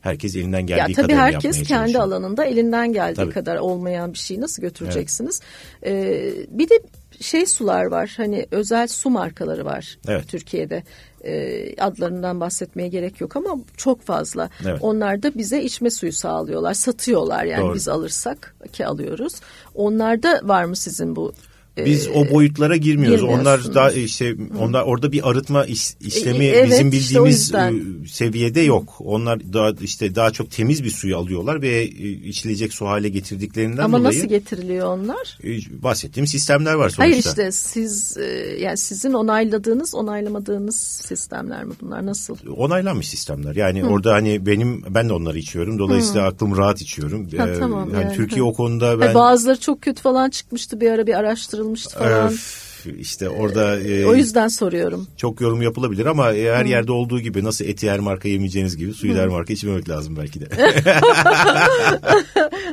herkes 0.00 0.36
elinden 0.36 0.66
geldiği 0.66 0.92
ya, 0.92 1.02
tabii 1.02 1.14
herkes 1.14 1.62
kendi 1.62 1.98
alanında 1.98 2.44
elinden 2.44 2.92
geldiği 2.92 3.16
tabii. 3.16 3.32
kadar 3.32 3.56
olmayan 3.56 4.12
bir 4.12 4.18
şeyi 4.18 4.40
nasıl 4.40 4.62
götüreceksiniz? 4.62 5.40
Evet. 5.82 6.36
Ee, 6.38 6.58
bir 6.58 6.68
de 6.68 6.74
şey 7.22 7.46
sular 7.46 7.84
var 7.84 8.14
hani 8.16 8.46
özel 8.50 8.88
su 8.88 9.10
markaları 9.10 9.64
var 9.64 9.98
evet. 10.08 10.28
Türkiye'de 10.28 10.82
e, 11.24 11.76
adlarından 11.82 12.40
bahsetmeye 12.40 12.88
gerek 12.88 13.20
yok 13.20 13.36
ama 13.36 13.58
çok 13.76 14.02
fazla. 14.02 14.50
Evet. 14.66 14.78
Onlar 14.80 15.22
da 15.22 15.34
bize 15.34 15.62
içme 15.62 15.90
suyu 15.90 16.12
sağlıyorlar, 16.12 16.74
satıyorlar 16.74 17.44
yani 17.44 17.62
Doğru. 17.62 17.74
biz 17.74 17.88
alırsak 17.88 18.54
ki 18.72 18.86
alıyoruz. 18.86 19.34
Onlarda 19.74 20.40
var 20.42 20.64
mı 20.64 20.76
sizin 20.76 21.16
bu 21.16 21.32
biz 21.76 22.08
o 22.08 22.30
boyutlara 22.30 22.76
girmiyoruz. 22.76 23.22
Onlar 23.22 23.74
da 23.74 23.92
işte 23.92 24.36
onlar 24.58 24.82
orada 24.82 25.12
bir 25.12 25.30
arıtma 25.30 25.64
iş, 25.64 25.94
işlemi 26.00 26.44
evet, 26.44 26.70
bizim 26.70 26.92
bildiğimiz 26.92 27.42
işte 27.42 27.72
seviyede 28.10 28.60
yok. 28.60 28.94
Onlar 28.98 29.52
daha 29.52 29.70
işte 29.80 30.14
daha 30.14 30.30
çok 30.30 30.50
temiz 30.50 30.84
bir 30.84 30.90
suyu 30.90 31.16
alıyorlar 31.16 31.62
ve 31.62 31.88
içilecek 31.88 32.74
su 32.74 32.86
hale 32.86 33.08
getirdiklerinden 33.08 33.82
Ama 33.82 33.98
dolayı. 33.98 34.08
Ama 34.08 34.18
nasıl 34.18 34.28
getiriliyor 34.28 34.86
onlar? 34.86 35.38
Bahsettiğim 35.70 36.26
sistemler 36.26 36.74
var 36.74 36.88
sonuçta. 36.88 37.02
Hayır 37.02 37.16
işte 37.16 37.52
siz 37.52 38.16
yani 38.60 38.76
sizin 38.76 39.12
onayladığınız, 39.12 39.94
onaylamadığınız 39.94 40.76
sistemler 40.76 41.64
mi 41.64 41.72
bunlar? 41.80 42.06
Nasıl? 42.06 42.36
Onaylanmış 42.56 43.08
sistemler. 43.08 43.56
Yani 43.56 43.82
Hı. 43.82 43.86
orada 43.86 44.12
hani 44.12 44.46
benim 44.46 44.82
ben 44.88 45.08
de 45.08 45.12
onları 45.12 45.38
içiyorum. 45.38 45.78
Dolayısıyla 45.78 46.22
Hı. 46.22 46.28
aklım 46.28 46.56
rahat 46.56 46.80
içiyorum. 46.82 47.28
Ha, 47.36 47.48
ee, 47.48 47.58
tamam. 47.58 47.90
Yani, 47.94 48.02
yani 48.02 48.16
Türkiye 48.16 48.40
Hı. 48.40 48.46
o 48.46 48.52
konuda 48.52 49.00
ben 49.00 49.14
bazıları 49.14 49.60
çok 49.60 49.82
kötü 49.82 50.02
falan 50.02 50.30
çıkmıştı 50.30 50.80
bir 50.80 50.90
ara 50.90 51.06
bir 51.06 51.14
araştırma 51.14 51.61
kaldırılmıştı 51.62 51.98
falan. 51.98 52.32
Öf 52.32 52.72
işte 52.98 53.28
orada 53.28 53.80
e, 53.80 54.06
o 54.06 54.14
yüzden 54.14 54.48
soruyorum. 54.48 55.06
Çok 55.16 55.40
yorum 55.40 55.62
yapılabilir 55.62 56.06
ama 56.06 56.26
her 56.26 56.64
Hı. 56.64 56.68
yerde 56.68 56.92
olduğu 56.92 57.20
gibi 57.20 57.44
nasıl 57.44 57.64
eti 57.64 57.90
her 57.90 57.98
marka 57.98 58.28
yemeyeceğiniz 58.28 58.76
gibi 58.76 58.94
suyu 58.94 59.14
her 59.14 59.28
marka 59.28 59.52
içmemek 59.52 59.88
lazım 59.88 60.16
belki 60.16 60.40
de. 60.40 60.48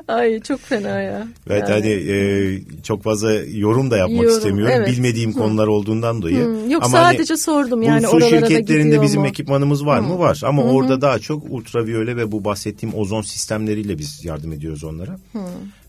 Ay 0.08 0.39
çok 0.39 0.60
fena 0.60 1.02
ya. 1.02 1.28
Evet 1.49 1.69
yani. 1.69 1.73
hani 1.73 1.89
e, 1.89 2.82
çok 2.84 3.04
fazla 3.04 3.34
yorum 3.34 3.91
da 3.91 3.97
yapmak 3.97 4.23
yorum, 4.23 4.38
istemiyorum. 4.38 4.73
Evet. 4.78 4.88
Bilmediğim 4.88 5.34
Hı. 5.34 5.38
konular 5.38 5.67
olduğundan 5.67 6.21
dolayı. 6.21 6.45
Hı. 6.45 6.71
Yok 6.71 6.84
ama 6.84 6.97
sadece 6.97 7.34
hani, 7.34 7.39
sordum 7.39 7.82
yani 7.82 8.08
su 8.08 8.21
şirketlerinde 8.21 9.02
bizim 9.02 9.21
mu? 9.21 9.28
ekipmanımız 9.28 9.86
var 9.86 9.99
Hı. 9.99 10.08
mı? 10.08 10.19
Var 10.19 10.41
ama 10.45 10.63
Hı. 10.63 10.67
orada 10.67 11.02
daha 11.02 11.19
çok 11.19 11.43
ultraviyole 11.49 12.17
ve 12.17 12.32
bu 12.32 12.45
bahsettiğim 12.45 12.95
ozon 12.95 13.21
sistemleriyle 13.21 13.97
biz 13.97 14.25
yardım 14.25 14.54
ediyoruz 14.54 14.84
onlara. 14.84 15.12
Hı. 15.12 15.39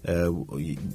Ee, 0.09 0.25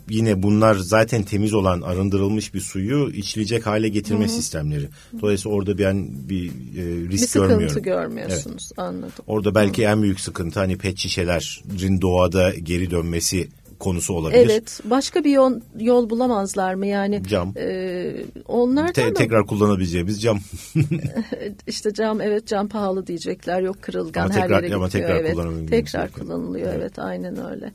yine 0.09 0.43
bunlar 0.43 0.75
zaten 0.75 1.23
temiz 1.23 1.53
olan 1.53 1.81
arındırılmış 1.81 2.53
bir 2.53 2.59
suyu 2.59 3.11
içilecek 3.13 3.65
hale 3.65 3.89
getirme 3.89 4.25
Hı-hı. 4.25 4.29
sistemleri. 4.29 4.87
Dolayısıyla 5.21 5.57
orada 5.57 5.77
ben 5.77 6.07
bir 6.29 6.47
e, 6.47 7.09
risk 7.09 7.35
bir 7.35 7.39
görmüyorum. 7.39 7.75
Bir 7.75 7.81
görmüyorsunuz 7.81 8.69
evet. 8.71 8.79
anladım. 8.79 9.25
Orada 9.27 9.55
belki 9.55 9.83
Hı-hı. 9.83 9.91
en 9.91 10.01
büyük 10.01 10.19
sıkıntı 10.19 10.59
hani 10.59 10.77
pet 10.77 10.97
şişelerin 10.97 12.01
doğada 12.01 12.49
geri 12.49 12.91
dönmesi 12.91 13.47
konusu 13.79 14.13
olabilir. 14.13 14.49
Evet. 14.51 14.79
Başka 14.85 15.23
bir 15.23 15.31
yol, 15.31 15.53
yol 15.79 16.09
bulamazlar 16.09 16.73
mı 16.73 16.87
yani? 16.87 17.23
Cam. 17.23 17.53
E, 17.57 18.15
onlar 18.47 18.93
Te, 18.93 19.13
tekrar 19.13 19.45
kullanabileceğimiz 19.45 20.21
cam. 20.21 20.39
İşte 21.67 21.93
cam 21.93 22.21
evet 22.21 22.47
cam 22.47 22.67
pahalı 22.67 23.07
diyecekler. 23.07 23.61
Yok 23.61 23.81
kırılgan 23.81 24.25
ama 24.25 24.33
her 24.33 24.41
tekrar, 24.41 24.63
yere 24.63 24.75
ama 24.75 24.87
gidiyor. 24.87 25.07
Tekrar 25.07 25.19
evet. 25.19 25.69
Tekrar 25.69 26.11
kullanılıyor 26.11 26.67
evet. 26.67 26.77
evet 26.81 26.99
aynen 26.99 27.51
öyle. 27.51 27.71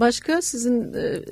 Başka 0.00 0.42
sizin 0.42 0.94
e, 0.94 1.22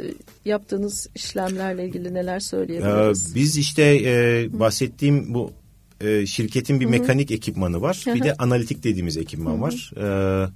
yaptığınız 0.44 1.08
işlemlerle 1.14 1.84
ilgili 1.84 2.14
neler 2.14 2.40
söyleyebiliriz? 2.40 3.32
Ee, 3.32 3.34
biz 3.34 3.56
işte 3.56 3.82
e, 3.82 4.48
bahsettiğim 4.52 5.34
bu 5.34 5.52
e, 6.00 6.26
şirketin 6.26 6.80
bir 6.80 6.84
Hı-hı. 6.84 6.90
mekanik 6.90 7.30
ekipmanı 7.30 7.80
var. 7.80 8.02
Hı-hı. 8.04 8.14
Bir 8.14 8.22
de 8.22 8.34
analitik 8.34 8.84
dediğimiz 8.84 9.16
ekipman 9.16 9.52
Hı-hı. 9.52 9.60
var. 9.60 9.92
Ee, 9.96 10.48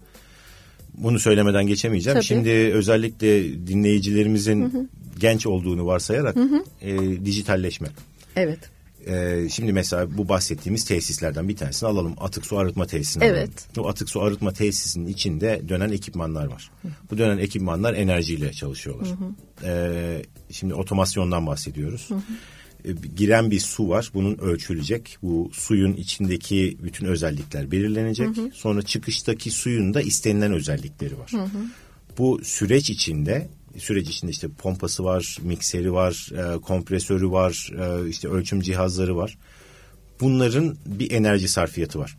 bunu 0.95 1.19
söylemeden 1.19 1.67
geçemeyeceğim. 1.67 2.15
Tabii. 2.15 2.25
Şimdi 2.25 2.51
özellikle 2.51 3.45
dinleyicilerimizin 3.67 4.63
hı 4.63 4.79
hı. 4.79 4.87
genç 5.19 5.47
olduğunu 5.47 5.87
varsayarak. 5.87 6.37
E, 6.83 7.25
dijitalleşme. 7.25 7.89
Evet. 8.37 8.59
Ee, 9.07 9.49
şimdi 9.53 9.73
mesela 9.73 10.19
bu 10.19 10.29
bahsettiğimiz 10.29 10.85
tesislerden 10.85 11.49
bir 11.49 11.57
tanesini 11.57 11.89
alalım. 11.89 12.15
Atık 12.21 12.47
su 12.47 12.59
arıtma 12.59 12.87
tesisini 12.87 13.25
evet. 13.25 13.51
alalım. 13.77 13.89
O 13.89 13.89
atık 13.89 14.11
su 14.11 14.23
arıtma 14.23 14.53
tesisinin 14.53 15.07
içinde 15.07 15.63
dönen 15.69 15.91
ekipmanlar 15.91 16.47
var. 16.47 16.71
Hı. 16.83 16.89
Bu 17.11 17.19
dönen 17.19 17.39
ekipmanlar 17.39 17.95
enerjiyle 17.95 18.53
çalışıyorlar. 18.53 19.09
Hı 19.09 19.13
hı. 19.13 19.35
Ee, 19.65 20.23
şimdi 20.51 20.75
otomasyondan 20.75 21.47
bahsediyoruz. 21.47 22.11
Hı 22.11 22.15
hı. 22.15 22.21
Ee, 22.85 22.93
giren 23.17 23.51
bir 23.51 23.61
su 23.61 23.89
var. 23.89 24.11
Bunun 24.15 24.39
ölçülecek. 24.39 25.19
Bu 25.23 25.51
suyun 25.53 25.93
içindeki 25.93 26.79
bütün 26.83 27.07
özellikler 27.07 27.71
belirlenecek. 27.71 28.37
Hı 28.37 28.43
hı. 28.43 28.51
Sonra 28.55 28.83
çıkıştaki 28.83 29.51
suyun 29.51 29.95
da 29.95 30.03
istenilen 30.03 30.53
özellikleri 30.53 31.19
var. 31.19 31.33
Hı 31.33 31.43
hı. 31.43 31.67
Bu 32.19 32.41
süreç 32.45 32.91
içinde 32.91 33.49
süreç 33.79 34.09
içinde 34.09 34.31
işte 34.31 34.49
pompası 34.49 35.05
var, 35.05 35.39
mikseri 35.43 35.93
var, 35.93 36.31
e, 36.33 36.61
kompresörü 36.61 37.31
var, 37.31 37.71
e, 37.79 38.09
işte 38.09 38.29
ölçüm 38.29 38.61
cihazları 38.61 39.17
var. 39.17 39.39
Bunların 40.21 40.77
bir 40.87 41.11
enerji 41.11 41.49
sarfiyatı 41.49 41.99
var. 41.99 42.17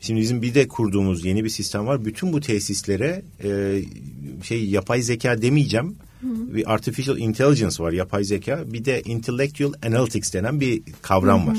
Şimdi 0.00 0.20
bizim 0.20 0.42
bir 0.42 0.54
de 0.54 0.68
kurduğumuz 0.68 1.24
yeni 1.24 1.44
bir 1.44 1.48
sistem 1.48 1.86
var. 1.86 2.04
Bütün 2.04 2.32
bu 2.32 2.40
tesislere 2.40 3.22
e, 3.44 3.82
şey 4.42 4.64
yapay 4.64 5.02
zeka 5.02 5.42
demeyeceğim. 5.42 5.96
Hı. 6.20 6.54
Bir 6.54 6.72
artificial 6.72 7.18
intelligence 7.18 7.82
var, 7.82 7.92
yapay 7.92 8.24
zeka. 8.24 8.64
Bir 8.66 8.84
de 8.84 9.02
intellectual 9.02 9.72
analytics 9.86 10.34
denen 10.34 10.60
bir 10.60 10.82
kavram 11.02 11.40
hı 11.40 11.44
hı. 11.44 11.50
var. 11.50 11.58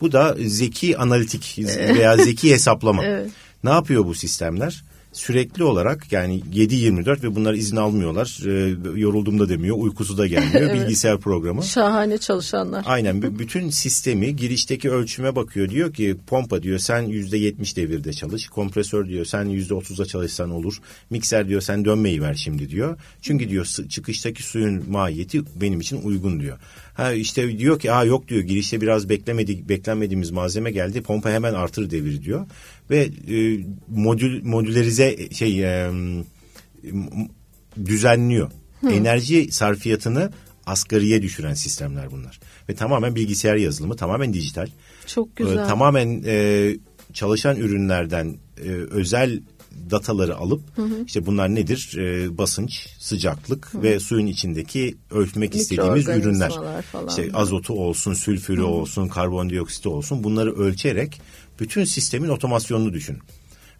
Bu 0.00 0.12
da 0.12 0.36
zeki 0.46 0.98
analitik 0.98 1.58
veya 1.96 2.16
zeki 2.16 2.50
hesaplama. 2.50 3.04
evet. 3.04 3.30
Ne 3.64 3.70
yapıyor 3.70 4.04
bu 4.04 4.14
sistemler? 4.14 4.84
Sürekli 5.12 5.64
olarak 5.64 6.12
yani 6.12 6.42
7-24 6.54 7.22
ve 7.22 7.34
bunlar 7.34 7.54
izin 7.54 7.76
almıyorlar. 7.76 8.40
E, 8.46 8.76
yoruldum 9.00 9.38
da 9.38 9.48
demiyor, 9.48 9.76
uykusu 9.78 10.18
da 10.18 10.26
gelmiyor. 10.26 10.54
evet. 10.70 10.74
Bilgisayar 10.74 11.18
programı. 11.18 11.62
Şahane 11.62 12.18
çalışanlar. 12.18 12.84
Aynen. 12.86 13.22
bütün 13.38 13.70
sistemi 13.70 14.36
girişteki 14.36 14.90
ölçüme 14.90 15.36
bakıyor. 15.36 15.68
Diyor 15.68 15.94
ki 15.94 16.16
pompa 16.26 16.62
diyor 16.62 16.78
sen 16.78 17.04
%70 17.04 17.76
devirde 17.76 18.12
çalış. 18.12 18.48
Kompresör 18.48 19.08
diyor 19.08 19.24
sen 19.24 19.46
%30'da 19.46 20.06
çalışsan 20.06 20.50
olur. 20.50 20.76
Mikser 21.10 21.48
diyor 21.48 21.60
sen 21.60 21.84
dönmeyi 21.84 22.22
ver 22.22 22.34
şimdi 22.34 22.70
diyor. 22.70 22.96
Çünkü 23.22 23.48
diyor 23.48 23.66
çıkıştaki 23.88 24.42
suyun 24.42 24.90
mahiyeti 24.90 25.40
benim 25.60 25.80
için 25.80 26.02
uygun 26.02 26.40
diyor. 26.40 26.58
Ha 26.94 27.12
işte 27.12 27.58
diyor 27.58 27.78
ki 27.78 27.92
aa 27.92 28.04
yok 28.04 28.28
diyor 28.28 28.40
girişte 28.40 28.80
biraz 28.80 29.08
beklemedik 29.08 29.68
beklenmediğimiz 29.68 30.30
malzeme 30.30 30.70
geldi. 30.70 31.02
Pompa 31.02 31.30
hemen 31.30 31.54
artır 31.54 31.90
devir 31.90 32.22
diyor. 32.22 32.46
Ve 32.90 33.08
e, 33.30 33.58
modül 33.88 34.44
modülerize 34.44 34.99
şey 35.32 35.64
e, 35.64 35.90
düzenliyor. 37.84 38.50
Hı. 38.80 38.90
Enerji 38.90 39.52
sarfiyatını 39.52 40.30
asgariye 40.66 41.22
düşüren 41.22 41.54
sistemler 41.54 42.10
bunlar. 42.10 42.40
Ve 42.68 42.74
tamamen 42.74 43.14
bilgisayar 43.16 43.56
yazılımı, 43.56 43.96
tamamen 43.96 44.34
dijital. 44.34 44.66
Çok 45.06 45.36
güzel. 45.36 45.52
E, 45.52 45.66
tamamen 45.66 46.22
e, 46.26 46.76
çalışan 47.12 47.56
ürünlerden 47.56 48.36
e, 48.64 48.68
özel 48.70 49.40
dataları 49.90 50.36
alıp 50.36 50.76
hı 50.76 50.82
hı. 50.82 51.04
işte 51.06 51.26
bunlar 51.26 51.54
nedir? 51.54 51.96
E, 51.98 52.38
basınç, 52.38 52.86
sıcaklık 52.98 53.74
hı. 53.74 53.82
ve 53.82 54.00
suyun 54.00 54.26
içindeki 54.26 54.96
ölçmek 55.10 55.54
istediğimiz 55.54 56.08
ürünler. 56.08 56.52
Falan. 56.92 57.08
İşte 57.08 57.30
azotu 57.34 57.74
olsun, 57.74 58.14
sülfürü 58.14 58.60
hı. 58.60 58.66
olsun, 58.66 59.08
karbondioksiti 59.08 59.88
olsun 59.88 60.24
bunları 60.24 60.56
ölçerek 60.56 61.20
bütün 61.60 61.84
sistemin 61.84 62.28
otomasyonunu 62.28 62.92
düşün. 62.92 63.18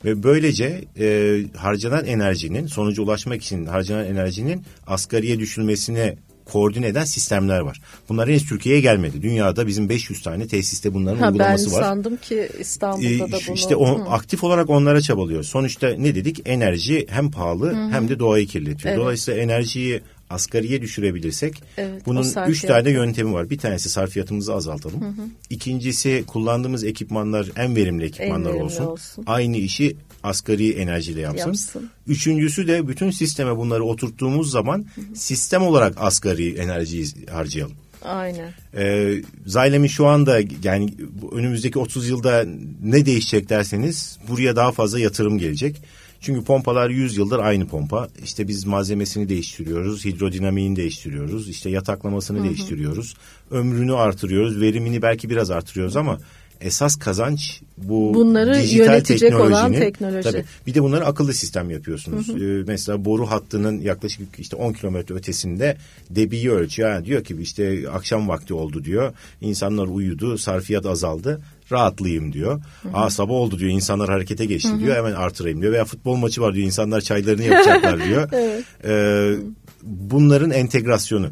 Ve 0.05 0.23
böylece 0.23 0.85
e, 0.99 1.39
harcanan 1.57 2.05
enerjinin 2.05 2.67
sonuca 2.67 3.03
ulaşmak 3.03 3.43
için 3.43 3.67
harcanan 3.67 4.07
enerjinin 4.07 4.63
asgariye 4.87 5.39
düşülmesine 5.39 6.17
koordine 6.45 6.87
eden 6.87 7.05
sistemler 7.05 7.61
var. 7.61 7.81
Bunlar 8.09 8.29
henüz 8.29 8.47
Türkiye'ye 8.49 8.81
gelmedi. 8.81 9.23
Dünyada 9.23 9.67
bizim 9.67 9.89
500 9.89 10.23
tane 10.23 10.47
tesiste 10.47 10.95
bunların 10.95 11.21
ha, 11.21 11.29
uygulaması 11.29 11.73
var. 11.73 11.83
Ben 11.83 11.87
sandım 11.87 12.17
ki 12.17 12.49
İstanbul'da 12.59 13.09
ee, 13.09 13.19
da 13.19 13.39
bunu. 13.47 13.55
İşte 13.55 13.77
on, 13.77 14.07
aktif 14.09 14.45
olarak 14.45 14.71
onlara 14.71 15.01
çabalıyor. 15.01 15.43
Sonuçta 15.43 15.89
ne 15.89 16.15
dedik? 16.15 16.43
Enerji 16.45 17.07
hem 17.11 17.31
pahalı 17.31 17.67
Hı-hı. 17.67 17.91
hem 17.91 18.09
de 18.09 18.19
doğayı 18.19 18.47
kirletiyor. 18.47 18.95
Evet. 18.95 19.03
Dolayısıyla 19.03 19.43
enerjiyi 19.43 20.01
asgariye 20.31 20.83
düşürebilirsek 20.83 21.63
evet, 21.77 22.07
bunun 22.07 22.49
üç 22.49 22.63
tane 22.63 22.91
yöntemi 22.91 23.33
var. 23.33 23.51
Bir 23.51 23.59
tanesi 23.59 23.91
sarfiyatımızı 23.91 24.55
azaltalım. 24.55 25.01
Hı 25.01 25.09
hı. 25.09 25.27
İkincisi 25.51 26.25
kullandığımız 26.27 26.85
ekipmanlar 26.85 27.49
en 27.57 27.77
verimli 27.77 28.05
ekipmanlar 28.05 28.51
en 28.51 28.55
verimli 28.55 28.65
olsun. 28.65 28.85
olsun. 28.85 29.25
Aynı 29.27 29.57
işi 29.57 29.97
asgari 30.23 30.71
enerjiyle 30.71 31.21
yapsın. 31.21 31.47
yapsın. 31.47 31.91
Üçüncüsü 32.07 32.69
de 32.69 32.89
bütün 32.89 33.11
sisteme 33.11 33.57
bunları 33.57 33.85
oturttuğumuz 33.85 34.51
zaman 34.51 34.87
hı 34.95 35.01
hı. 35.01 35.17
sistem 35.17 35.63
olarak 35.63 35.95
asgari 35.97 36.55
enerjiyi 36.55 37.07
harcayalım. 37.31 37.77
Aynen. 38.05 38.53
Ee, 38.75 39.15
Zaylem'in 39.47 39.89
şu 39.89 40.07
anda 40.07 40.41
yani 40.65 40.95
önümüzdeki 41.33 41.79
30 41.79 42.09
yılda 42.09 42.47
ne 42.83 43.07
değişecek 43.07 43.49
derseniz 43.49 44.19
buraya 44.29 44.57
daha 44.57 44.73
fazla 44.73 45.01
yatırım 45.01 45.39
gelecek. 45.39 45.83
Çünkü 46.21 46.45
pompalar 46.45 46.91
100 46.91 47.17
yıldır 47.17 47.39
aynı 47.39 47.67
pompa. 47.67 48.09
İşte 48.25 48.49
biz 48.49 48.67
malzemesini 48.67 49.29
değiştiriyoruz, 49.29 50.05
hidrodinamiğini 50.05 50.77
değiştiriyoruz, 50.77 51.49
işte 51.49 51.71
yataklamasını 51.71 52.39
hı 52.39 52.43
hı. 52.43 52.47
değiştiriyoruz. 52.47 53.15
Ömrünü 53.51 53.95
artırıyoruz, 53.95 54.61
verimini 54.61 55.03
belki 55.03 55.31
biraz 55.31 55.51
artırıyoruz 55.51 55.97
ama 55.97 56.19
esas 56.61 56.97
kazanç 56.97 57.61
bu 57.79 58.15
Bunları 58.15 58.55
dijital 58.55 58.85
yönetecek 58.85 59.31
teknolojinin. 59.31 59.59
Olan 59.59 59.73
teknoloji. 59.73 60.23
Tabii, 60.23 60.45
bir 60.67 60.75
de 60.75 60.83
bunları 60.83 61.07
akıllı 61.07 61.35
sistem 61.35 61.71
yapıyorsunuz. 61.71 62.29
Hı 62.29 62.33
hı. 62.33 62.61
Ee, 62.61 62.65
mesela 62.67 63.05
boru 63.05 63.27
hattının 63.27 63.81
yaklaşık 63.81 64.39
işte 64.39 64.57
10 64.57 64.73
kilometre 64.73 65.15
ötesinde 65.15 65.77
debiyi 66.11 66.51
ölçüyor. 66.51 66.91
Yani 66.91 67.07
diyor 67.07 67.25
ki 67.25 67.37
işte 67.41 67.85
akşam 67.93 68.29
vakti 68.29 68.55
oldu 68.55 68.85
diyor. 68.85 69.13
İnsanlar 69.41 69.87
uyudu, 69.87 70.39
sarfiyat 70.39 70.87
azaldı 70.87 71.41
rahatlayayım 71.73 72.33
diyor. 72.33 72.61
Hı 72.83 72.89
hı. 72.89 72.97
Aa 72.97 73.11
sabah 73.11 73.35
oldu 73.35 73.59
diyor 73.59 73.71
insanlar 73.71 74.09
harekete 74.09 74.47
geçti 74.47 74.71
hı 74.71 74.75
hı. 74.75 74.81
diyor 74.81 74.97
hemen 74.97 75.13
artırayım 75.13 75.63
diyor. 75.63 75.73
Veya 75.73 75.85
futbol 75.85 76.17
maçı 76.17 76.41
var 76.41 76.55
diyor 76.55 76.67
insanlar 76.67 77.01
çaylarını 77.01 77.43
yapacaklar 77.43 78.05
diyor. 78.09 78.29
evet. 78.33 78.65
ee, 78.85 79.35
bunların 79.83 80.51
entegrasyonu. 80.51 81.31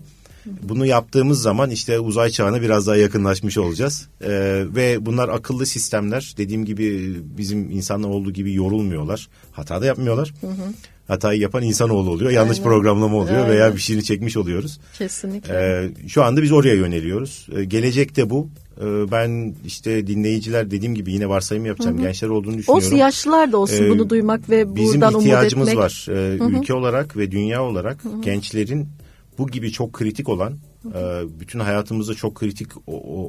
Bunu 0.62 0.86
yaptığımız 0.86 1.42
zaman 1.42 1.70
işte 1.70 2.00
uzay 2.00 2.30
çağına 2.30 2.62
biraz 2.62 2.86
daha 2.86 2.96
yakınlaşmış 2.96 3.58
olacağız. 3.58 4.08
Ee, 4.20 4.28
ve 4.76 5.06
bunlar 5.06 5.28
akıllı 5.28 5.66
sistemler. 5.66 6.34
Dediğim 6.36 6.64
gibi 6.64 7.16
bizim 7.38 7.70
insanlar 7.70 8.08
olduğu 8.08 8.32
gibi 8.32 8.54
yorulmuyorlar. 8.54 9.28
Hata 9.52 9.80
da 9.80 9.86
yapmıyorlar. 9.86 10.34
Hı 10.40 10.46
hı. 10.46 10.72
Hatayı 11.08 11.40
yapan 11.40 11.62
insanoğlu 11.62 12.10
oluyor. 12.10 12.30
Yanlış 12.30 12.58
Aynen. 12.58 12.70
programlama 12.70 13.16
oluyor 13.16 13.36
Aynen. 13.36 13.50
veya 13.50 13.74
bir 13.74 13.80
şeyini 13.80 14.04
çekmiş 14.04 14.36
oluyoruz. 14.36 14.80
Kesinlikle. 14.98 15.54
Ee, 15.54 16.08
şu 16.08 16.24
anda 16.24 16.42
biz 16.42 16.52
oraya 16.52 16.74
yöneliyoruz. 16.74 17.46
Ee, 17.56 17.64
gelecekte 17.64 18.30
bu. 18.30 18.48
Ee, 18.80 19.10
ben 19.10 19.54
işte 19.66 20.06
dinleyiciler 20.06 20.70
dediğim 20.70 20.94
gibi 20.94 21.12
yine 21.12 21.28
varsayım 21.28 21.66
yapacağım. 21.66 21.96
Hı 21.96 22.00
hı. 22.00 22.06
Gençler 22.06 22.28
olduğunu 22.28 22.58
düşünüyorum. 22.58 22.86
Olsun 22.86 22.96
yaşlılar 22.96 23.52
da 23.52 23.58
olsun 23.58 23.84
ee, 23.84 23.90
bunu 23.90 24.10
duymak 24.10 24.50
ve 24.50 24.68
buradan 24.68 24.84
umut 24.84 24.94
etmek. 24.94 25.08
Bizim 25.08 25.20
ihtiyacımız 25.20 25.76
var. 25.76 26.06
Ee, 26.10 26.38
hı 26.38 26.44
hı. 26.44 26.50
Ülke 26.50 26.74
olarak 26.74 27.16
ve 27.16 27.30
dünya 27.30 27.62
olarak 27.64 28.04
hı 28.04 28.08
hı. 28.08 28.22
gençlerin 28.22 28.88
bu 29.38 29.46
gibi 29.46 29.72
çok 29.72 29.92
kritik 29.92 30.28
olan. 30.28 30.58
E, 30.94 31.22
bütün 31.40 31.60
hayatımızda 31.60 32.14
çok 32.14 32.34
kritik 32.34 32.68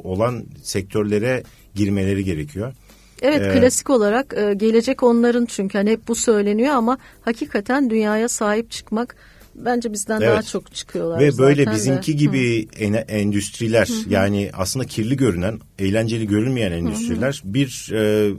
olan 0.03 0.45
sektörlere 0.63 1.43
girmeleri 1.75 2.23
gerekiyor. 2.23 2.73
Evet 3.21 3.41
ee, 3.41 3.59
klasik 3.59 3.89
olarak 3.89 4.33
e, 4.37 4.53
gelecek 4.53 5.03
onların 5.03 5.45
çünkü 5.45 5.77
hani 5.77 5.91
hep 5.91 6.07
bu 6.07 6.15
söyleniyor 6.15 6.73
ama 6.73 6.97
hakikaten 7.21 7.89
dünyaya 7.89 8.29
sahip 8.29 8.71
çıkmak 8.71 9.15
bence 9.55 9.93
bizden 9.93 10.21
evet. 10.21 10.29
daha 10.29 10.41
çok 10.41 10.75
çıkıyorlar. 10.75 11.19
Ve 11.19 11.37
böyle 11.37 11.71
bizimki 11.71 12.13
de. 12.13 12.17
gibi 12.17 12.67
en, 12.79 12.93
endüstriler 12.93 13.87
hı 13.87 13.93
hı. 13.93 14.13
yani 14.13 14.51
aslında 14.53 14.85
kirli 14.85 15.17
görünen, 15.17 15.59
eğlenceli 15.79 16.27
görünmeyen 16.27 16.71
endüstriler 16.71 17.41
hı 17.43 17.49
hı. 17.49 17.53
bir 17.53 17.91
e, 17.93 18.33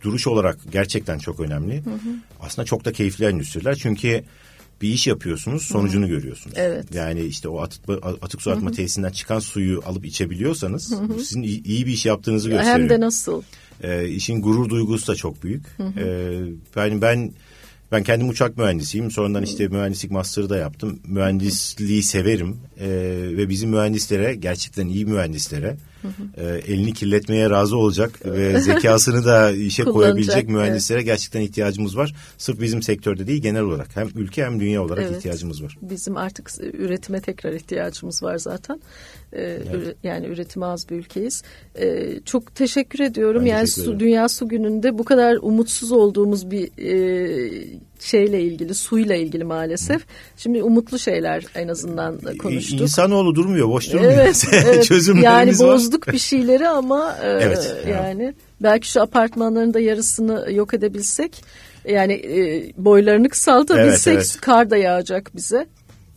duruş 0.00 0.26
olarak 0.26 0.58
gerçekten 0.72 1.18
çok 1.18 1.40
önemli. 1.40 1.76
Hı 1.76 1.90
hı. 1.90 2.14
Aslında 2.40 2.66
çok 2.66 2.84
da 2.84 2.92
keyifli 2.92 3.24
endüstriler 3.24 3.74
çünkü 3.74 4.24
bir 4.82 4.88
iş 4.88 5.06
yapıyorsunuz 5.06 5.62
sonucunu 5.62 6.04
Hı. 6.04 6.08
görüyorsunuz. 6.08 6.56
Evet. 6.58 6.94
Yani 6.94 7.20
işte 7.20 7.48
o 7.48 7.60
atık, 7.60 7.80
atık 8.22 8.42
su 8.42 8.50
atma 8.50 8.70
Hı. 8.70 8.74
tesisinden 8.74 9.10
çıkan 9.10 9.38
suyu 9.38 9.82
alıp 9.86 10.06
içebiliyorsanız 10.06 10.92
Hı. 10.92 11.20
sizin 11.24 11.42
iyi, 11.42 11.64
iyi 11.64 11.86
bir 11.86 11.92
iş 11.92 12.06
yaptığınızı 12.06 12.48
gösteriyor. 12.48 12.74
Hem 12.74 12.88
de 12.88 13.00
nasıl? 13.00 13.42
Ee, 13.82 14.08
işin 14.08 14.42
gurur 14.42 14.68
duygusu 14.68 15.06
da 15.06 15.14
çok 15.14 15.42
büyük. 15.42 15.66
Hı 15.76 15.82
Ee, 16.76 16.80
yani 16.80 17.02
ben 17.02 17.32
ben 17.92 18.02
kendim 18.02 18.28
uçak 18.28 18.56
mühendisiyim. 18.56 19.10
Sonradan 19.10 19.42
işte 19.42 19.68
mühendislik 19.68 20.10
master'ı 20.10 20.50
da 20.50 20.56
yaptım. 20.56 20.98
Mühendisliği 21.06 22.02
severim. 22.02 22.56
Ee, 22.80 22.88
ve 23.36 23.48
bizim 23.48 23.70
mühendislere 23.70 24.34
gerçekten 24.34 24.88
iyi 24.88 25.06
mühendislere 25.06 25.76
e, 26.36 26.44
elini 26.46 26.92
kirletmeye 26.92 27.50
razı 27.50 27.76
olacak 27.76 28.26
ve 28.26 28.60
zekasını 28.60 29.24
da 29.24 29.50
işe 29.50 29.84
koyabilecek 29.92 30.48
mühendislere 30.48 30.98
evet. 30.98 31.06
gerçekten 31.06 31.40
ihtiyacımız 31.40 31.96
var. 31.96 32.14
Sırf 32.38 32.60
bizim 32.60 32.82
sektörde 32.82 33.26
değil 33.26 33.42
genel 33.42 33.62
olarak 33.62 33.96
hem 33.96 34.08
ülke 34.14 34.44
hem 34.44 34.60
dünya 34.60 34.82
olarak 34.82 35.04
evet. 35.04 35.16
ihtiyacımız 35.16 35.62
var. 35.62 35.78
Bizim 35.82 36.16
artık 36.16 36.50
üretime 36.60 37.20
tekrar 37.20 37.52
ihtiyacımız 37.52 38.22
var 38.22 38.38
zaten. 38.38 38.80
Ee, 39.32 39.58
evet. 39.74 39.96
Yani 40.02 40.26
üretime 40.26 40.66
az 40.66 40.88
bir 40.90 40.96
ülkeyiz. 40.96 41.42
Ee, 41.78 42.20
çok 42.24 42.54
teşekkür 42.54 43.00
ediyorum. 43.00 43.42
Ben 43.42 43.46
yani 43.46 43.66
teşekkür 43.66 43.82
su, 43.82 44.00
Dünya 44.00 44.28
Su 44.28 44.48
Günü'nde 44.48 44.98
bu 44.98 45.04
kadar 45.04 45.36
umutsuz 45.42 45.92
olduğumuz 45.92 46.50
bir 46.50 46.70
e, 46.78 47.80
şeyle 48.02 48.40
ilgili, 48.40 48.74
suyla 48.74 49.14
ilgili 49.14 49.44
maalesef. 49.44 50.02
Şimdi 50.36 50.62
umutlu 50.62 50.98
şeyler 50.98 51.44
en 51.54 51.68
azından 51.68 52.20
konuştuk. 52.38 52.80
İnsanoğlu 52.80 53.34
durmuyor, 53.34 53.68
boş 53.68 53.92
durmuyor. 53.92 54.12
Evet, 54.12 54.44
evet. 54.52 54.84
Çözümlerimiz 54.84 55.60
yani 55.60 55.72
bozduk 55.72 56.08
bir 56.08 56.18
şeyleri 56.18 56.68
ama 56.68 57.16
e, 57.22 57.28
Evet, 57.28 57.76
yani 57.90 58.34
belki 58.60 58.90
şu 58.90 59.02
apartmanların 59.02 59.74
da 59.74 59.80
yarısını 59.80 60.52
yok 60.52 60.74
edebilsek 60.74 61.44
yani 61.88 62.12
e, 62.12 62.72
boylarını 62.76 63.28
kısaltabilsek 63.28 64.14
Evet, 64.14 64.26
evet. 64.32 64.40
kar 64.40 64.70
da 64.70 64.76
yağacak 64.76 65.36
bize. 65.36 65.66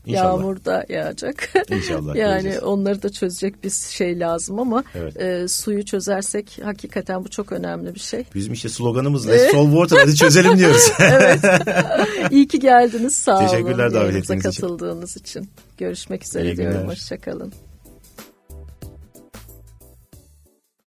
İnşallah. 0.06 0.24
Yağmur 0.26 0.66
da 0.66 0.86
yağacak. 0.90 1.50
İnşallah 1.70 2.16
yani 2.16 2.32
göreceğiz. 2.34 2.64
onları 2.64 3.04
da 3.04 3.10
çözecek 3.10 3.64
bir 3.64 3.70
şey 3.70 4.20
lazım 4.20 4.60
ama 4.60 4.84
Evet. 4.96 5.22
e, 5.22 5.48
suyu 5.48 5.86
çözersek 5.86 6.60
hakikaten 6.64 7.26
bu 7.26 7.30
çok 7.30 7.52
önemli 7.52 7.96
bir 7.96 8.00
şey. 8.00 8.24
Bizim 8.36 8.54
işte 8.54 8.70
sloganımız 8.70 9.28
Let's 9.28 9.52
Solve 9.52 9.72
Water 9.72 9.98
hadi 10.06 10.16
çözelim 10.16 10.58
diyoruz. 10.58 10.92
İyi 12.32 12.48
ki 12.48 12.60
geldiniz. 12.60 13.16
Sağ 13.16 13.38
olun. 13.40 13.48
Teşekkürler 13.48 13.94
davet 13.94 14.16
ettiğiniz 14.16 14.46
için. 14.46 14.62
katıldığınız 14.62 15.18
için. 15.18 15.50
Görüşmek 15.78 16.24
üzere 16.26 16.44
İyi 16.46 16.58
diyorum. 16.58 16.78
günler. 16.78 16.88
Hoşçakalın. 16.88 17.54